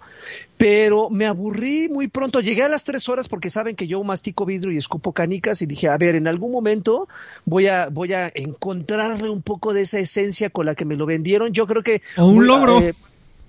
[0.57, 4.45] pero me aburrí muy pronto, llegué a las tres horas porque saben que yo mastico
[4.45, 7.09] vidrio y escupo canicas y dije, a ver, en algún momento
[7.45, 11.07] voy a, voy a encontrarle un poco de esa esencia con la que me lo
[11.07, 12.03] vendieron, yo creo que...
[12.17, 12.81] un logro.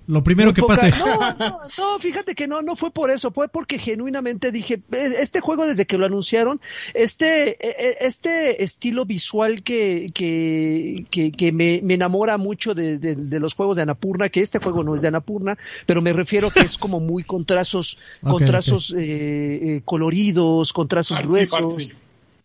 [0.06, 0.90] Lo primero que pase.
[0.90, 5.40] No, no, no, fíjate que no, no fue por eso, fue porque genuinamente dije, este
[5.40, 6.60] juego desde que lo anunciaron,
[6.94, 13.40] este, e, e, este estilo visual que, que, que, me, me, enamora mucho de, de,
[13.40, 16.60] los juegos de Anapurna, que este juego no es de Anapurna, pero me refiero que
[16.60, 21.90] es como muy contrazos, contrazos Eh, eh, coloridos, contrazos gruesos.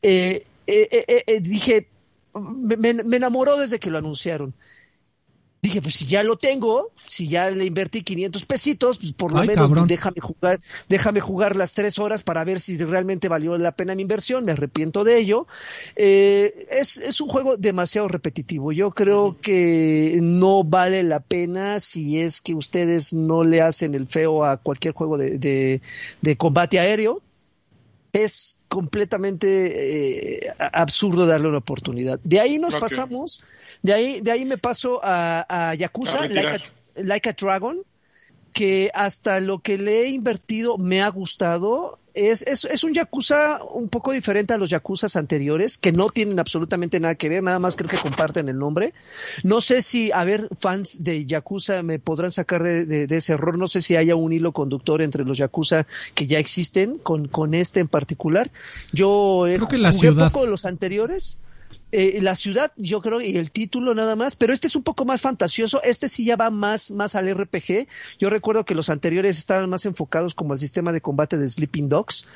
[0.01, 1.88] Eh, eh, dije,
[2.33, 4.53] me, me enamoró desde que lo anunciaron
[5.61, 9.43] dije, pues si ya lo tengo, si ya le invertí 500 pesitos, pues por lo
[9.43, 10.59] menos déjame jugar,
[10.89, 14.53] déjame jugar las tres horas para ver si realmente valió la pena mi inversión, me
[14.53, 15.45] arrepiento de ello.
[15.95, 18.71] Eh, es, es un juego demasiado repetitivo.
[18.71, 24.07] Yo creo que no vale la pena si es que ustedes no le hacen el
[24.07, 25.81] feo a cualquier juego de,
[26.21, 27.21] de, combate aéreo
[28.13, 32.19] es completamente eh, absurdo darle una oportunidad.
[32.23, 33.43] De ahí nos pasamos
[33.81, 36.27] de ahí, de ahí me paso a, a Yakuza,
[36.95, 37.77] like a, Dragon,
[38.53, 41.97] que hasta lo que le he invertido me ha gustado.
[42.13, 46.39] Es, es, es, un Yakuza un poco diferente a los Yakuzas anteriores, que no tienen
[46.39, 48.93] absolutamente nada que ver, nada más creo que comparten el nombre.
[49.43, 53.57] No sé si, a ver, fans de Yakuza me podrán sacar de, de, ese error,
[53.57, 57.53] no sé si haya un hilo conductor entre los Yakuza que ya existen con, con
[57.53, 58.51] este en particular.
[58.91, 61.39] Yo creo que la jugué poco los anteriores
[61.91, 65.03] eh, la ciudad, yo creo, y el título nada más, pero este es un poco
[65.03, 67.88] más fantasioso, este sí ya va más, más al RPG.
[68.18, 71.89] Yo recuerdo que los anteriores estaban más enfocados como el sistema de combate de Sleeping
[71.89, 72.27] Dogs,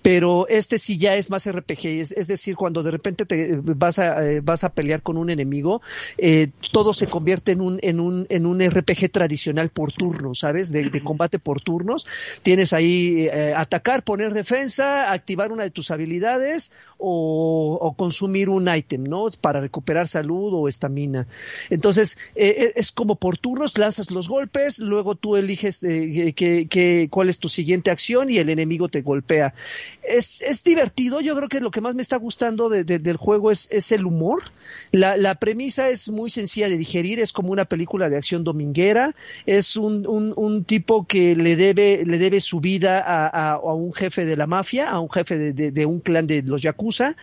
[0.00, 4.24] pero este sí ya es más RPG, es, decir, cuando de repente te vas a,
[4.24, 5.82] eh, vas a pelear con un enemigo,
[6.16, 10.72] eh, todo se convierte en un, en un, en un RPG tradicional por turno, ¿sabes?
[10.72, 12.06] De, combate por turnos.
[12.42, 19.01] Tienes ahí atacar, poner defensa, activar una de tus habilidades o consumir un ítem.
[19.04, 19.26] ¿No?
[19.40, 21.26] Para recuperar salud o estamina.
[21.70, 27.28] Entonces, eh, eh, es como por turnos, lanzas los golpes, luego tú eliges eh, cuál
[27.28, 29.54] es tu siguiente acción y el enemigo te golpea.
[30.02, 33.68] Es, es divertido, yo creo que lo que más me está gustando del juego es,
[33.70, 34.42] es el humor.
[34.90, 39.14] La, la, premisa es muy sencilla de digerir, es como una película de acción dominguera,
[39.46, 44.26] es un, un, tipo que le debe, le debe su vida a, a, un jefe
[44.26, 47.16] de la mafia, a un jefe de, de, un clan de los Yakuza,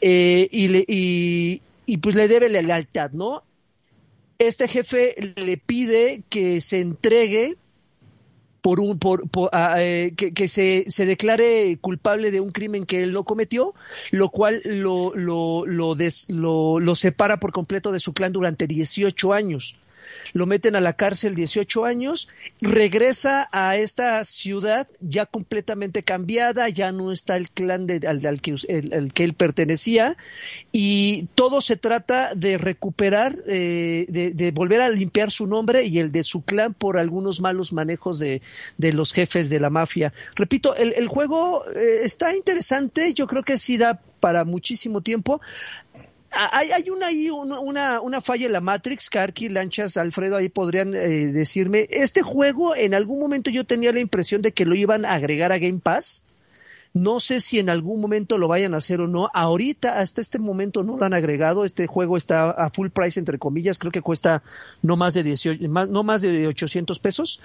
[0.00, 1.17] y, le, y
[1.86, 3.42] y, pues le debe la lealtad, ¿no?
[4.38, 7.56] Este jefe le pide que se entregue
[8.60, 9.22] por un por,
[9.78, 13.74] eh, que, se, declare culpable de un crimen que él no cometió,
[14.10, 15.96] lo cual lo, lo, lo,
[16.28, 19.78] lo, lo separa por completo de su clan durante 18 años
[20.32, 22.28] lo meten a la cárcel 18 años,
[22.60, 28.56] regresa a esta ciudad ya completamente cambiada, ya no está el clan de, al, que,
[28.68, 30.16] el, que, él pertenecía
[30.72, 36.12] y todo se trata de recuperar, eh, de, volver a limpiar su nombre y el
[36.12, 38.42] de su clan por algunos malos manejos de,
[38.76, 40.12] de los jefes de la mafia.
[40.36, 45.40] Repito, el, el juego eh, está interesante, yo creo que sí da para muchísimo tiempo.
[46.30, 50.94] Hay, hay una, ahí una, una, falla en la Matrix, Karki, Lanchas, Alfredo, ahí podrían
[50.94, 55.04] eh, decirme, este juego en algún momento yo tenía la impresión de que lo iban
[55.04, 56.26] a agregar a Game Pass.
[56.94, 59.30] No sé si en algún momento lo vayan a hacer o no.
[59.34, 61.64] Ahorita, hasta este momento, no lo han agregado.
[61.64, 63.78] Este juego está a full price, entre comillas.
[63.78, 64.42] Creo que cuesta
[64.82, 67.42] no más de 18, no más de 800 pesos.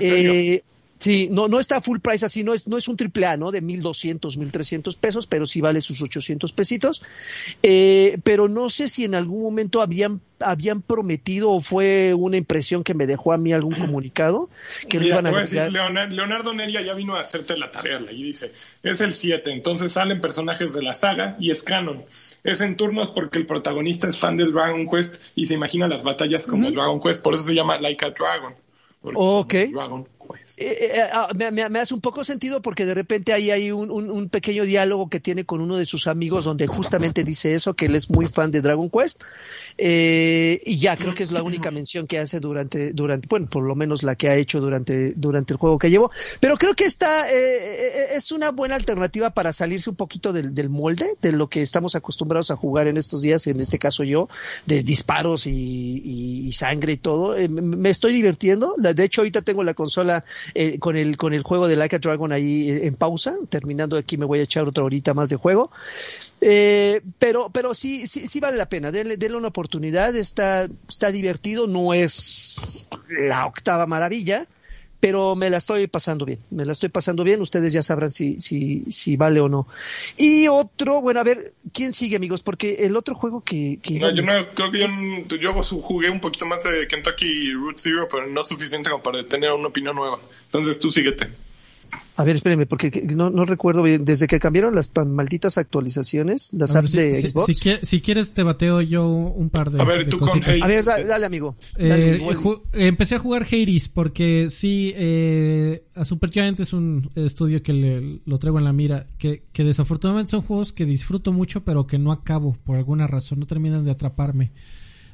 [0.00, 0.62] Eh,
[0.98, 3.50] Sí, no, no está full price así, no es, no es un triple A, ¿no?
[3.50, 7.04] De 1200, 1300 pesos, pero sí vale sus 800 pesitos.
[7.62, 12.82] Eh, pero no sé si en algún momento habían, habían prometido o fue una impresión
[12.82, 14.48] que me dejó a mí algún comunicado
[14.88, 18.52] que lo iban a, decir, Leonardo, Neria ya vino a hacerte la tarea y dice,
[18.82, 22.04] es el 7, entonces salen personajes de la saga y es canon.
[22.42, 26.04] Es en turnos porque el protagonista es fan del Dragon Quest y se imagina las
[26.04, 28.54] batallas como Dragon Quest, por eso se llama Like a Dragon
[29.14, 29.54] Ok.
[30.56, 34.64] Eh, eh, ah, me, hace un poco sentido porque de repente ahí hay un, pequeño
[34.64, 38.10] diálogo que tiene con uno de sus amigos donde justamente dice eso, que él es
[38.10, 39.22] muy fan de Dragon Quest.
[39.78, 43.64] Eh, y ya creo que es la única mención que hace durante, durante, bueno, por
[43.64, 46.10] lo menos la que ha hecho durante, durante el juego que llevo.
[46.40, 51.32] Pero creo que esta es una buena alternativa para salirse un poquito del, molde, de
[51.32, 54.28] lo que estamos acostumbrados a jugar en estos días, en este caso yo,
[54.66, 57.36] de disparos y, sangre y todo.
[57.48, 58.74] me estoy divirtiendo.
[58.78, 60.15] De hecho, ahorita tengo la consola
[60.54, 63.34] eh, con, el, con el juego de Like a Dragon ahí eh, en pausa.
[63.48, 65.70] Terminando aquí me voy a echar otra horita más de juego.
[66.40, 68.90] Eh, pero, pero sí, sí, sí vale la pena.
[68.92, 70.14] Denle, una oportunidad.
[70.16, 71.66] Está, está divertido.
[71.66, 74.46] No es la octava maravilla
[75.00, 78.38] pero me la estoy pasando bien, me la estoy pasando bien, ustedes ya sabrán si,
[78.38, 79.66] si, si vale o no.
[80.16, 82.42] Y otro, bueno, a ver, ¿quién sigue amigos?
[82.42, 83.78] Porque el otro juego que...
[84.00, 88.08] no, yo no, creo que yo, yo, jugué un poquito más de Kentucky Root Zero,
[88.10, 90.18] pero no suficiente como para tener una opinión nueva.
[90.46, 91.28] Entonces tú síguete.
[92.16, 94.04] A ver, espérenme, porque no, no recuerdo bien.
[94.04, 97.58] Desde que cambiaron las malditas actualizaciones, las apps de Xbox.
[97.82, 99.82] Si, quieres, te bateo yo un par de.
[99.82, 101.54] A ver, tú con A ver, dale, amigo.
[101.78, 102.20] Eh,
[102.72, 108.38] empecé a jugar Hades porque sí, eh, a Supergiant es un estudio que le, lo
[108.38, 109.06] traigo en la mira.
[109.18, 113.40] Que, que desafortunadamente son juegos que disfruto mucho, pero que no acabo por alguna razón.
[113.40, 114.52] No terminan de atraparme.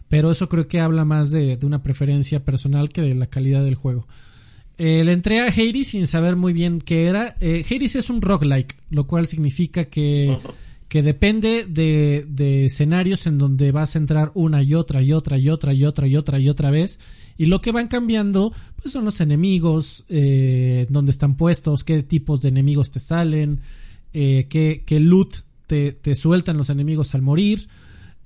[0.08, 3.64] Pero eso creo que habla más de, de una preferencia personal que de la calidad
[3.64, 4.06] del juego.
[4.84, 7.36] Eh, le entré a Hades sin saber muy bien qué era.
[7.38, 10.36] Eh, Hades es un roguelike, lo cual significa que,
[10.88, 15.38] que depende de, de, escenarios en donde vas a entrar una y otra y otra
[15.38, 16.98] y otra y otra y otra y otra vez.
[17.38, 22.42] Y lo que van cambiando pues son los enemigos, eh, dónde están puestos, qué tipos
[22.42, 23.60] de enemigos te salen,
[24.12, 27.68] eh, qué, qué loot te, te sueltan los enemigos al morir.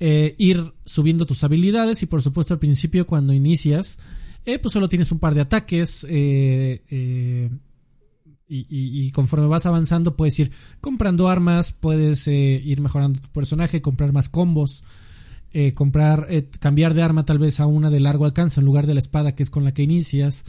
[0.00, 3.98] Eh, ir subiendo tus habilidades y por supuesto al principio cuando inicias
[4.46, 6.06] eh, pues solo tienes un par de ataques.
[6.08, 7.50] Eh, eh,
[8.48, 14.28] y, conforme vas avanzando puedes ir comprando armas, puedes ir mejorando tu personaje, comprar más
[14.28, 14.84] combos,
[15.74, 16.28] comprar,
[16.60, 19.34] cambiar de arma tal vez a una de largo alcance en lugar de la espada
[19.34, 20.44] que es con la que inicias.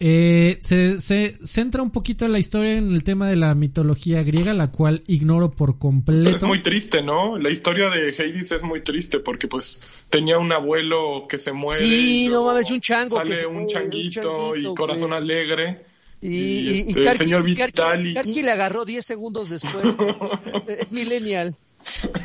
[0.00, 4.22] Eh, se, se, centra un poquito en la historia en el tema de la mitología
[4.22, 6.36] griega, la cual ignoro por completo.
[6.36, 7.36] es muy triste, ¿no?
[7.36, 11.84] La historia de Hades es muy triste porque pues tenía un abuelo que se muere.
[11.84, 13.16] Sí, no mames, un chango.
[13.16, 15.84] Sale un, changuito y corazón alegre.
[16.20, 18.14] Y, y, y, este, señor Vitali.
[18.14, 19.84] Karki le agarró 10 segundos después.
[20.68, 21.56] es millennial.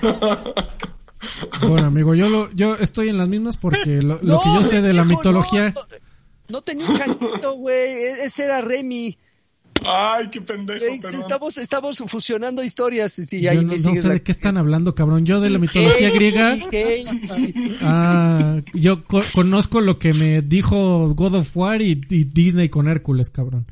[1.61, 4.93] Bueno, amigo, yo lo, yo estoy en las mismas porque lo, que yo sé de
[4.93, 5.69] la mitología.
[5.69, 5.81] No
[6.61, 7.75] tenía un changuito, güey.
[7.75, 9.17] E-, ese era Remy.
[9.85, 10.85] Ay, qué pendejo.
[10.85, 13.19] estamos, estamos fusionando historias.
[13.19, 15.25] no, sé de qué están hablando, cabrón.
[15.25, 16.57] Yo de la mitología griega.
[17.81, 23.65] Ah, yo conozco lo que me dijo God of War y, Disney con Hércules, cabrón.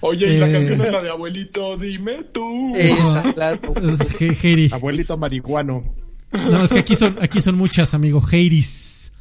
[0.00, 2.74] Oye, y la eh, canción es la de Abuelito, dime tú.
[2.76, 3.72] Esa, claro.
[4.72, 5.94] Abuelito marihuano.
[6.32, 8.20] No, es que aquí son, aquí son muchas, amigo.
[8.20, 9.12] Hades.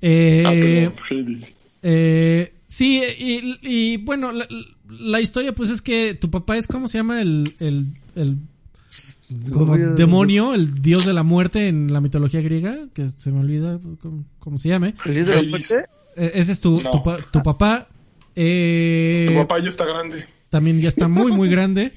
[0.00, 1.57] Eh, ah, Hades.
[1.82, 3.02] Eh, sí,
[3.62, 7.22] y, bueno, la, historia pues es que tu papá es, ¿cómo se llama?
[7.22, 7.86] El, el,
[9.28, 13.78] demonio, el dios de la muerte en la mitología griega, que se me olvida
[14.38, 14.94] cómo, se llame.
[15.04, 15.74] ¿El dios de la muerte?
[16.16, 17.88] Eh, ese es tu, tu, papá.
[18.34, 20.24] Eh, tu papá ya está grande.
[20.50, 21.92] También ya está muy, muy grande.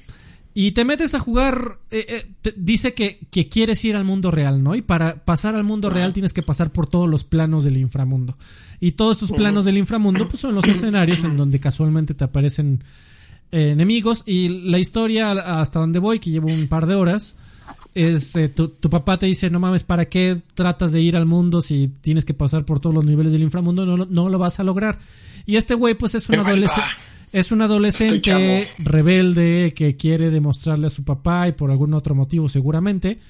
[0.54, 4.62] Y te metes a jugar, eh, eh, dice que, que, quieres ir al mundo real,
[4.62, 4.74] ¿no?
[4.74, 8.36] Y para pasar al mundo real tienes que pasar por todos los planos del inframundo.
[8.82, 12.82] Y todos esos planos del inframundo pues son los escenarios en donde casualmente te aparecen
[13.52, 14.24] eh, enemigos.
[14.26, 17.36] Y la historia hasta donde voy, que llevo un par de horas,
[17.94, 21.62] es tu, tu, papá te dice, no mames, ¿para qué tratas de ir al mundo
[21.62, 23.86] si tienes que pasar por todos los niveles del inframundo?
[23.86, 24.98] No, no lo vas a lograr.
[25.46, 26.82] Y este güey pues es un adolescente
[27.32, 32.48] es un adolescente rebelde que quiere demostrarle a su papá y por algún otro motivo
[32.48, 33.20] seguramente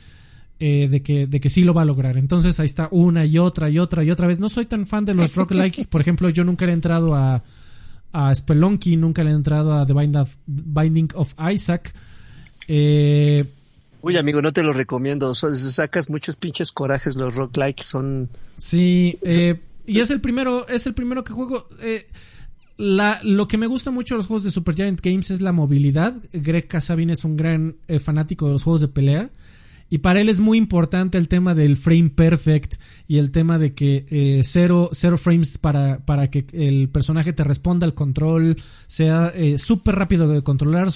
[0.65, 2.17] eh, de, que, de que sí lo va a lograr.
[2.17, 4.39] Entonces ahí está una y otra y otra y otra vez.
[4.39, 5.87] No soy tan fan de los rock likes.
[5.91, 7.43] Por ejemplo, yo nunca he entrado a,
[8.13, 9.93] a Spelunky, nunca le he entrado a The
[10.47, 11.93] Binding of Isaac.
[12.69, 13.45] Eh,
[14.03, 15.35] Uy, amigo, no te lo recomiendo.
[15.35, 17.83] Sacas muchos pinches corajes los rock likes.
[17.83, 18.29] Son.
[18.57, 21.69] Sí, eh, y es el primero, es el primero que juego.
[21.81, 22.07] Eh,
[22.77, 26.15] la, lo que me gusta mucho de los juegos de Supergiant Games es la movilidad.
[26.33, 29.31] Greg Casabin es un gran eh, fanático de los juegos de pelea.
[29.93, 33.75] Y para él es muy importante el tema del frame perfect y el tema de
[33.75, 38.57] que eh, cero, cero, frames para, para, que el personaje te responda al control,
[38.87, 40.89] sea eh, súper rápido de controlar,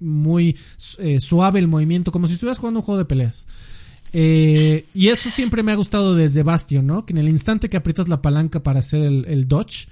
[0.00, 3.46] muy suave el movimiento, como si estuvieras jugando un juego de peleas.
[4.14, 7.04] y eso siempre me ha gustado desde Bastion, ¿no?
[7.04, 9.88] Que en el instante que aprietas la palanca para hacer el dodge,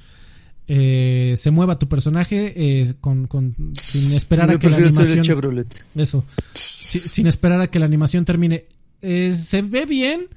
[0.74, 3.28] eh, se mueva tu personaje eh, con,
[3.74, 5.66] sin esperar a que la animación
[5.96, 6.24] eso.
[6.54, 8.64] Sin esperar a que la animación termine.
[9.02, 10.28] Eh, se ve bien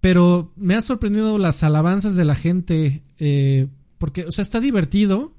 [0.00, 3.02] pero me ha sorprendido las alabanzas de la gente
[3.98, 5.34] porque o sea está divertido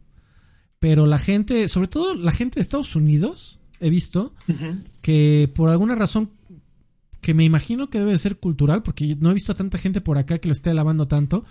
[0.80, 4.34] pero la gente sobre todo la gente de Estados Unidos he visto
[5.02, 6.30] que por alguna razón
[7.20, 10.18] que me imagino que debe ser cultural porque no he visto a tanta gente por
[10.18, 11.44] acá que lo esté alabando tanto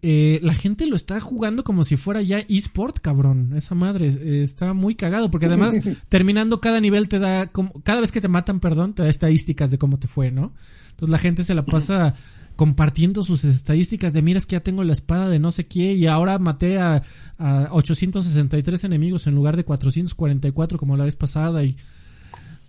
[0.00, 3.52] eh, la gente lo está jugando como si fuera ya eSport, cabrón.
[3.56, 5.76] Esa madre eh, está muy cagado, porque además
[6.08, 9.70] terminando cada nivel te da, como, cada vez que te matan, perdón, te da estadísticas
[9.70, 10.52] de cómo te fue, ¿no?
[10.90, 12.14] Entonces la gente se la pasa
[12.56, 15.94] compartiendo sus estadísticas de mira es que ya tengo la espada de no sé qué
[15.94, 17.02] y ahora maté a,
[17.38, 21.76] a 863 enemigos en lugar de 444 como la vez pasada y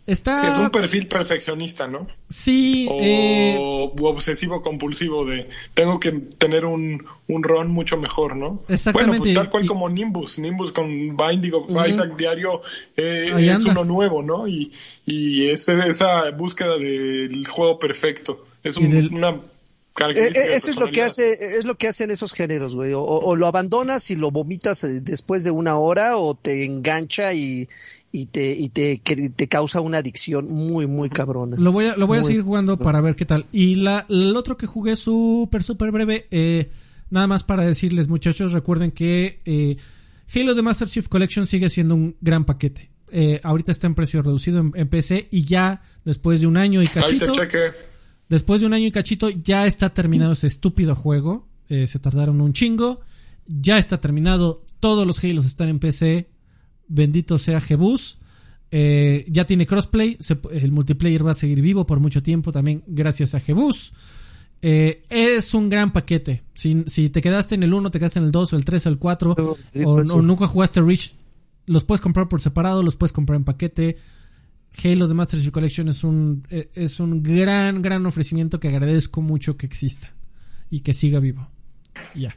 [0.09, 2.07] es un perfil perfeccionista, ¿no?
[2.29, 2.87] Sí.
[2.89, 3.57] O eh,
[4.01, 8.61] obsesivo compulsivo de tengo que tener un, un ron mucho mejor, ¿no?
[8.67, 9.19] Exactamente.
[9.19, 10.39] Bueno, pues tal cual como Nimbus.
[10.39, 12.61] Nimbus con Binding of Isaac diario
[12.97, 14.47] eh, es uno nuevo, ¿no?
[14.47, 14.71] Y,
[15.05, 18.45] y esa búsqueda del juego perfecto.
[18.63, 19.39] Es una
[20.07, 22.93] eh, eso es lo que hace, es lo que hacen esos géneros, güey.
[22.95, 27.67] o, lo abandonas y lo vomitas después de una hora, o te engancha y,
[28.11, 31.57] y te, y te, te causa una adicción muy, muy cabrona.
[31.57, 33.45] Lo voy a, lo voy a seguir jugando para ver qué tal.
[33.51, 36.71] Y la, el otro que jugué súper, súper breve, eh,
[37.09, 39.77] nada más para decirles, muchachos, recuerden que eh,
[40.33, 42.89] Halo The Master Chief Collection sigue siendo un gran paquete.
[43.11, 46.87] Eh, ahorita está en precio reducido en, PC y ya después de un año y
[46.87, 47.33] cachito.
[48.27, 51.47] Después de un año y cachito ya está terminado ese estúpido juego.
[51.67, 53.01] Eh, se tardaron un chingo.
[53.47, 54.65] Ya está terminado.
[54.79, 56.29] Todos los Halos están en PC
[56.89, 58.17] bendito sea Jebus.
[58.71, 60.17] Eh, ya tiene crossplay,
[60.51, 63.93] el multiplayer va a seguir vivo por mucho tiempo también gracias a Jebus.
[64.61, 66.43] Eh, es un gran paquete.
[66.53, 68.85] Si, si, te quedaste en el 1, te quedaste en el 2 o el 3
[68.85, 71.13] o el 4 o, nunca jugaste Reach,
[71.65, 73.97] los puedes comprar por separado, los puedes comprar en paquete.
[74.83, 79.21] Halo The Master Chief Collection es un, eh, es un gran, gran ofrecimiento que agradezco
[79.21, 80.13] mucho que exista
[80.69, 81.47] y que siga vivo.
[82.13, 82.35] Ya.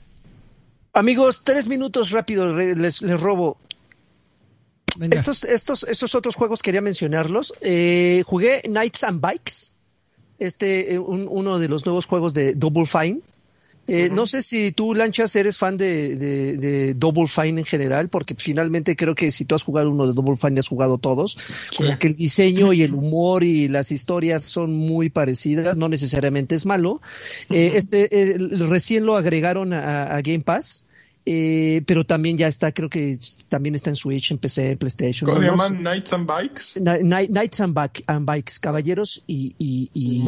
[0.94, 3.58] Amigos, tres minutos rápido les, les robo.
[5.10, 7.54] Estos, estos, estos otros juegos quería mencionarlos.
[7.60, 9.72] Eh, jugué Knights and Bikes,
[10.38, 13.20] este, eh, uno de los nuevos juegos de Double Fine.
[13.88, 18.94] Eh, no sé si tú, Lanchas, eres fan de, Double Fine en general, porque finalmente
[18.94, 21.36] creo que si tú has jugado uno de Double Fine, has jugado todos.
[21.76, 26.54] Como que el diseño y el humor y las historias son muy parecidas, no necesariamente
[26.54, 27.00] es malo.
[27.48, 30.86] este recién lo agregaron a Game Pass.
[31.24, 33.18] Eh, pero también ya está, creo que
[33.48, 35.28] también está en Switch, en PC, en PlayStation.
[35.28, 35.78] ¿Cómo se llaman?
[35.78, 36.80] Knights and Bikes.
[36.80, 40.22] Knights and, Bikes, caballeros y, y, y,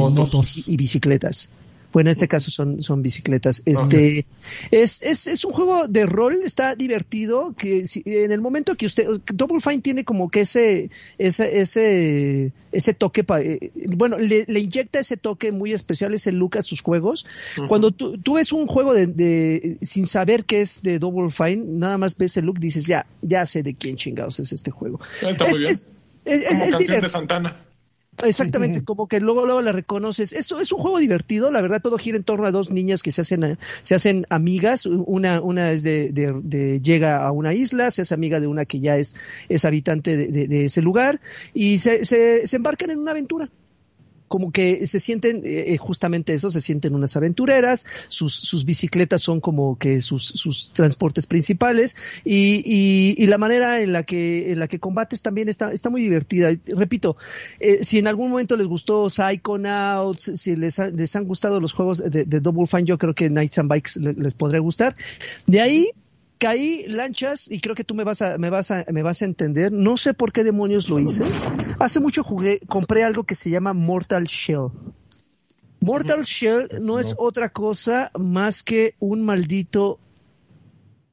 [0.66, 1.50] y bicicletas.
[1.94, 3.62] Bueno, en este caso son, son bicicletas.
[3.66, 4.26] Este,
[4.72, 8.86] es, es, es un juego de rol, está divertido, que si, en el momento que
[8.86, 14.58] usted, Double Fine tiene como que ese, ese, ese, ese toque, eh, bueno, le, le,
[14.58, 17.26] inyecta ese toque muy especial, ese look a sus juegos.
[17.68, 21.64] Cuando tú, tú ves un juego de, de, sin saber qué es de Double Fine,
[21.78, 24.98] nada más ves el look, dices, ya, ya sé de quién chingados es este juego.
[25.22, 25.92] es, es,
[26.24, 27.56] es, es, de Santana.
[28.26, 30.32] Exactamente, como que luego luego la reconoces.
[30.32, 33.10] Esto es un juego divertido, la verdad todo gira en torno a dos niñas que
[33.10, 34.86] se hacen se hacen amigas.
[34.86, 38.80] Una una es de, de, llega a una isla, se hace amiga de una que
[38.80, 39.16] ya es
[39.48, 41.20] es habitante de, de ese lugar
[41.52, 43.48] y se, se, se embarcan en una aventura
[44.34, 49.22] como que se sienten eh, eh, justamente eso, se sienten unas aventureras, sus, sus bicicletas
[49.22, 51.94] son como que sus, sus transportes principales
[52.24, 55.88] y, y, y, la manera en la que en la que combates también está, está
[55.88, 56.50] muy divertida.
[56.66, 57.16] Repito,
[57.60, 61.98] eh, si en algún momento les gustó Psychonauts, si les, les han gustado los juegos
[61.98, 64.96] de, de, Double Fine, yo creo que Knights and Bikes les podría gustar.
[65.46, 65.92] De ahí
[66.44, 69.24] caí lanchas y creo que tú me vas a me vas a me vas a
[69.24, 69.72] entender.
[69.72, 71.24] No sé por qué demonios lo hice.
[71.80, 74.68] Hace mucho jugué compré algo que se llama Mortal Shell.
[75.80, 79.98] Mortal Shell no es otra cosa más que un maldito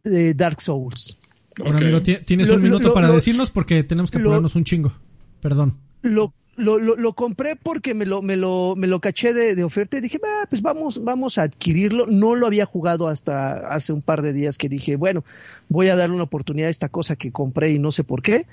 [0.04, 1.18] de Dark Souls.
[1.58, 4.92] Bueno amigo tienes un minuto para decirnos porque tenemos que ponernos un chingo.
[5.40, 5.78] Perdón.
[6.02, 9.64] lo lo, lo, lo, compré porque me lo, me lo, me lo caché de, de
[9.64, 12.06] oferta y dije, ah, pues vamos, vamos a adquirirlo.
[12.08, 15.24] No lo había jugado hasta hace un par de días que dije, bueno,
[15.70, 18.46] voy a darle una oportunidad a esta cosa que compré y no sé por qué.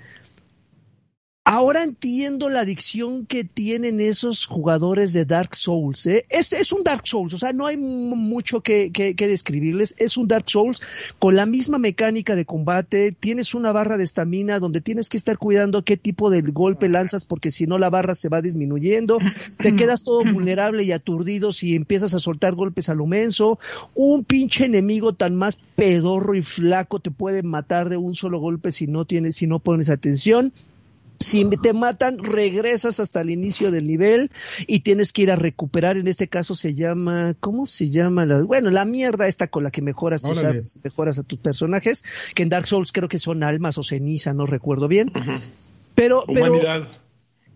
[1.51, 6.05] Ahora entiendo la adicción que tienen esos jugadores de Dark Souls.
[6.05, 6.27] ¿eh?
[6.29, 9.95] Es, es un Dark Souls, o sea, no hay mucho que, que, describirles.
[9.97, 10.79] Es un Dark Souls
[11.19, 13.13] con la misma mecánica de combate.
[13.13, 17.25] Tienes una barra de estamina donde tienes que estar cuidando qué tipo de golpe lanzas
[17.25, 19.17] porque si no la barra se va disminuyendo.
[19.57, 23.59] Te quedas todo vulnerable y aturdido si empiezas a soltar golpes a lo menso.
[23.95, 28.71] Un pinche enemigo tan más pedorro y flaco te puede matar de un solo golpe
[28.71, 30.53] si no tienes, si no pones atención.
[31.21, 34.31] Si te matan, regresas hasta el inicio del nivel
[34.67, 35.97] y tienes que ir a recuperar.
[35.97, 38.25] En este caso se llama, ¿cómo se llama?
[38.25, 40.43] La, bueno, la mierda esta con la que mejoras tus
[40.85, 42.05] mejoras a tus personajes,
[42.35, 45.13] que en Dark Souls creo que son almas o ceniza, no recuerdo bien.
[45.95, 46.89] Pero, humanidad.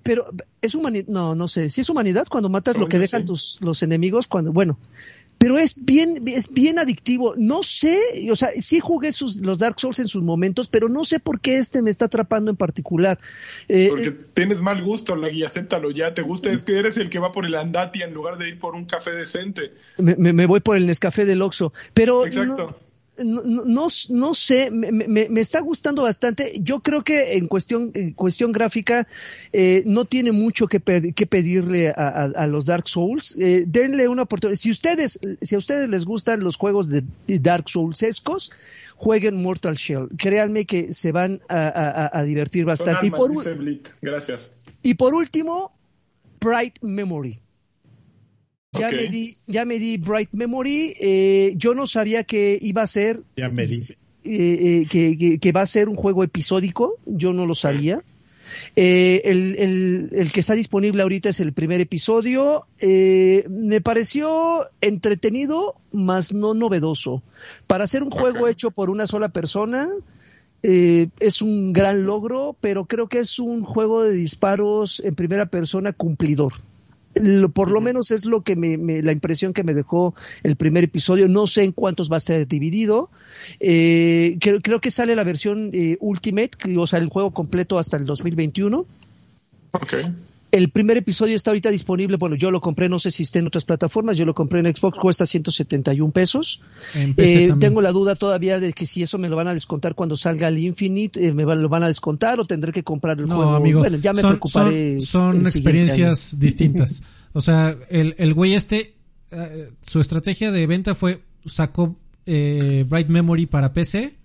[0.03, 0.27] Pero,
[0.61, 3.85] es humanidad, no, no sé, si es humanidad cuando matas lo que dejan tus los
[3.85, 4.79] enemigos cuando, bueno,
[5.43, 7.35] pero es bien, es bien adictivo.
[7.37, 7.99] No sé,
[8.31, 11.41] o sea, sí jugué sus, los Dark Souls en sus momentos, pero no sé por
[11.41, 13.19] qué este me está atrapando en particular.
[13.67, 16.15] Eh, Porque eh, tienes mal gusto, la guía, acéptalo ya.
[16.15, 18.61] Te gusta, es que eres el que va por el Andati en lugar de ir
[18.61, 19.73] por un café decente.
[19.99, 21.73] Me, me, voy por el Nescafé del Oxxo.
[21.93, 26.53] Pero Exacto no, no, sé, me, está gustando bastante.
[26.61, 29.07] Yo creo que en cuestión, en cuestión gráfica
[29.53, 33.37] eh, no tiene mucho que, que pedirle a, los Dark Souls.
[33.39, 34.59] Eh, denle una oportunidad.
[34.59, 38.53] Si ustedes, si a ustedes les gustan los juegos de, Dark Soulsescos,
[38.97, 40.09] jueguen Mortal Shell.
[40.17, 43.07] Créanme que se van a, divertir bastante.
[43.07, 43.31] y, por,
[44.01, 44.53] Gracias.
[44.83, 45.73] y por último,
[46.41, 47.42] Bright Memory.
[48.73, 50.95] Ya, me di, ya me di Bright Memory.
[50.99, 53.21] Eh, yo no sabía que iba a ser.
[53.37, 53.77] Ya me di.
[54.25, 56.97] Eh, eh, que, va a ser un juego episódico.
[57.05, 58.01] Yo no lo sabía.
[58.75, 62.67] el, el, que está disponible ahorita es el primer episodio.
[62.81, 67.23] me pareció entretenido, más no novedoso.
[67.67, 69.87] Para ser un juego hecho por una sola persona,
[70.63, 75.93] es un gran logro, pero creo que es un juego de disparos en primera persona
[75.93, 76.55] cumplidor
[77.53, 81.29] por lo menos es lo que me, la impresión que me dejó el primer episodio.
[81.29, 83.11] No sé en cuántos va a estar dividido.
[83.61, 87.97] Eh, creo, creo, que sale la versión eh, Ultimate, o sea, el juego completo hasta
[87.97, 88.87] el 2021.
[89.73, 90.05] Okay.
[90.53, 93.47] El primer episodio está ahorita disponible, bueno, yo lo compré, no sé si está en
[93.47, 96.63] otras plataformas, yo lo compré en Xbox, cuesta 171 pesos.
[96.95, 100.15] Eh, tengo la duda todavía de que si eso me lo van a descontar cuando
[100.15, 103.55] salga el Infinite, eh, me lo van a descontar o tendré que comprar el juego.
[103.55, 105.01] Amigo, bueno, ya me preocuparé.
[105.01, 107.03] Son, experiencias distintas.
[107.35, 108.93] O sea, el, el güey este,
[109.31, 111.97] eh, su estrategia de venta fue, sacó
[112.27, 114.19] Bright Memory para PC.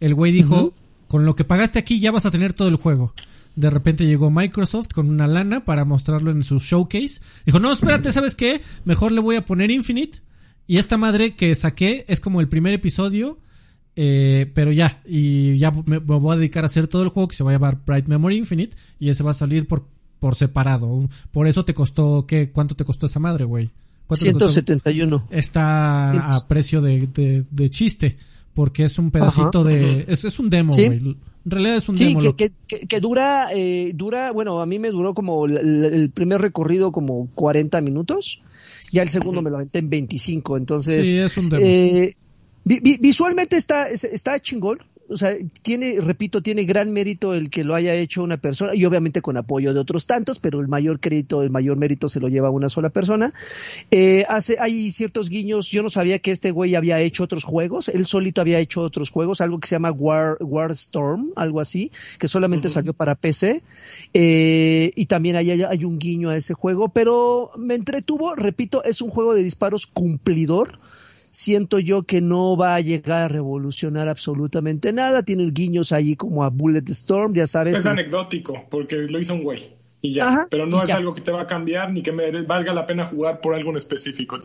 [0.00, 0.74] El güey dijo,
[1.06, 3.14] con lo que pagaste aquí ya vas a tener todo el juego
[3.56, 7.20] de repente llegó Microsoft con una lana para mostrarlo en su showcase.
[7.44, 8.60] Dijo, no, espérate, ¿sabes qué?
[8.84, 10.20] Mejor le voy a poner Infinite.
[10.66, 13.38] Y esta madre que saqué es como el primer episodio.
[13.94, 17.36] Eh, pero ya, y ya me, voy a dedicar a hacer todo el juego que
[17.36, 18.76] se va a llamar Bright Memory Infinite.
[18.98, 19.86] Y ese va a salir por,
[20.18, 21.08] por separado.
[21.30, 22.50] Por eso te costó, ¿qué?
[22.50, 23.70] ¿Cuánto te costó esa madre, güey?
[24.10, 25.28] 171.
[25.30, 28.16] Está a precio de, de, chiste.
[28.54, 30.04] Porque es un pedacito de.
[30.08, 31.16] Es, es un demo, güey.
[31.44, 32.52] En realidad es un sí, que,
[32.86, 37.80] que, dura, eh, dura, bueno, a mí me duró como el, primer recorrido como 40
[37.80, 38.42] minutos,
[38.92, 41.08] ya el segundo me lo aventé en 25, entonces...
[41.08, 41.64] Sí, es un demo.
[41.66, 42.14] Eh,
[42.64, 44.78] visualmente está, está chingón,
[45.12, 48.84] o sea, tiene, repito, tiene gran mérito el que lo haya hecho una persona y
[48.84, 52.28] obviamente con apoyo de otros tantos, pero el mayor crédito, el mayor mérito se lo
[52.28, 53.30] lleva una sola persona.
[53.90, 57.88] Eh, hace, hay ciertos guiños, yo no sabía que este güey había hecho otros juegos,
[57.88, 60.38] él solito había hecho otros juegos, algo que se llama War,
[60.72, 63.62] Storm, algo así, que solamente salió para PC,
[64.14, 69.02] eh, y también hay, hay un guiño a ese juego, pero me entretuvo, repito, es
[69.02, 70.78] un juego de disparos cumplidor,
[71.32, 75.24] siento yo que no va a llegar a revolucionar absolutamente nada.
[75.24, 77.78] Tiene guiños ahí como a Bullet Storm, ya sabes.
[77.78, 79.70] Es anecdótico, porque lo hizo un güey.
[80.02, 80.46] Y ya.
[80.50, 83.06] Pero no es algo que te va a cambiar ni que me valga la pena
[83.06, 84.38] jugar por algo en específico.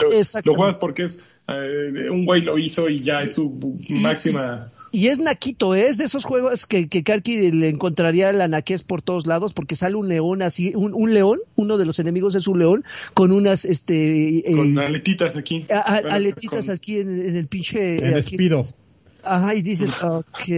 [0.44, 5.10] lo juegas porque es eh, un güey lo hizo y ya es su máxima y
[5.10, 5.90] es naquito, ¿eh?
[5.90, 9.76] es de esos juegos que, que Karki le encontraría la naquez por todos lados, porque
[9.76, 12.84] sale un león así, un, un león, uno de los enemigos es un león,
[13.14, 14.40] con unas, este...
[14.40, 15.68] Eh, con aletitas aquí.
[15.70, 18.04] aletitas aquí en, el pinche...
[18.04, 18.64] En despido.
[19.24, 20.50] Ajá, y dices, ok,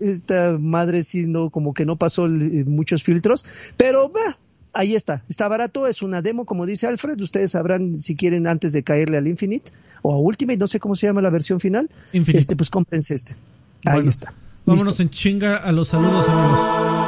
[0.00, 3.44] esta madre sí, no, como que no pasó muchos filtros,
[3.76, 4.38] pero va,
[4.72, 8.72] ahí está, está barato, es una demo, como dice Alfred, ustedes sabrán si quieren antes
[8.72, 11.90] de caerle al Infinite o a Ultimate, no sé cómo se llama la versión final,
[12.14, 13.36] este pues cómprense este.
[13.84, 14.32] Ahí está.
[14.66, 16.98] Vámonos en chinga a los saludos, amigos.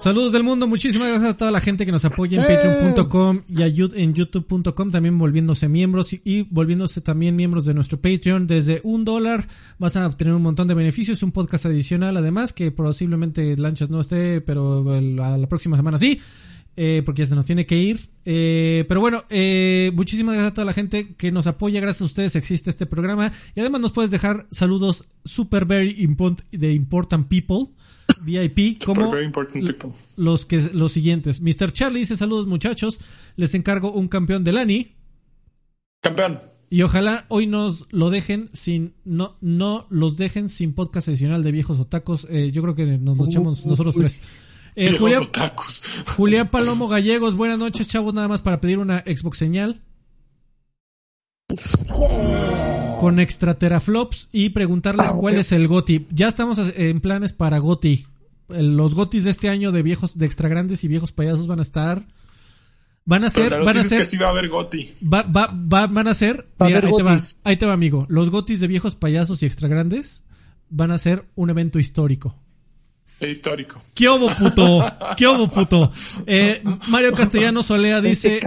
[0.00, 2.56] Saludos del mundo, muchísimas gracias a toda la gente que nos apoya en ¡Eh!
[2.56, 8.46] patreon.com y en youtube.com, también volviéndose miembros y, volviéndose también miembros de nuestro Patreon.
[8.46, 9.46] Desde un dólar
[9.78, 14.00] vas a obtener un montón de beneficios, un podcast adicional además, que posiblemente Lanchas no
[14.00, 16.18] esté, pero la, la próxima semana sí.
[16.82, 18.08] Eh, porque ya se nos tiene que ir.
[18.24, 21.78] Eh, pero bueno, eh, muchísimas gracias a toda la gente que nos apoya.
[21.78, 23.32] Gracias a ustedes existe este programa.
[23.54, 27.74] Y además nos puedes dejar saludos super very important de important people.
[28.24, 29.12] VIP como
[30.16, 31.42] los que los siguientes.
[31.42, 31.70] Mr.
[31.70, 32.98] Charlie dice saludos muchachos.
[33.36, 34.96] Les encargo un campeón de Lani.
[36.00, 36.40] Campeón.
[36.70, 41.52] Y ojalá hoy nos lo dejen sin, no, no los dejen sin podcast adicional de
[41.52, 42.26] viejos otacos.
[42.30, 44.22] Eh, yo creo que nos lo echamos nosotros tres.
[44.80, 45.28] Eh, Julián,
[46.16, 48.14] Julián Palomo Gallegos, buenas noches, chavos.
[48.14, 49.82] Nada más para pedir una Xbox señal.
[52.98, 56.06] Con extra teraflops y preguntarles ah, cuál es el GOTI.
[56.08, 58.06] Ya estamos en planes para GOTI.
[58.48, 61.62] Los GOTIs de este año de viejos, de extra grandes y viejos payasos van a
[61.62, 62.02] estar.
[63.04, 64.06] Van a ser, van a ser.
[64.22, 64.94] va a haber GOTI.
[65.02, 66.48] Va, va, van a ser.
[66.58, 68.06] ahí, te va, ahí te va, amigo.
[68.08, 70.24] Los GOTIs de viejos payasos y extra grandes
[70.70, 72.34] van a ser un evento histórico
[73.28, 73.82] histórico.
[73.94, 74.84] ¿Qué obo, puto?
[75.16, 75.92] ¿Qué obo, puto?
[76.26, 78.40] Eh, Mario Castellano Solea dice: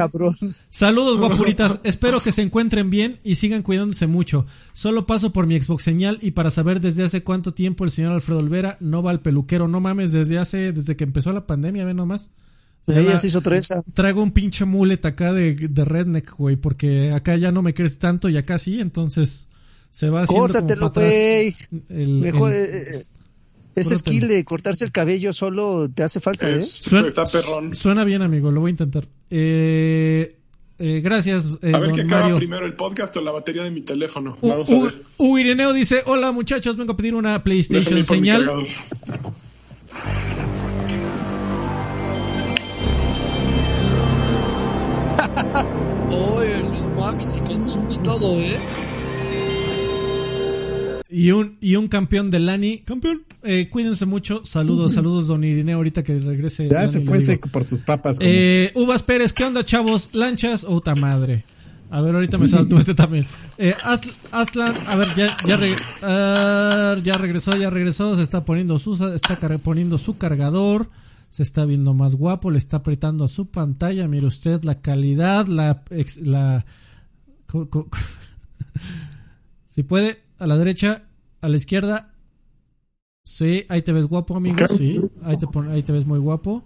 [0.69, 1.79] Saludos, guapuritas.
[1.83, 4.45] Espero que se encuentren bien y sigan cuidándose mucho.
[4.73, 8.13] Solo paso por mi Xbox señal y para saber desde hace cuánto tiempo el señor
[8.13, 9.67] Alfredo Olvera no va al peluquero.
[9.67, 12.31] No mames, desde hace, desde que empezó la pandemia, ve nomás.
[12.87, 13.81] Ella se hizo trenza.
[13.93, 17.97] Traigo un pinche mulet acá de, de redneck, güey, porque acá ya no me crees
[17.97, 19.47] tanto y acá sí, entonces
[19.89, 21.55] se va haciendo Córtatelo, güey.
[21.87, 23.03] Mejor, eh, eh,
[23.75, 26.59] ese skill de cortarse el cabello solo te hace falta, ¿eh?
[26.61, 27.73] Suena, perrón.
[27.75, 29.07] suena bien, amigo, lo voy a intentar.
[29.29, 30.37] Eh,
[30.79, 31.57] eh, gracias.
[31.61, 34.37] Eh, a ver qué acaba primero, el podcast o la batería de mi teléfono.
[34.41, 34.95] Vamos a ver.
[35.17, 38.49] U Ireneo dice: Hola muchachos, vengo a pedir una PlayStation señal.
[46.11, 48.57] Oye, no mames, consume todo, ¿eh?
[51.13, 52.79] Y un, y un campeón de Lani.
[52.79, 53.21] Campeón.
[53.43, 54.43] Eh, cuídense mucho.
[54.45, 56.67] Saludos, saludos, don Irineo, ahorita que regrese.
[56.69, 58.17] Ya se fue seco por sus papas.
[58.19, 60.09] Eh, Uvas Pérez, ¿qué onda, chavos?
[60.13, 61.43] ¿Lanchas o madre?
[61.91, 63.27] A ver, ahorita me salto este también.
[63.59, 63.75] Eh,
[64.31, 68.15] Aslan, a ver, ya, ya, uh, ya regresó, ya regresó.
[68.15, 70.89] Se está poniendo su, está poniendo su cargador.
[71.29, 72.49] Se está viendo más guapo.
[72.49, 74.07] Le está apretando a su pantalla.
[74.07, 75.83] Mire usted la calidad, la.
[76.23, 76.65] la
[79.67, 81.03] si puede, a la derecha,
[81.41, 82.13] a la izquierda.
[83.23, 84.57] Sí, ahí te ves guapo, amigo.
[84.77, 86.63] Sí, ahí te, ahí te ves muy guapo.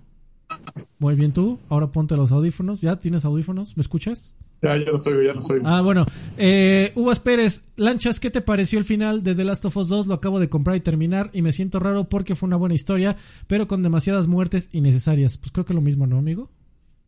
[0.97, 1.59] Muy bien tú.
[1.69, 2.81] Ahora ponte los audífonos.
[2.81, 3.77] ¿Ya tienes audífonos?
[3.77, 4.35] ¿Me escuchas?
[4.63, 5.61] Ya, ya lo soy, ya lo soy.
[5.63, 6.07] Ah, bueno.
[6.37, 10.07] Eh, Uvas Pérez, Lanchas, ¿qué te pareció el final de The Last of Us 2?
[10.07, 13.15] Lo acabo de comprar y terminar y me siento raro porque fue una buena historia,
[13.45, 15.37] pero con demasiadas muertes innecesarias.
[15.37, 16.49] Pues creo que lo mismo, ¿no, amigo?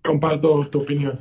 [0.03, 1.17] Comparto tu opinión.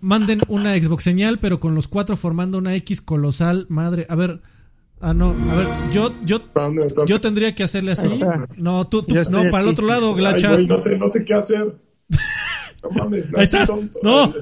[0.00, 3.66] Manden una Xbox señal, pero con los cuatro formando una X colosal.
[3.68, 4.40] Madre, a ver.
[5.04, 6.40] Ah, no, a ver, yo, yo,
[7.06, 8.08] yo tendría que hacerle así.
[8.56, 10.64] No, tú, tú no, para el otro lado, Glachas.
[10.64, 11.74] no sé, no sé qué hacer.
[12.84, 13.68] No mames, no Ahí estás.
[13.68, 14.34] No, no,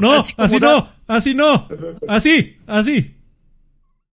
[0.00, 1.68] no, así, no, así no,
[2.08, 3.16] así, así.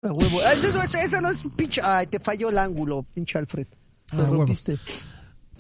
[0.04, 0.42] huevo.
[0.44, 1.82] Eso no, eso no es un pinche.
[1.84, 3.66] Ay, te falló el ángulo, pinche Alfred.
[3.66, 4.78] Te ah, rompiste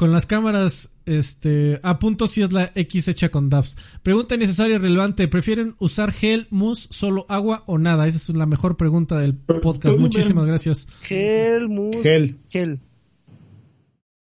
[0.01, 3.77] con las cámaras este a punto si es la X hecha con DAPS.
[4.01, 8.07] Pregunta necesaria y relevante, ¿prefieren usar gel, mousse, solo agua o nada?
[8.07, 9.99] Esa es la mejor pregunta del podcast.
[9.99, 10.87] Muchísimas gracias.
[11.03, 12.39] Gel, mousse, gel.
[12.49, 12.79] Gel.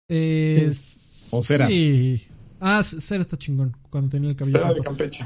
[0.10, 0.74] Eh,
[1.30, 1.68] o cera.
[1.68, 2.24] Sí.
[2.60, 4.58] Ah, cera está chingón cuando tenía el cabello.
[4.58, 5.26] Cera de Campeche.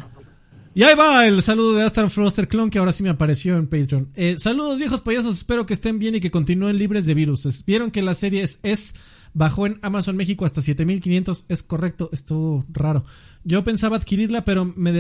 [0.74, 3.68] Y ahí va el saludo de Aston Froster Clone que ahora sí me apareció en
[3.68, 4.10] Patreon.
[4.16, 7.64] Eh, saludos viejos payasos, espero que estén bien y que continúen libres de virus.
[7.66, 8.95] Vieron que la serie es
[9.36, 11.45] Bajó en Amazon México hasta 7500.
[11.49, 13.03] Es correcto, estuvo raro.
[13.44, 14.94] Yo pensaba adquirirla, pero me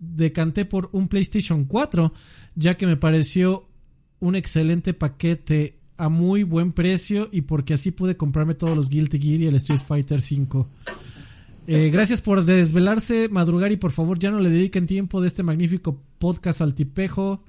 [0.00, 2.12] decanté por un PlayStation 4,
[2.56, 3.68] ya que me pareció
[4.18, 9.20] un excelente paquete a muy buen precio y porque así pude comprarme todos los Guilty
[9.20, 10.68] Gear y el Street Fighter 5.
[11.68, 15.44] Eh, gracias por desvelarse, madrugar y por favor ya no le dediquen tiempo de este
[15.44, 17.44] magnífico podcast al tipejo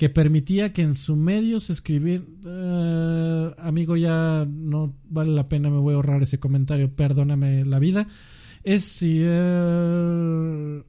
[0.00, 2.24] que permitía que en su medio se escribiera...
[2.46, 7.78] Eh, amigo, ya no vale la pena, me voy a ahorrar ese comentario, perdóname la
[7.78, 8.08] vida.
[8.64, 9.18] Es si...
[9.20, 10.82] Eh,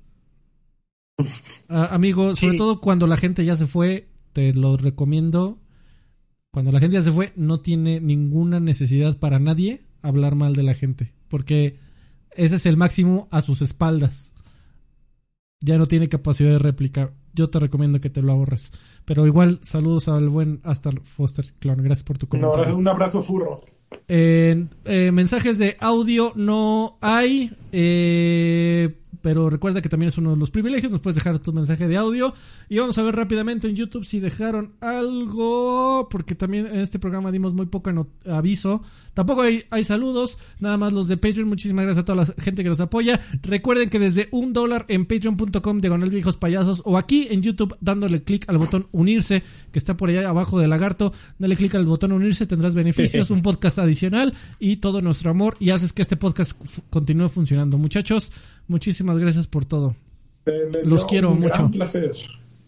[1.68, 5.60] amigo, sobre todo cuando la gente ya se fue, te lo recomiendo.
[6.50, 10.64] Cuando la gente ya se fue, no tiene ninguna necesidad para nadie hablar mal de
[10.64, 11.80] la gente, porque
[12.32, 14.36] ese es el máximo a sus espaldas.
[15.60, 18.74] Ya no tiene capacidad de replicar yo te recomiendo que te lo ahorres.
[19.14, 21.84] Pero igual, saludos al buen hasta Foster Clone.
[21.84, 22.78] Gracias por tu comentario.
[22.78, 23.60] un abrazo furro.
[24.08, 24.66] Eh,
[25.12, 27.52] mensajes de audio no hay.
[27.74, 31.88] Eh, pero recuerda que también es uno de los privilegios, nos puedes dejar tu mensaje
[31.88, 32.34] de audio
[32.70, 37.32] y vamos a ver rápidamente en YouTube si dejaron algo, porque también en este programa
[37.32, 37.92] dimos muy poco
[38.26, 38.82] aviso.
[39.14, 42.64] Tampoco hay, hay, saludos, nada más los de Patreon, muchísimas gracias a toda la gente
[42.64, 43.20] que nos apoya.
[43.42, 48.24] Recuerden que desde un dólar en patreon.com diagonal viejos payasos o aquí en YouTube dándole
[48.24, 52.14] clic al botón unirse, que está por allá abajo del lagarto, dale clic al botón
[52.14, 56.54] unirse, tendrás beneficios, un podcast adicional y todo nuestro amor y haces que este podcast
[56.90, 57.78] continúe funcionando.
[57.78, 58.32] Muchachos,
[58.72, 59.96] Muchísimas gracias por todo.
[60.84, 61.70] Los quiero mucho.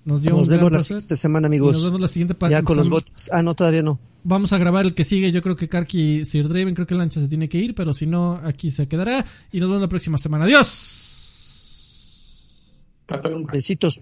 [0.05, 1.77] Nos, vemos la siguiente semana, amigos.
[1.77, 3.29] nos vemos la siguiente Ya con los bots.
[3.31, 3.99] Ah, no, todavía no.
[4.25, 5.31] Vamos a grabar el que sigue.
[5.31, 7.93] Yo creo que Karki y Sir Draven, creo que Lancha se tiene que ir, pero
[7.93, 9.25] si no, aquí se quedará.
[9.51, 10.45] Y nos vemos la próxima semana.
[10.45, 10.99] ¡Adiós!
[13.51, 14.01] Besitos.